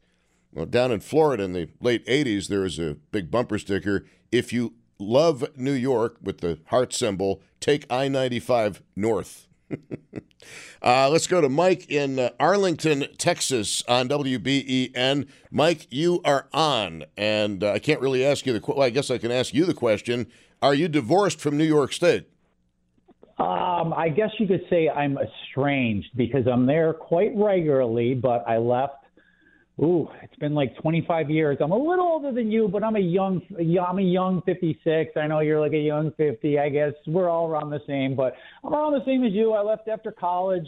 Well, 0.53 0.67
down 0.67 0.91
in 0.91 1.01
Florida 1.01 1.45
in 1.45 1.53
the 1.53 1.69
late 1.81 2.07
80s, 2.07 2.49
there 2.49 2.61
was 2.61 2.79
a 2.79 2.97
big 3.13 3.31
bumper 3.31 3.59
sticker. 3.59 4.07
If 4.33 4.53
you 4.53 4.75
love 5.05 5.45
New 5.57 5.73
York 5.73 6.17
with 6.23 6.39
the 6.39 6.59
heart 6.67 6.93
symbol, 6.93 7.43
take 7.61 7.87
I 7.91 8.09
95 8.09 8.83
north. 8.97 9.47
uh, 10.83 11.09
let's 11.09 11.27
go 11.27 11.41
to 11.41 11.49
Mike 11.49 11.91
in 11.91 12.19
uh, 12.19 12.31
Arlington, 12.39 13.07
Texas 13.19 13.83
on 13.89 14.09
WBEN. 14.09 15.29
Mike, 15.51 15.87
you 15.91 16.21
are 16.25 16.49
on, 16.53 17.05
and 17.17 17.65
uh, 17.65 17.73
I 17.73 17.79
can't 17.79 18.01
really 18.01 18.25
ask 18.25 18.47
you 18.47 18.59
the 18.59 18.65
well, 18.67 18.83
I 18.83 18.91
guess 18.91 19.11
I 19.11 19.19
can 19.19 19.31
ask 19.31 19.55
you 19.55 19.65
the 19.65 19.75
question. 19.75 20.27
Are 20.63 20.75
you 20.75 20.89
divorced 20.89 21.41
from 21.41 21.57
New 21.57 21.65
York 21.65 21.93
State? 21.93 22.29
Um, 23.39 23.93
I 23.97 24.11
guess 24.11 24.31
you 24.39 24.47
could 24.47 24.65
say 24.71 24.89
I'm 24.89 25.19
estranged 25.19 26.11
because 26.15 26.47
I'm 26.47 26.67
there 26.67 26.93
quite 26.93 27.33
regularly, 27.35 28.15
but 28.15 28.45
I 28.47 28.59
left 28.59 29.04
Ooh, 29.83 30.09
it's 30.23 30.37
been 30.37 30.55
like 30.55 30.77
25 30.77 31.31
years. 31.31 31.59
I'm 31.61 31.73
a 31.73 31.77
little 31.77 32.05
older 32.05 32.31
than 32.31 32.51
you, 32.51 32.69
but 32.69 32.85
I'm 32.85 32.95
a 32.95 33.01
young, 33.01 33.43
I'm 33.59 33.99
a 33.99 34.03
young 34.03 34.41
56. 34.47 35.11
I 35.17 35.27
know 35.27 35.41
you're 35.41 35.59
like 35.59 35.73
a 35.73 35.79
young 35.79 36.13
50. 36.17 36.59
I 36.61 36.69
guess 36.69 36.93
we're 37.09 37.29
all 37.29 37.49
around 37.49 37.71
the 37.71 37.81
same, 37.87 38.15
but 38.15 38.35
I'm 38.63 38.73
around 38.73 38.93
the 38.93 39.05
same 39.05 39.25
as 39.25 39.33
you. 39.33 39.53
I 39.53 39.63
left 39.63 39.89
after 39.89 40.13
college. 40.13 40.67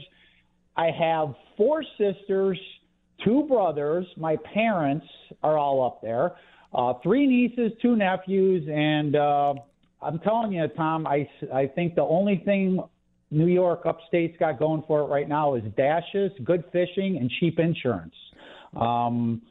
I 0.77 0.91
have 0.91 1.35
four 1.57 1.85
sisters, 1.97 2.59
two 3.25 3.45
brothers. 3.45 4.07
My 4.17 4.37
parents 4.53 5.07
are 5.43 5.57
all 5.57 5.87
up 5.87 6.03
there. 6.03 6.33
Uh, 6.75 6.95
three 7.05 7.29
nieces, 7.29 7.73
two 7.81 7.95
nephews, 7.95 8.69
and 8.69 9.15
uh, 9.15 9.55
I'm 10.03 10.19
telling 10.19 10.53
you, 10.53 10.67
Tom, 10.77 11.07
I, 11.07 11.29
I 11.55 11.69
think 11.69 11.95
the 11.95 12.03
only 12.03 12.43
thing 12.45 12.81
New 13.31 13.47
York 13.47 13.87
upstate's 13.87 14.37
got 14.39 14.59
going 14.59 14.83
for 14.87 15.03
it 15.03 15.05
right 15.05 15.29
now 15.29 15.55
is 15.55 15.63
dashes, 15.77 16.33
good 16.45 16.65
fishing, 16.73 17.19
and 17.19 17.31
cheap 17.39 17.61
insurance. 17.61 18.15
Um, 18.81 19.43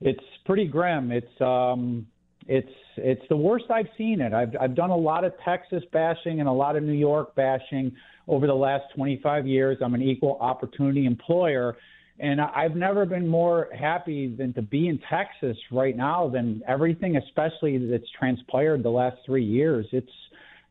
it's 0.00 0.24
pretty 0.44 0.66
grim. 0.66 1.10
It's 1.10 1.40
um, 1.40 2.06
it's 2.46 2.68
it's 2.96 3.22
the 3.28 3.36
worst 3.36 3.66
I've 3.70 3.88
seen 3.96 4.20
it. 4.20 4.32
I've 4.32 4.54
I've 4.60 4.74
done 4.74 4.90
a 4.90 4.96
lot 4.96 5.24
of 5.24 5.32
Texas 5.44 5.82
bashing 5.92 6.40
and 6.40 6.48
a 6.48 6.52
lot 6.52 6.76
of 6.76 6.82
New 6.82 6.92
York 6.92 7.34
bashing 7.34 7.92
over 8.28 8.46
the 8.46 8.54
last 8.54 8.84
25 8.94 9.46
years. 9.46 9.78
I'm 9.82 9.94
an 9.94 10.02
equal 10.02 10.38
opportunity 10.40 11.06
employer, 11.06 11.76
and 12.18 12.40
I've 12.40 12.76
never 12.76 13.04
been 13.06 13.26
more 13.26 13.68
happy 13.78 14.34
than 14.34 14.52
to 14.54 14.62
be 14.62 14.88
in 14.88 14.98
Texas 15.10 15.56
right 15.70 15.96
now 15.96 16.28
than 16.28 16.62
everything, 16.66 17.16
especially 17.16 17.78
that's 17.78 18.10
transpired 18.18 18.82
the 18.82 18.90
last 18.90 19.16
three 19.26 19.44
years. 19.44 19.86
It's 19.92 20.12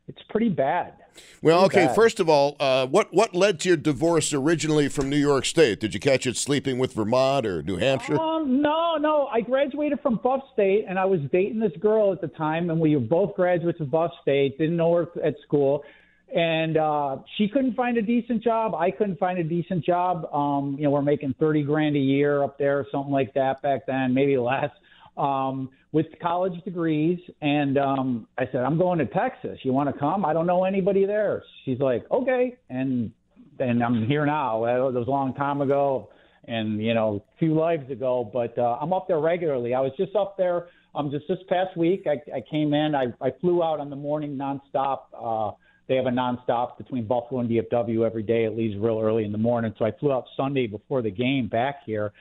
it's 0.08 0.22
pretty 0.28 0.48
bad. 0.50 0.94
Well, 1.42 1.60
Pretty 1.68 1.80
okay. 1.82 1.86
bad. 1.86 1.94
First 1.94 2.20
of 2.20 2.28
all, 2.28 2.56
uh, 2.58 2.86
what 2.86 3.12
what 3.14 3.34
led 3.34 3.60
to 3.60 3.68
your 3.68 3.76
divorce 3.76 4.32
originally 4.34 4.88
from 4.88 5.08
New 5.08 5.16
York 5.16 5.44
State? 5.44 5.80
Did 5.80 5.94
you 5.94 6.00
catch 6.00 6.26
it 6.26 6.36
sleeping 6.36 6.78
with 6.78 6.92
Vermont 6.92 7.46
or 7.46 7.62
New 7.62 7.76
Hampshire? 7.76 8.18
Um, 8.18 8.60
no, 8.60 8.96
no. 8.96 9.28
I 9.28 9.40
graduated 9.40 10.00
from 10.00 10.20
Buff 10.22 10.42
State, 10.52 10.86
and 10.88 10.98
I 10.98 11.04
was 11.04 11.20
dating 11.32 11.60
this 11.60 11.72
girl 11.80 12.12
at 12.12 12.20
the 12.20 12.28
time, 12.28 12.70
and 12.70 12.80
we 12.80 12.96
were 12.96 13.00
both 13.00 13.34
graduates 13.36 13.80
of 13.80 13.90
Buff 13.90 14.10
State. 14.22 14.58
Didn't 14.58 14.76
know 14.76 14.92
her 14.94 15.08
at 15.24 15.36
school, 15.46 15.84
and 16.34 16.76
uh, 16.76 17.18
she 17.36 17.48
couldn't 17.48 17.74
find 17.74 17.96
a 17.96 18.02
decent 18.02 18.42
job. 18.42 18.74
I 18.74 18.90
couldn't 18.90 19.18
find 19.18 19.38
a 19.38 19.44
decent 19.44 19.84
job. 19.84 20.26
Um, 20.34 20.74
you 20.76 20.84
know, 20.84 20.90
we're 20.90 21.02
making 21.02 21.34
thirty 21.38 21.62
grand 21.62 21.96
a 21.96 22.00
year 22.00 22.42
up 22.42 22.58
there, 22.58 22.86
something 22.90 23.12
like 23.12 23.32
that 23.34 23.62
back 23.62 23.86
then, 23.86 24.12
maybe 24.12 24.36
less. 24.36 24.70
Um, 25.16 25.70
with 25.94 26.06
college 26.20 26.60
degrees, 26.64 27.20
and 27.40 27.78
um, 27.78 28.26
I 28.36 28.46
said, 28.50 28.62
"I'm 28.62 28.76
going 28.76 28.98
to 28.98 29.06
Texas. 29.06 29.60
You 29.62 29.72
want 29.72 29.94
to 29.94 29.98
come? 29.98 30.24
I 30.24 30.32
don't 30.32 30.46
know 30.46 30.64
anybody 30.64 31.06
there." 31.06 31.44
She's 31.64 31.78
like, 31.78 32.04
"Okay," 32.10 32.58
and 32.68 33.12
and 33.60 33.82
I'm 33.82 34.04
here 34.08 34.26
now. 34.26 34.64
That 34.64 34.78
was 34.78 35.06
a 35.06 35.10
long 35.10 35.34
time 35.34 35.60
ago, 35.60 36.10
and 36.48 36.82
you 36.82 36.94
know, 36.94 37.24
a 37.36 37.38
few 37.38 37.54
lives 37.54 37.88
ago. 37.92 38.28
But 38.30 38.58
uh, 38.58 38.76
I'm 38.80 38.92
up 38.92 39.06
there 39.06 39.20
regularly. 39.20 39.72
I 39.72 39.80
was 39.80 39.92
just 39.96 40.16
up 40.16 40.36
there. 40.36 40.66
Um, 40.96 41.12
just 41.12 41.26
this 41.28 41.38
past 41.48 41.76
week, 41.76 42.06
I, 42.06 42.20
I 42.36 42.40
came 42.50 42.74
in. 42.74 42.94
I, 42.96 43.06
I 43.20 43.30
flew 43.40 43.62
out 43.62 43.78
on 43.78 43.88
the 43.88 43.96
morning 43.96 44.36
nonstop. 44.36 45.02
Uh, 45.16 45.54
they 45.88 45.94
have 45.96 46.06
a 46.06 46.10
nonstop 46.10 46.76
between 46.76 47.06
Buffalo 47.06 47.40
and 47.40 47.48
DFW 47.50 48.04
every 48.04 48.22
day. 48.22 48.44
It 48.44 48.56
leaves 48.56 48.76
real 48.78 49.00
early 49.00 49.24
in 49.24 49.32
the 49.32 49.38
morning. 49.38 49.74
So 49.78 49.84
I 49.84 49.92
flew 49.92 50.12
out 50.12 50.24
Sunday 50.36 50.66
before 50.66 51.02
the 51.02 51.10
game 51.10 51.48
back 51.48 51.80
here, 51.84 52.12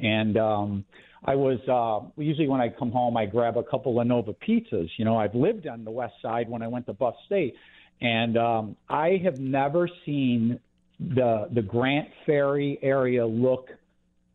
and 0.00 0.36
um, 0.36 0.84
I 1.24 1.34
was 1.34 1.58
uh, 1.68 2.08
usually 2.20 2.48
when 2.48 2.60
I 2.60 2.68
come 2.68 2.90
home, 2.90 3.16
I 3.16 3.26
grab 3.26 3.56
a 3.56 3.62
couple 3.62 4.00
of 4.00 4.06
Nova 4.06 4.32
pizzas. 4.32 4.88
You 4.96 5.04
know, 5.04 5.16
I've 5.16 5.34
lived 5.34 5.66
on 5.66 5.84
the 5.84 5.90
West 5.90 6.14
Side 6.20 6.48
when 6.48 6.62
I 6.62 6.68
went 6.68 6.86
to 6.86 6.92
Buff 6.92 7.14
State, 7.26 7.54
and 8.00 8.36
um, 8.36 8.76
I 8.88 9.20
have 9.24 9.38
never 9.38 9.88
seen 10.04 10.58
the 10.98 11.48
the 11.52 11.62
Grant 11.62 12.08
Ferry 12.26 12.78
area 12.82 13.26
look 13.26 13.68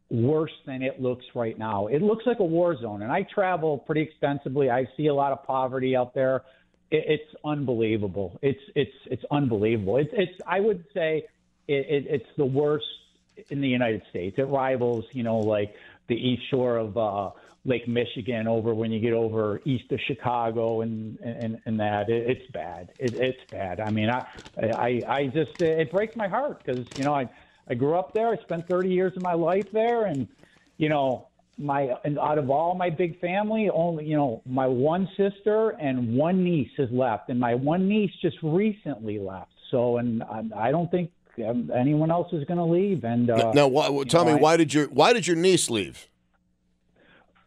worse 0.09 0.51
than 0.65 0.81
it 0.81 1.01
looks 1.01 1.25
right 1.35 1.57
now. 1.57 1.87
It 1.87 2.01
looks 2.01 2.25
like 2.25 2.39
a 2.39 2.45
war 2.45 2.79
zone, 2.79 3.01
and 3.01 3.11
I 3.11 3.23
travel 3.33 3.79
pretty 3.79 4.01
extensively. 4.01 4.69
I 4.69 4.85
see 4.95 5.07
a 5.07 5.13
lot 5.13 5.31
of 5.31 5.43
poverty 5.43 5.95
out 5.95 6.13
there. 6.13 6.43
It, 6.91 7.03
it's 7.07 7.35
unbelievable. 7.43 8.39
It's 8.41 8.61
it's 8.75 8.91
it's 9.07 9.23
unbelievable. 9.31 9.97
It's 9.97 10.11
it's 10.13 10.39
I 10.47 10.59
would 10.61 10.85
say 10.93 11.25
it, 11.67 11.85
it, 11.89 12.05
it's 12.07 12.29
the 12.37 12.45
worst 12.45 12.85
in 13.49 13.61
the 13.61 13.67
United 13.67 14.03
States. 14.09 14.37
It 14.37 14.47
rivals, 14.47 15.05
you 15.11 15.23
know, 15.23 15.39
like 15.39 15.75
the 16.07 16.15
east 16.15 16.43
shore 16.49 16.77
of 16.77 16.97
uh, 16.97 17.31
Lake 17.65 17.87
Michigan 17.87 18.47
over 18.47 18.73
when 18.73 18.91
you 18.91 18.99
get 18.99 19.13
over 19.13 19.61
east 19.65 19.91
of 19.91 19.99
Chicago 20.07 20.81
and 20.81 21.19
and, 21.19 21.59
and 21.65 21.79
that. 21.79 22.09
It, 22.09 22.29
it's 22.29 22.51
bad. 22.51 22.91
It, 22.97 23.13
it's 23.13 23.51
bad. 23.51 23.79
I 23.79 23.91
mean, 23.91 24.09
I 24.09 24.25
I, 24.57 25.03
I 25.07 25.27
just 25.27 25.59
it 25.59 25.91
breaks 25.91 26.15
my 26.15 26.27
heart 26.27 26.63
because 26.63 26.85
you 26.95 27.03
know 27.03 27.13
I 27.13 27.29
I 27.69 27.73
grew 27.73 27.95
up 27.95 28.13
there. 28.13 28.29
I 28.29 28.37
spent 28.37 28.67
30 28.67 28.89
years 28.89 29.13
of 29.15 29.21
my 29.21 29.33
life 29.33 29.67
there, 29.71 30.05
and 30.05 30.27
you 30.77 30.89
know 30.89 31.27
my 31.57 31.93
and 32.05 32.19
out 32.19 32.37
of 32.37 32.49
all 32.49 32.75
my 32.75 32.89
big 32.89 33.19
family, 33.19 33.69
only 33.69 34.05
you 34.05 34.15
know 34.15 34.41
my 34.45 34.67
one 34.67 35.09
sister 35.17 35.71
and 35.71 36.15
one 36.15 36.43
niece 36.43 36.71
has 36.77 36.89
left, 36.91 37.29
and 37.29 37.39
my 37.39 37.55
one 37.55 37.87
niece 37.87 38.11
just 38.21 38.37
recently 38.41 39.19
left. 39.19 39.51
So, 39.71 39.97
and 39.97 40.23
I, 40.23 40.43
I 40.55 40.71
don't 40.71 40.89
think 40.89 41.11
anyone 41.37 42.11
else 42.11 42.31
is 42.33 42.43
going 42.45 42.57
to 42.57 42.63
leave. 42.65 43.03
And 43.03 43.29
uh, 43.29 43.51
now, 43.53 43.67
why, 43.67 43.85
tell 44.07 44.25
know, 44.25 44.33
me 44.33 44.37
I- 44.39 44.41
why 44.41 44.57
did 44.57 44.73
your 44.73 44.87
why 44.87 45.13
did 45.13 45.27
your 45.27 45.35
niece 45.35 45.69
leave? 45.69 46.07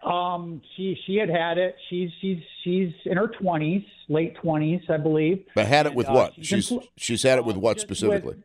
Um, 0.03 0.63
she 0.77 0.97
she 1.07 1.17
had 1.17 1.29
had 1.29 1.59
it. 1.59 1.77
She's 1.91 2.11
she's 2.21 2.39
she's 2.65 2.93
in 3.05 3.19
her 3.19 3.29
twenties, 3.29 3.83
late 4.09 4.35
twenties, 4.37 4.81
I 4.89 4.97
believe. 4.97 5.45
But 5.55 5.67
had 5.67 5.85
it 5.87 5.95
with 5.95 6.09
uh, 6.09 6.13
what? 6.13 6.33
she's 6.41 6.73
She's 6.97 7.23
had 7.23 7.39
it 7.39 7.45
with 7.45 7.57
what 7.57 7.81
specifically? 7.81 8.37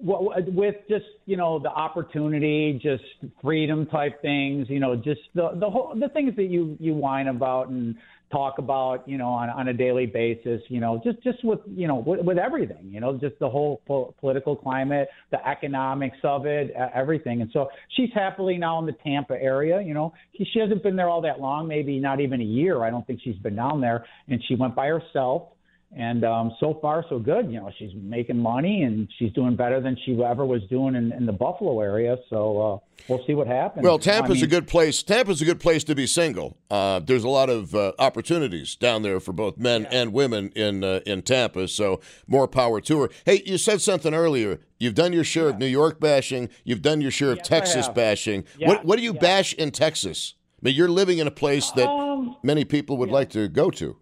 With, 0.00 0.48
with 0.48 0.76
just 0.88 1.04
you 1.26 1.36
know 1.36 1.58
the 1.58 1.68
opportunity, 1.68 2.80
just 2.82 3.04
freedom 3.42 3.84
type 3.86 4.22
things. 4.22 4.70
You 4.70 4.80
know, 4.80 4.96
just 4.96 5.20
the 5.34 5.50
the 5.54 5.68
whole 5.68 5.94
the 5.94 6.08
things 6.08 6.36
that 6.36 6.44
you 6.44 6.76
you 6.80 6.94
whine 6.94 7.28
about 7.28 7.68
and 7.68 7.96
talk 8.30 8.58
about. 8.58 9.08
You 9.08 9.18
know, 9.18 9.28
on 9.28 9.50
on 9.50 9.68
a 9.68 9.72
daily 9.72 10.06
basis. 10.06 10.60
You 10.68 10.80
know, 10.80 11.00
just 11.04 11.22
just 11.22 11.44
with 11.44 11.60
you 11.66 11.86
know 11.86 11.96
with, 11.96 12.20
with 12.20 12.38
everything. 12.38 12.90
You 12.90 13.00
know, 13.00 13.16
just 13.16 13.38
the 13.38 13.48
whole 13.48 13.80
po- 13.86 14.14
political 14.20 14.56
climate, 14.56 15.08
the 15.30 15.46
economics 15.46 16.18
of 16.24 16.46
it, 16.46 16.70
everything. 16.94 17.42
And 17.42 17.50
so 17.52 17.68
she's 17.96 18.10
happily 18.14 18.58
now 18.58 18.78
in 18.78 18.86
the 18.86 18.96
Tampa 19.04 19.34
area. 19.34 19.80
You 19.80 19.94
know, 19.94 20.12
she, 20.36 20.44
she 20.52 20.58
hasn't 20.58 20.82
been 20.82 20.96
there 20.96 21.08
all 21.08 21.22
that 21.22 21.40
long, 21.40 21.68
maybe 21.68 21.98
not 21.98 22.20
even 22.20 22.40
a 22.40 22.44
year. 22.44 22.84
I 22.84 22.90
don't 22.90 23.06
think 23.06 23.20
she's 23.22 23.36
been 23.36 23.56
down 23.56 23.80
there, 23.80 24.04
and 24.28 24.42
she 24.46 24.54
went 24.54 24.74
by 24.74 24.86
herself. 24.88 25.48
And 25.96 26.24
um, 26.24 26.56
so 26.58 26.78
far, 26.82 27.04
so 27.08 27.20
good. 27.20 27.52
You 27.52 27.60
know, 27.60 27.70
she's 27.78 27.92
making 27.94 28.36
money 28.36 28.82
and 28.82 29.08
she's 29.16 29.32
doing 29.32 29.54
better 29.54 29.80
than 29.80 29.96
she 30.04 30.20
ever 30.24 30.44
was 30.44 30.62
doing 30.64 30.96
in, 30.96 31.12
in 31.12 31.24
the 31.24 31.32
Buffalo 31.32 31.80
area. 31.80 32.16
So 32.28 32.60
uh, 32.60 32.78
we'll 33.08 33.24
see 33.26 33.34
what 33.34 33.46
happens. 33.46 33.84
Well, 33.84 33.98
know, 33.98 34.12
I 34.12 34.16
Tampa's 34.16 34.42
a 34.42 34.48
good 34.48 34.66
place. 34.66 35.04
Tampa's 35.04 35.40
a 35.40 35.44
good 35.44 35.60
place 35.60 35.84
to 35.84 35.94
be 35.94 36.08
single. 36.08 36.56
Uh, 36.68 36.98
there's 36.98 37.22
a 37.22 37.28
lot 37.28 37.48
of 37.48 37.76
uh, 37.76 37.92
opportunities 38.00 38.74
down 38.74 39.02
there 39.02 39.20
for 39.20 39.32
both 39.32 39.56
men 39.56 39.86
and 39.86 40.12
women 40.12 40.50
in 40.56 40.82
uh, 40.82 41.00
in 41.06 41.22
Tampa. 41.22 41.68
So 41.68 42.00
more 42.26 42.48
power 42.48 42.80
to 42.80 43.02
her. 43.02 43.10
Hey, 43.24 43.44
you 43.46 43.56
said 43.56 43.80
something 43.80 44.14
earlier. 44.14 44.58
You've 44.80 44.96
done 44.96 45.12
your 45.12 45.24
share 45.24 45.48
of 45.48 45.58
New 45.58 45.66
York 45.66 46.00
bashing. 46.00 46.48
You've 46.64 46.82
done 46.82 47.00
your 47.02 47.12
share 47.12 47.30
of 47.30 47.38
Yes, 47.38 47.48
Texas 47.48 47.88
bashing. 47.88 48.44
Yeah, 48.58 48.68
What 48.68 48.84
what 48.84 48.96
do 48.96 49.04
you 49.04 49.14
bash 49.14 49.54
in 49.54 49.70
Texas? 49.70 50.34
I 50.60 50.68
mean, 50.68 50.74
you're 50.74 50.88
living 50.88 51.18
in 51.18 51.28
a 51.28 51.30
place 51.30 51.70
that 51.72 51.88
Um, 51.88 52.36
many 52.42 52.64
people 52.64 52.96
would 52.96 53.10
like 53.10 53.30
to 53.30 53.48
go 53.48 53.70
to. 53.70 53.96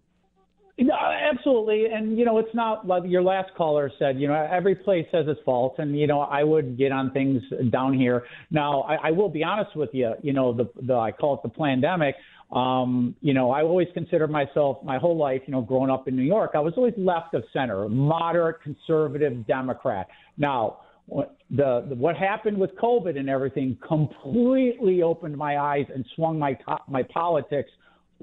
Absolutely. 1.43 1.86
And, 1.93 2.16
you 2.16 2.24
know, 2.24 2.38
it's 2.38 2.55
not 2.55 2.86
like 2.86 3.03
your 3.05 3.22
last 3.22 3.51
caller 3.57 3.90
said, 3.99 4.20
you 4.20 4.28
know, 4.28 4.34
every 4.34 4.76
place 4.76 5.07
has 5.12 5.26
its 5.26 5.40
faults. 5.45 5.76
And, 5.78 5.99
you 5.99 6.07
know, 6.07 6.20
I 6.20 6.45
would 6.45 6.78
get 6.78 6.93
on 6.93 7.11
things 7.11 7.43
down 7.70 7.95
here. 7.95 8.24
Now, 8.53 8.82
I, 8.82 9.09
I 9.09 9.11
will 9.11 9.28
be 9.28 9.43
honest 9.43 9.74
with 9.74 9.90
you, 9.93 10.12
you 10.22 10.32
know, 10.32 10.53
the, 10.53 10.70
the 10.86 10.95
I 10.95 11.11
call 11.11 11.34
it 11.34 11.40
the 11.43 11.49
pandemic. 11.49 12.14
Um, 12.53 13.16
you 13.22 13.34
know, 13.34 13.51
I 13.51 13.62
always 13.62 13.88
considered 13.93 14.30
myself 14.30 14.84
my 14.84 14.99
whole 14.99 15.16
life, 15.16 15.40
you 15.47 15.53
know, 15.53 15.62
growing 15.62 15.90
up 15.90 16.07
in 16.07 16.14
New 16.14 16.22
York, 16.22 16.53
I 16.55 16.61
was 16.61 16.74
always 16.76 16.95
left 16.97 17.34
of 17.34 17.43
center, 17.53 17.88
moderate, 17.88 18.62
conservative 18.62 19.45
Democrat. 19.49 20.07
Now, 20.38 20.78
the, 21.09 21.26
the 21.88 21.95
what 21.97 22.14
happened 22.16 22.57
with 22.57 22.70
COVID 22.76 23.18
and 23.18 23.28
everything 23.28 23.76
completely 23.86 25.03
opened 25.03 25.36
my 25.36 25.59
eyes 25.59 25.86
and 25.93 26.07
swung 26.14 26.38
my 26.38 26.57
my 26.88 27.03
politics 27.03 27.70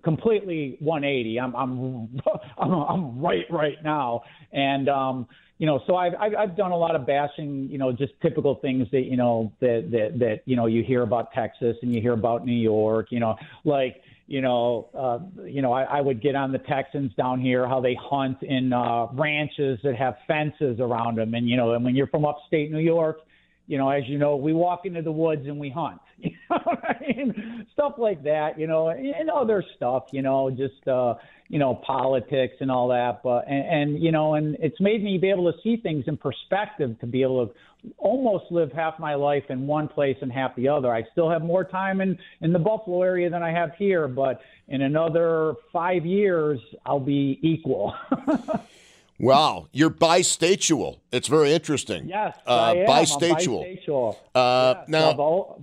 completely 0.03 0.77
180. 0.79 1.39
I'm 1.39 1.55
I'm 1.55 2.21
I'm, 2.57 2.71
I'm 2.71 3.21
right 3.21 3.45
right 3.49 3.77
now, 3.83 4.23
and 4.51 4.89
um, 4.89 5.27
you 5.57 5.65
know, 5.65 5.81
so 5.87 5.95
I've, 5.95 6.13
I've 6.19 6.35
I've 6.35 6.57
done 6.57 6.71
a 6.71 6.77
lot 6.77 6.95
of 6.95 7.05
bashing. 7.05 7.67
You 7.69 7.77
know, 7.77 7.91
just 7.91 8.13
typical 8.21 8.55
things 8.55 8.87
that 8.91 9.01
you 9.01 9.17
know 9.17 9.51
that 9.59 9.89
that 9.91 10.19
that 10.19 10.41
you 10.45 10.55
know 10.55 10.65
you 10.65 10.83
hear 10.83 11.03
about 11.03 11.31
Texas 11.33 11.75
and 11.81 11.93
you 11.93 12.01
hear 12.01 12.13
about 12.13 12.45
New 12.45 12.53
York. 12.53 13.07
You 13.09 13.19
know, 13.19 13.35
like 13.65 14.01
you 14.27 14.41
know, 14.41 14.89
uh, 14.95 15.19
you 15.43 15.61
know, 15.61 15.73
I, 15.73 15.83
I 15.83 16.01
would 16.01 16.21
get 16.21 16.35
on 16.35 16.51
the 16.51 16.59
Texans 16.59 17.11
down 17.15 17.41
here, 17.41 17.67
how 17.67 17.81
they 17.81 17.97
hunt 17.99 18.37
in 18.43 18.71
uh, 18.71 19.07
ranches 19.13 19.79
that 19.83 19.95
have 19.95 20.17
fences 20.27 20.79
around 20.79 21.17
them, 21.17 21.33
and 21.33 21.49
you 21.49 21.57
know, 21.57 21.73
and 21.73 21.83
when 21.83 21.95
you're 21.95 22.07
from 22.07 22.25
upstate 22.25 22.71
New 22.71 22.79
York, 22.79 23.21
you 23.69 23.77
know, 23.77 23.87
as 23.91 24.01
you 24.07 24.17
know, 24.17 24.35
we 24.35 24.51
walk 24.51 24.87
into 24.87 25.03
the 25.03 25.11
woods 25.11 25.45
and 25.45 25.59
we 25.59 25.69
hunt. 25.69 26.01
You 26.21 26.31
know 26.49 26.75
I 26.83 26.95
mean? 26.99 27.67
Stuff 27.71 27.93
like 27.97 28.23
that, 28.23 28.59
you 28.59 28.67
know, 28.67 28.89
and 28.89 29.29
other 29.29 29.63
stuff, 29.77 30.07
you 30.11 30.21
know, 30.21 30.49
just 30.49 30.85
uh, 30.85 31.13
you 31.47 31.59
know, 31.59 31.75
politics 31.75 32.55
and 32.59 32.69
all 32.69 32.89
that. 32.89 33.21
But 33.23 33.47
and, 33.47 33.93
and 33.93 34.03
you 34.03 34.11
know, 34.11 34.33
and 34.33 34.57
it's 34.59 34.81
made 34.81 35.01
me 35.01 35.17
be 35.17 35.29
able 35.29 35.49
to 35.49 35.57
see 35.61 35.77
things 35.77 36.05
in 36.07 36.17
perspective 36.17 36.99
to 36.99 37.05
be 37.05 37.21
able 37.21 37.47
to 37.47 37.53
almost 37.97 38.45
live 38.51 38.73
half 38.73 38.99
my 38.99 39.15
life 39.15 39.45
in 39.49 39.65
one 39.65 39.87
place 39.87 40.17
and 40.21 40.29
half 40.29 40.55
the 40.57 40.67
other. 40.67 40.93
I 40.93 41.03
still 41.13 41.29
have 41.29 41.41
more 41.41 41.63
time 41.63 42.01
in 42.01 42.17
in 42.41 42.51
the 42.51 42.59
Buffalo 42.59 43.03
area 43.03 43.29
than 43.29 43.43
I 43.43 43.51
have 43.51 43.71
here, 43.77 44.09
but 44.09 44.41
in 44.67 44.81
another 44.81 45.53
five 45.71 46.05
years, 46.05 46.59
I'll 46.85 46.99
be 46.99 47.39
equal. 47.43 47.95
Wow, 49.19 49.67
you're 49.73 49.89
bistatual. 49.89 50.99
It's 51.11 51.27
very 51.27 51.51
interesting. 51.51 52.07
Yes, 52.07 52.37
uh, 52.47 52.55
I 52.55 52.71
am. 52.71 52.89
I'm 52.89 53.05
Bistatual. 53.05 54.15
Uh, 54.33 54.75
Yes, 54.77 54.87
now, 54.87 55.57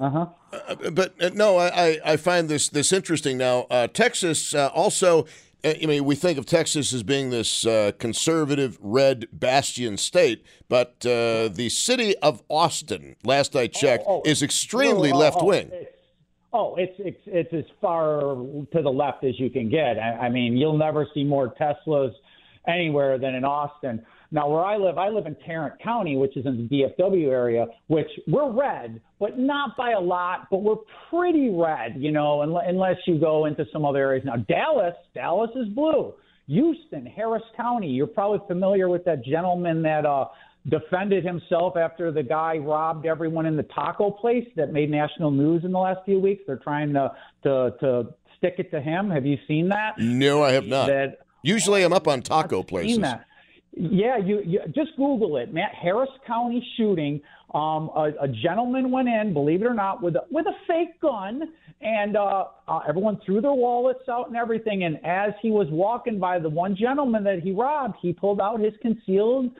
uh-huh. 0.00 0.26
Uh, 0.52 0.90
but 0.90 1.14
uh, 1.22 1.30
no, 1.34 1.58
I, 1.58 2.00
I, 2.04 2.16
find 2.16 2.48
this 2.48 2.68
this 2.68 2.92
interesting. 2.92 3.38
Now, 3.38 3.66
uh, 3.70 3.86
Texas 3.88 4.54
uh, 4.54 4.70
also. 4.74 5.26
I 5.66 5.86
mean, 5.86 6.04
we 6.04 6.14
think 6.14 6.36
of 6.36 6.44
Texas 6.44 6.92
as 6.92 7.02
being 7.02 7.30
this 7.30 7.64
uh, 7.64 7.92
conservative 7.98 8.76
red 8.82 9.28
bastion 9.32 9.96
state, 9.96 10.44
but 10.68 11.06
uh, 11.06 11.48
the 11.48 11.70
city 11.70 12.14
of 12.18 12.42
Austin, 12.50 13.16
last 13.24 13.56
I 13.56 13.68
checked, 13.68 14.04
oh, 14.06 14.20
is 14.26 14.42
extremely 14.42 15.10
Oh, 15.10 15.14
oh, 15.14 15.18
left 15.18 15.38
oh, 15.40 15.46
wing. 15.46 15.72
Oh, 16.52 16.74
it's 16.74 16.92
it's 16.98 17.20
it's 17.24 17.52
as 17.54 17.64
far 17.80 18.20
to 18.20 18.82
the 18.82 18.90
left 18.90 19.24
as 19.24 19.40
you 19.40 19.48
can 19.48 19.70
get. 19.70 19.98
I, 19.98 20.26
I 20.26 20.28
mean, 20.28 20.54
you'll 20.58 20.76
never 20.76 21.08
see 21.14 21.24
more 21.24 21.54
Teslas 21.54 22.12
anywhere 22.66 23.18
than 23.18 23.34
in 23.34 23.44
Austin. 23.44 24.04
Now, 24.30 24.48
where 24.48 24.64
I 24.64 24.76
live, 24.76 24.98
I 24.98 25.10
live 25.10 25.26
in 25.26 25.36
Tarrant 25.46 25.80
County, 25.80 26.16
which 26.16 26.36
is 26.36 26.44
in 26.44 26.68
the 26.68 26.92
DFW 26.98 27.28
area, 27.28 27.66
which 27.86 28.08
we're 28.26 28.50
red, 28.50 29.00
but 29.20 29.38
not 29.38 29.76
by 29.76 29.92
a 29.92 30.00
lot, 30.00 30.48
but 30.50 30.62
we're 30.62 30.82
pretty 31.08 31.50
red, 31.50 31.94
you 31.96 32.10
know, 32.10 32.42
unless, 32.42 32.64
unless 32.66 32.96
you 33.06 33.18
go 33.18 33.44
into 33.44 33.64
some 33.72 33.84
other 33.84 33.98
areas. 33.98 34.24
Now, 34.24 34.36
Dallas, 34.36 34.94
Dallas 35.14 35.50
is 35.54 35.68
blue. 35.68 36.14
Houston, 36.48 37.06
Harris 37.06 37.44
County. 37.56 37.88
You're 37.88 38.06
probably 38.06 38.40
familiar 38.48 38.88
with 38.88 39.04
that 39.04 39.24
gentleman 39.24 39.82
that 39.82 40.04
uh, 40.04 40.26
defended 40.68 41.24
himself 41.24 41.76
after 41.76 42.10
the 42.10 42.22
guy 42.22 42.56
robbed 42.56 43.06
everyone 43.06 43.46
in 43.46 43.56
the 43.56 43.62
taco 43.64 44.10
place 44.10 44.46
that 44.56 44.72
made 44.72 44.90
national 44.90 45.30
news 45.30 45.64
in 45.64 45.72
the 45.72 45.78
last 45.78 46.00
few 46.04 46.18
weeks. 46.18 46.42
They're 46.46 46.56
trying 46.56 46.92
to 46.94 47.12
to, 47.44 47.74
to 47.80 48.14
stick 48.36 48.54
it 48.58 48.70
to 48.72 48.80
him. 48.80 49.10
Have 49.10 49.24
you 49.24 49.38
seen 49.46 49.68
that? 49.68 49.94
No, 49.98 50.42
I 50.42 50.52
have 50.52 50.66
not. 50.66 50.86
That 50.86 51.23
Usually, 51.44 51.82
I'm 51.82 51.92
up 51.92 52.08
on 52.08 52.22
taco 52.22 52.62
places. 52.62 52.98
Yeah, 53.76 54.16
you, 54.16 54.40
you 54.44 54.60
just 54.74 54.96
Google 54.96 55.36
it. 55.36 55.52
Matt 55.52 55.74
Harris 55.74 56.08
County 56.26 56.66
shooting. 56.76 57.20
Um, 57.54 57.90
a, 57.94 58.12
a 58.22 58.28
gentleman 58.28 58.90
went 58.90 59.08
in, 59.08 59.32
believe 59.32 59.62
it 59.62 59.66
or 59.66 59.74
not, 59.74 60.02
with 60.02 60.16
a, 60.16 60.22
with 60.30 60.46
a 60.46 60.54
fake 60.66 61.00
gun, 61.00 61.42
and 61.80 62.16
uh, 62.16 62.44
uh, 62.66 62.80
everyone 62.88 63.20
threw 63.26 63.40
their 63.40 63.52
wallets 63.52 64.08
out 64.08 64.28
and 64.28 64.36
everything. 64.36 64.84
And 64.84 64.96
as 65.04 65.32
he 65.42 65.50
was 65.50 65.68
walking 65.70 66.18
by 66.18 66.38
the 66.38 66.48
one 66.48 66.74
gentleman 66.74 67.22
that 67.24 67.40
he 67.40 67.52
robbed, 67.52 67.96
he 68.00 68.12
pulled 68.12 68.40
out 68.40 68.58
his 68.58 68.72
concealed 68.80 69.50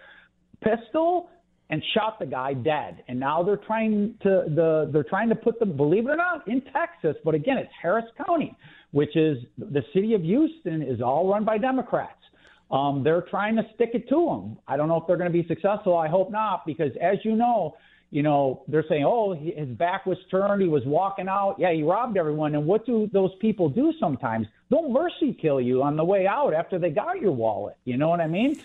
pistol 0.63 1.29
and 1.71 1.83
shot 1.95 2.19
the 2.19 2.27
guy 2.27 2.55
dead. 2.55 3.03
And 3.09 3.19
now 3.19 3.43
they're 3.43 3.57
trying 3.57 4.15
to 4.23 4.45
the 4.49 4.91
they're 4.93 5.05
trying 5.05 5.29
to 5.29 5.35
put 5.35 5.59
them, 5.59 5.77
believe 5.77 6.07
it 6.07 6.11
or 6.11 6.17
not, 6.17 6.47
in 6.49 6.63
Texas. 6.73 7.17
But 7.25 7.35
again, 7.35 7.59
it's 7.59 7.73
Harris 7.81 8.07
County, 8.27 8.57
which 8.95 9.17
is 9.17 9.39
the 9.59 9.85
city 9.93 10.15
of 10.15 10.23
Houston, 10.23 10.81
is 10.81 11.01
all 11.01 11.29
run 11.29 11.45
by 11.45 11.59
Democrats. 11.59 12.23
Um, 12.71 13.03
they're 13.03 13.23
trying 13.23 13.57
to 13.57 13.67
stick 13.75 13.91
it 13.93 14.09
to 14.09 14.31
him. 14.31 14.57
I 14.69 14.77
don't 14.77 14.87
know 14.87 14.99
if 14.99 15.07
they're 15.09 15.17
going 15.17 15.33
to 15.33 15.43
be 15.43 15.47
successful. 15.49 15.97
I 15.97 16.07
hope 16.07 16.31
not, 16.31 16.65
because 16.65 16.93
as 17.01 17.19
you 17.25 17.35
know, 17.35 17.77
you 18.11 18.23
know 18.23 18.63
they're 18.69 18.85
saying, 18.89 19.05
oh, 19.05 19.35
his 19.35 19.67
back 19.71 20.07
was 20.07 20.19
turned, 20.31 20.63
he 20.63 20.69
was 20.69 20.85
walking 20.87 21.27
out. 21.27 21.57
Yeah, 21.59 21.73
he 21.73 21.83
robbed 21.83 22.17
everyone. 22.17 22.55
And 22.55 22.67
what 22.67 22.87
do 22.87 23.11
those 23.13 23.35
people 23.41 23.69
do 23.69 23.93
sometimes? 23.99 24.47
They'll 24.71 24.89
mercy 24.89 25.33
kill 25.33 25.61
you 25.61 25.83
on 25.83 25.97
the 25.97 26.05
way 26.05 26.29
out 26.29 26.55
after 26.55 26.79
they 26.79 26.91
got 26.91 27.21
your 27.21 27.33
wallet. 27.33 27.77
You 27.85 27.97
know 27.97 28.09
what 28.09 28.21
I 28.21 28.29
mean? 28.29 28.61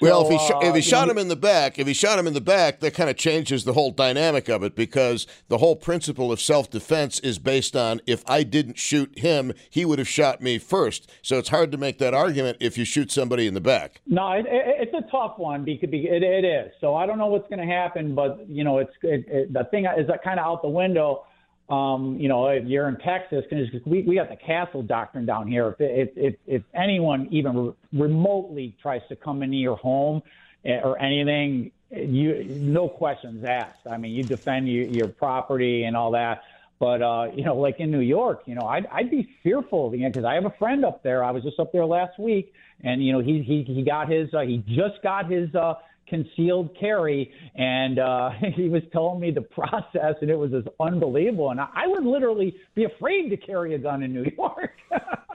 Well, 0.00 0.24
So, 0.24 0.32
if 0.32 0.40
he 0.40 0.46
sh- 0.46 0.50
uh, 0.50 0.58
if 0.62 0.74
he 0.74 0.78
you 0.78 0.82
shot 0.82 1.06
know, 1.06 1.12
him 1.12 1.18
in 1.18 1.28
the 1.28 1.36
back, 1.36 1.78
if 1.78 1.86
he 1.86 1.92
shot 1.92 2.18
him 2.18 2.26
in 2.26 2.32
the 2.34 2.40
back, 2.40 2.80
that 2.80 2.94
kind 2.94 3.10
of 3.10 3.16
changes 3.16 3.64
the 3.64 3.72
whole 3.74 3.90
dynamic 3.90 4.48
of 4.48 4.62
it 4.62 4.74
because 4.74 5.26
the 5.48 5.58
whole 5.58 5.76
principle 5.76 6.32
of 6.32 6.40
self 6.40 6.70
defense 6.70 7.20
is 7.20 7.38
based 7.38 7.76
on 7.76 8.00
if 8.06 8.22
I 8.28 8.42
didn't 8.42 8.78
shoot 8.78 9.18
him, 9.18 9.52
he 9.68 9.84
would 9.84 9.98
have 9.98 10.08
shot 10.08 10.40
me 10.40 10.58
first. 10.58 11.10
So 11.22 11.38
it's 11.38 11.50
hard 11.50 11.70
to 11.72 11.78
make 11.78 11.98
that 11.98 12.14
argument 12.14 12.58
if 12.60 12.78
you 12.78 12.84
shoot 12.84 13.10
somebody 13.12 13.46
in 13.46 13.54
the 13.54 13.60
back. 13.60 14.00
No, 14.06 14.32
it, 14.32 14.46
it, 14.46 14.88
it's 14.88 14.94
a 14.94 15.10
tough 15.10 15.38
one 15.38 15.64
because 15.64 15.90
it, 15.92 16.22
it 16.22 16.44
is. 16.44 16.72
So 16.80 16.94
I 16.94 17.06
don't 17.06 17.18
know 17.18 17.26
what's 17.26 17.48
going 17.48 17.66
to 17.66 17.72
happen, 17.72 18.14
but 18.14 18.48
you 18.48 18.64
know, 18.64 18.78
it's 18.78 18.92
it, 19.02 19.24
it, 19.28 19.52
the 19.52 19.64
thing 19.64 19.86
is 19.86 20.08
kind 20.24 20.40
of 20.40 20.46
out 20.46 20.62
the 20.62 20.68
window. 20.68 21.24
Um, 21.70 22.16
you 22.18 22.28
know, 22.28 22.48
if 22.48 22.64
you're 22.66 22.88
in 22.88 22.96
Texas, 22.96 23.44
because 23.48 23.80
we 23.86 24.02
we 24.02 24.16
got 24.16 24.28
the 24.28 24.36
castle 24.36 24.82
doctrine 24.82 25.24
down 25.24 25.46
here. 25.46 25.76
If 25.78 26.10
if 26.16 26.34
if, 26.46 26.62
anyone 26.74 27.28
even 27.30 27.56
re- 27.56 27.72
remotely 27.92 28.76
tries 28.82 29.02
to 29.08 29.14
come 29.14 29.44
into 29.44 29.56
your 29.56 29.76
home 29.76 30.20
eh, 30.64 30.80
or 30.82 31.00
anything, 31.00 31.70
you 31.90 32.44
no 32.48 32.88
questions 32.88 33.44
asked. 33.44 33.86
I 33.88 33.98
mean, 33.98 34.12
you 34.12 34.24
defend 34.24 34.68
your, 34.68 34.84
your 34.86 35.08
property 35.08 35.84
and 35.84 35.96
all 35.96 36.10
that. 36.10 36.42
But 36.80 37.02
uh, 37.02 37.26
you 37.34 37.44
know, 37.44 37.54
like 37.56 37.76
in 37.78 37.90
New 37.92 38.00
York, 38.00 38.42
you 38.46 38.56
know, 38.56 38.66
I'd, 38.66 38.86
I'd 38.86 39.10
be 39.10 39.28
fearful 39.42 39.90
because 39.90 40.24
I 40.24 40.34
have 40.34 40.46
a 40.46 40.54
friend 40.58 40.84
up 40.84 41.04
there. 41.04 41.22
I 41.22 41.30
was 41.30 41.44
just 41.44 41.60
up 41.60 41.72
there 41.72 41.84
last 41.86 42.18
week, 42.18 42.52
and 42.82 43.04
you 43.04 43.12
know, 43.12 43.20
he 43.20 43.42
he 43.42 43.62
he 43.72 43.82
got 43.84 44.10
his 44.10 44.32
uh, 44.34 44.40
he 44.40 44.64
just 44.66 45.02
got 45.04 45.30
his 45.30 45.54
uh, 45.54 45.74
concealed 46.10 46.76
carry, 46.78 47.32
and 47.54 47.98
uh, 47.98 48.30
he 48.54 48.68
was 48.68 48.82
telling 48.92 49.20
me 49.20 49.30
the 49.30 49.40
process, 49.40 50.16
and 50.20 50.30
it 50.30 50.36
was 50.36 50.50
just 50.50 50.68
unbelievable. 50.78 51.50
And 51.50 51.60
I, 51.60 51.68
I 51.74 51.86
would 51.86 52.04
literally 52.04 52.54
be 52.74 52.84
afraid 52.84 53.30
to 53.30 53.36
carry 53.38 53.74
a 53.74 53.78
gun 53.78 54.02
in 54.02 54.12
New 54.12 54.30
York. 54.36 54.72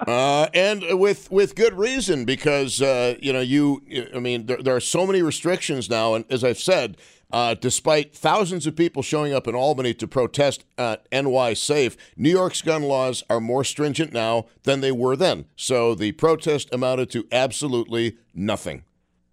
Uh, 0.07 0.47
and 0.53 0.99
with 0.99 1.31
with 1.31 1.55
good 1.55 1.73
reason 1.73 2.25
because 2.25 2.81
uh, 2.81 3.15
you 3.21 3.33
know 3.33 3.39
you 3.39 3.81
I 4.13 4.19
mean 4.19 4.45
there, 4.45 4.61
there 4.61 4.75
are 4.75 4.81
so 4.81 5.07
many 5.07 5.21
restrictions 5.21 5.89
now, 5.89 6.13
and 6.13 6.25
as 6.29 6.43
I've 6.43 6.59
said, 6.59 6.97
uh, 7.31 7.55
despite 7.55 8.15
thousands 8.15 8.67
of 8.67 8.75
people 8.75 9.01
showing 9.01 9.33
up 9.33 9.47
in 9.47 9.55
Albany 9.55 9.93
to 9.95 10.07
protest 10.07 10.65
uh, 10.77 10.97
NY 11.11 11.53
Safe, 11.53 11.97
New 12.15 12.29
York's 12.29 12.61
gun 12.61 12.83
laws 12.83 13.23
are 13.29 13.39
more 13.39 13.63
stringent 13.63 14.13
now 14.13 14.45
than 14.63 14.81
they 14.81 14.91
were 14.91 15.15
then. 15.15 15.45
So 15.55 15.95
the 15.95 16.11
protest 16.13 16.69
amounted 16.71 17.09
to 17.11 17.27
absolutely 17.31 18.17
nothing. 18.33 18.83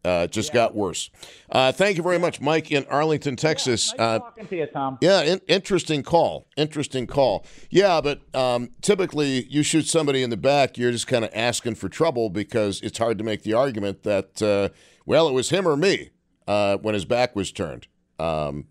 Uh, 0.05 0.27
just 0.27 0.53
got 0.53 0.75
worse. 0.75 1.11
Uh, 1.51 1.71
thank 1.71 1.97
you 1.97 2.03
very 2.03 2.19
much, 2.19 2.41
Mike 2.41 2.73
in 2.73 2.85
Arlington, 2.87 3.37
Texas. 3.37 3.95
Uh, 3.97 4.19
Talking 4.19 4.47
to 4.49 4.57
you, 4.57 4.67
Tom. 4.67 4.99
yeah, 5.01 5.23
in, 5.23 5.41
interesting 5.47 6.03
call. 6.03 6.49
Interesting 6.57 7.07
call. 7.07 7.47
Yeah, 7.71 8.01
but 8.01 8.21
um, 8.35 8.71
typically 8.81 9.45
you 9.49 9.63
shoot 9.63 9.87
somebody 9.87 10.25
in 10.25 10.31
the 10.31 10.37
back, 10.37 10.77
you're 10.77 10.91
just 10.91 11.07
kind 11.07 11.25
of 11.25 11.31
asking 11.33 11.77
for 11.77 11.89
trouble 11.89 12.31
because 12.31 12.81
it's 12.81 12.99
hard 12.99 13.17
to 13.19 13.25
make 13.25 13.45
the 13.45 13.55
argument 13.55 14.03
that, 14.03 14.43
uh, 14.43 14.71
well, 15.07 15.29
it 15.29 15.33
was 15.33 15.51
him 15.51 15.69
or 15.69 15.77
me 15.77 16.11
uh, 16.49 16.79
when 16.79 16.95
his 16.95 17.05
back 17.05 17.37
was 17.37 17.53
turned. 17.53 17.87
Um, 18.19 18.67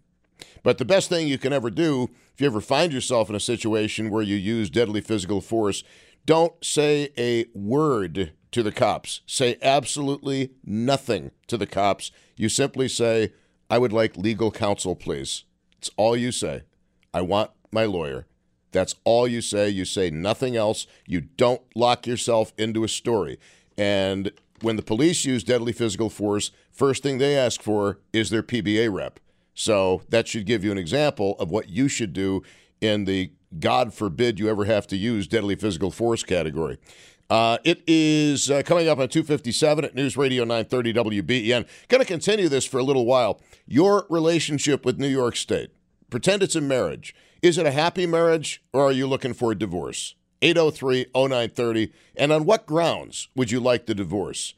but 0.63 0.79
the 0.79 0.85
best 0.85 1.07
thing 1.07 1.27
you 1.27 1.37
can 1.37 1.53
ever 1.53 1.69
do, 1.69 2.09
if 2.33 2.41
you 2.41 2.47
ever 2.47 2.61
find 2.61 2.91
yourself 2.91 3.29
in 3.29 3.35
a 3.35 3.39
situation 3.39 4.09
where 4.09 4.21
you 4.21 4.35
use 4.35 4.69
deadly 4.69 5.01
physical 5.01 5.39
force, 5.39 5.83
don't 6.25 6.53
say 6.63 7.09
a 7.17 7.45
word 7.53 8.33
to 8.51 8.63
the 8.63 8.71
cops. 8.71 9.21
Say 9.25 9.57
absolutely 9.61 10.51
nothing 10.63 11.31
to 11.47 11.57
the 11.57 11.67
cops. 11.67 12.11
You 12.35 12.49
simply 12.49 12.87
say, 12.87 13.33
I 13.69 13.77
would 13.77 13.93
like 13.93 14.17
legal 14.17 14.51
counsel, 14.51 14.95
please. 14.95 15.45
It's 15.77 15.89
all 15.97 16.15
you 16.15 16.31
say. 16.31 16.63
I 17.13 17.21
want 17.21 17.51
my 17.71 17.85
lawyer. 17.85 18.27
That's 18.71 18.95
all 19.03 19.27
you 19.27 19.41
say. 19.41 19.69
You 19.69 19.85
say 19.85 20.09
nothing 20.09 20.55
else. 20.55 20.87
You 21.05 21.21
don't 21.21 21.61
lock 21.75 22.07
yourself 22.07 22.53
into 22.57 22.83
a 22.83 22.89
story. 22.89 23.39
And 23.77 24.31
when 24.61 24.75
the 24.75 24.81
police 24.81 25.25
use 25.25 25.43
deadly 25.43 25.73
physical 25.73 26.09
force, 26.09 26.51
first 26.71 27.03
thing 27.03 27.17
they 27.17 27.35
ask 27.35 27.61
for 27.61 27.99
is 28.13 28.29
their 28.29 28.43
PBA 28.43 28.93
rep. 28.93 29.19
So 29.53 30.03
that 30.09 30.27
should 30.27 30.45
give 30.45 30.63
you 30.63 30.71
an 30.71 30.77
example 30.77 31.35
of 31.39 31.49
what 31.49 31.69
you 31.69 31.87
should 31.87 32.13
do 32.13 32.43
in 32.79 33.05
the 33.05 33.31
God 33.59 33.93
forbid 33.93 34.39
you 34.39 34.49
ever 34.49 34.65
have 34.65 34.87
to 34.87 34.95
use 34.95 35.27
deadly 35.27 35.55
physical 35.55 35.91
force 35.91 36.23
category. 36.23 36.77
Uh, 37.31 37.57
it 37.63 37.81
is 37.87 38.51
uh, 38.51 38.61
coming 38.61 38.89
up 38.89 38.99
on 38.99 39.07
257 39.07 39.85
at 39.85 39.95
News 39.95 40.17
Radio 40.17 40.43
930 40.43 40.93
WBEN. 41.21 41.65
Going 41.87 42.01
to 42.01 42.05
continue 42.05 42.49
this 42.49 42.65
for 42.65 42.77
a 42.77 42.83
little 42.83 43.05
while. 43.05 43.39
Your 43.65 44.05
relationship 44.09 44.83
with 44.83 44.99
New 44.99 45.07
York 45.07 45.37
State. 45.37 45.71
Pretend 46.09 46.43
it's 46.43 46.57
a 46.57 46.61
marriage. 46.61 47.15
Is 47.41 47.57
it 47.57 47.65
a 47.65 47.71
happy 47.71 48.05
marriage 48.05 48.61
or 48.73 48.83
are 48.83 48.91
you 48.91 49.07
looking 49.07 49.33
for 49.33 49.53
a 49.53 49.55
divorce? 49.55 50.13
803 50.41 51.05
0930. 51.15 51.93
And 52.17 52.33
on 52.33 52.43
what 52.43 52.65
grounds 52.65 53.29
would 53.33 53.49
you 53.49 53.61
like 53.61 53.85
the 53.85 53.95
divorce? 53.95 54.53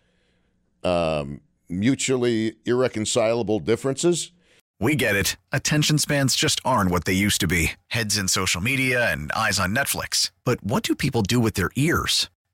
Um, 0.84 1.42
mutually 1.70 2.56
irreconcilable 2.66 3.60
differences? 3.60 4.32
We 4.80 4.96
get 4.96 5.16
it. 5.16 5.38
Attention 5.52 6.00
spans 6.00 6.36
just 6.36 6.60
aren't 6.66 6.90
what 6.90 7.06
they 7.06 7.14
used 7.14 7.40
to 7.42 7.48
be 7.48 7.74
heads 7.90 8.18
in 8.18 8.28
social 8.28 8.62
media 8.62 9.12
and 9.12 9.32
eyes 9.34 9.60
on 9.60 9.76
Netflix. 9.76 10.32
But 10.44 10.64
what 10.64 10.82
do 10.82 10.96
people 10.96 11.22
do 11.22 11.40
with 11.40 11.54
their 11.54 11.70
ears? 11.76 12.32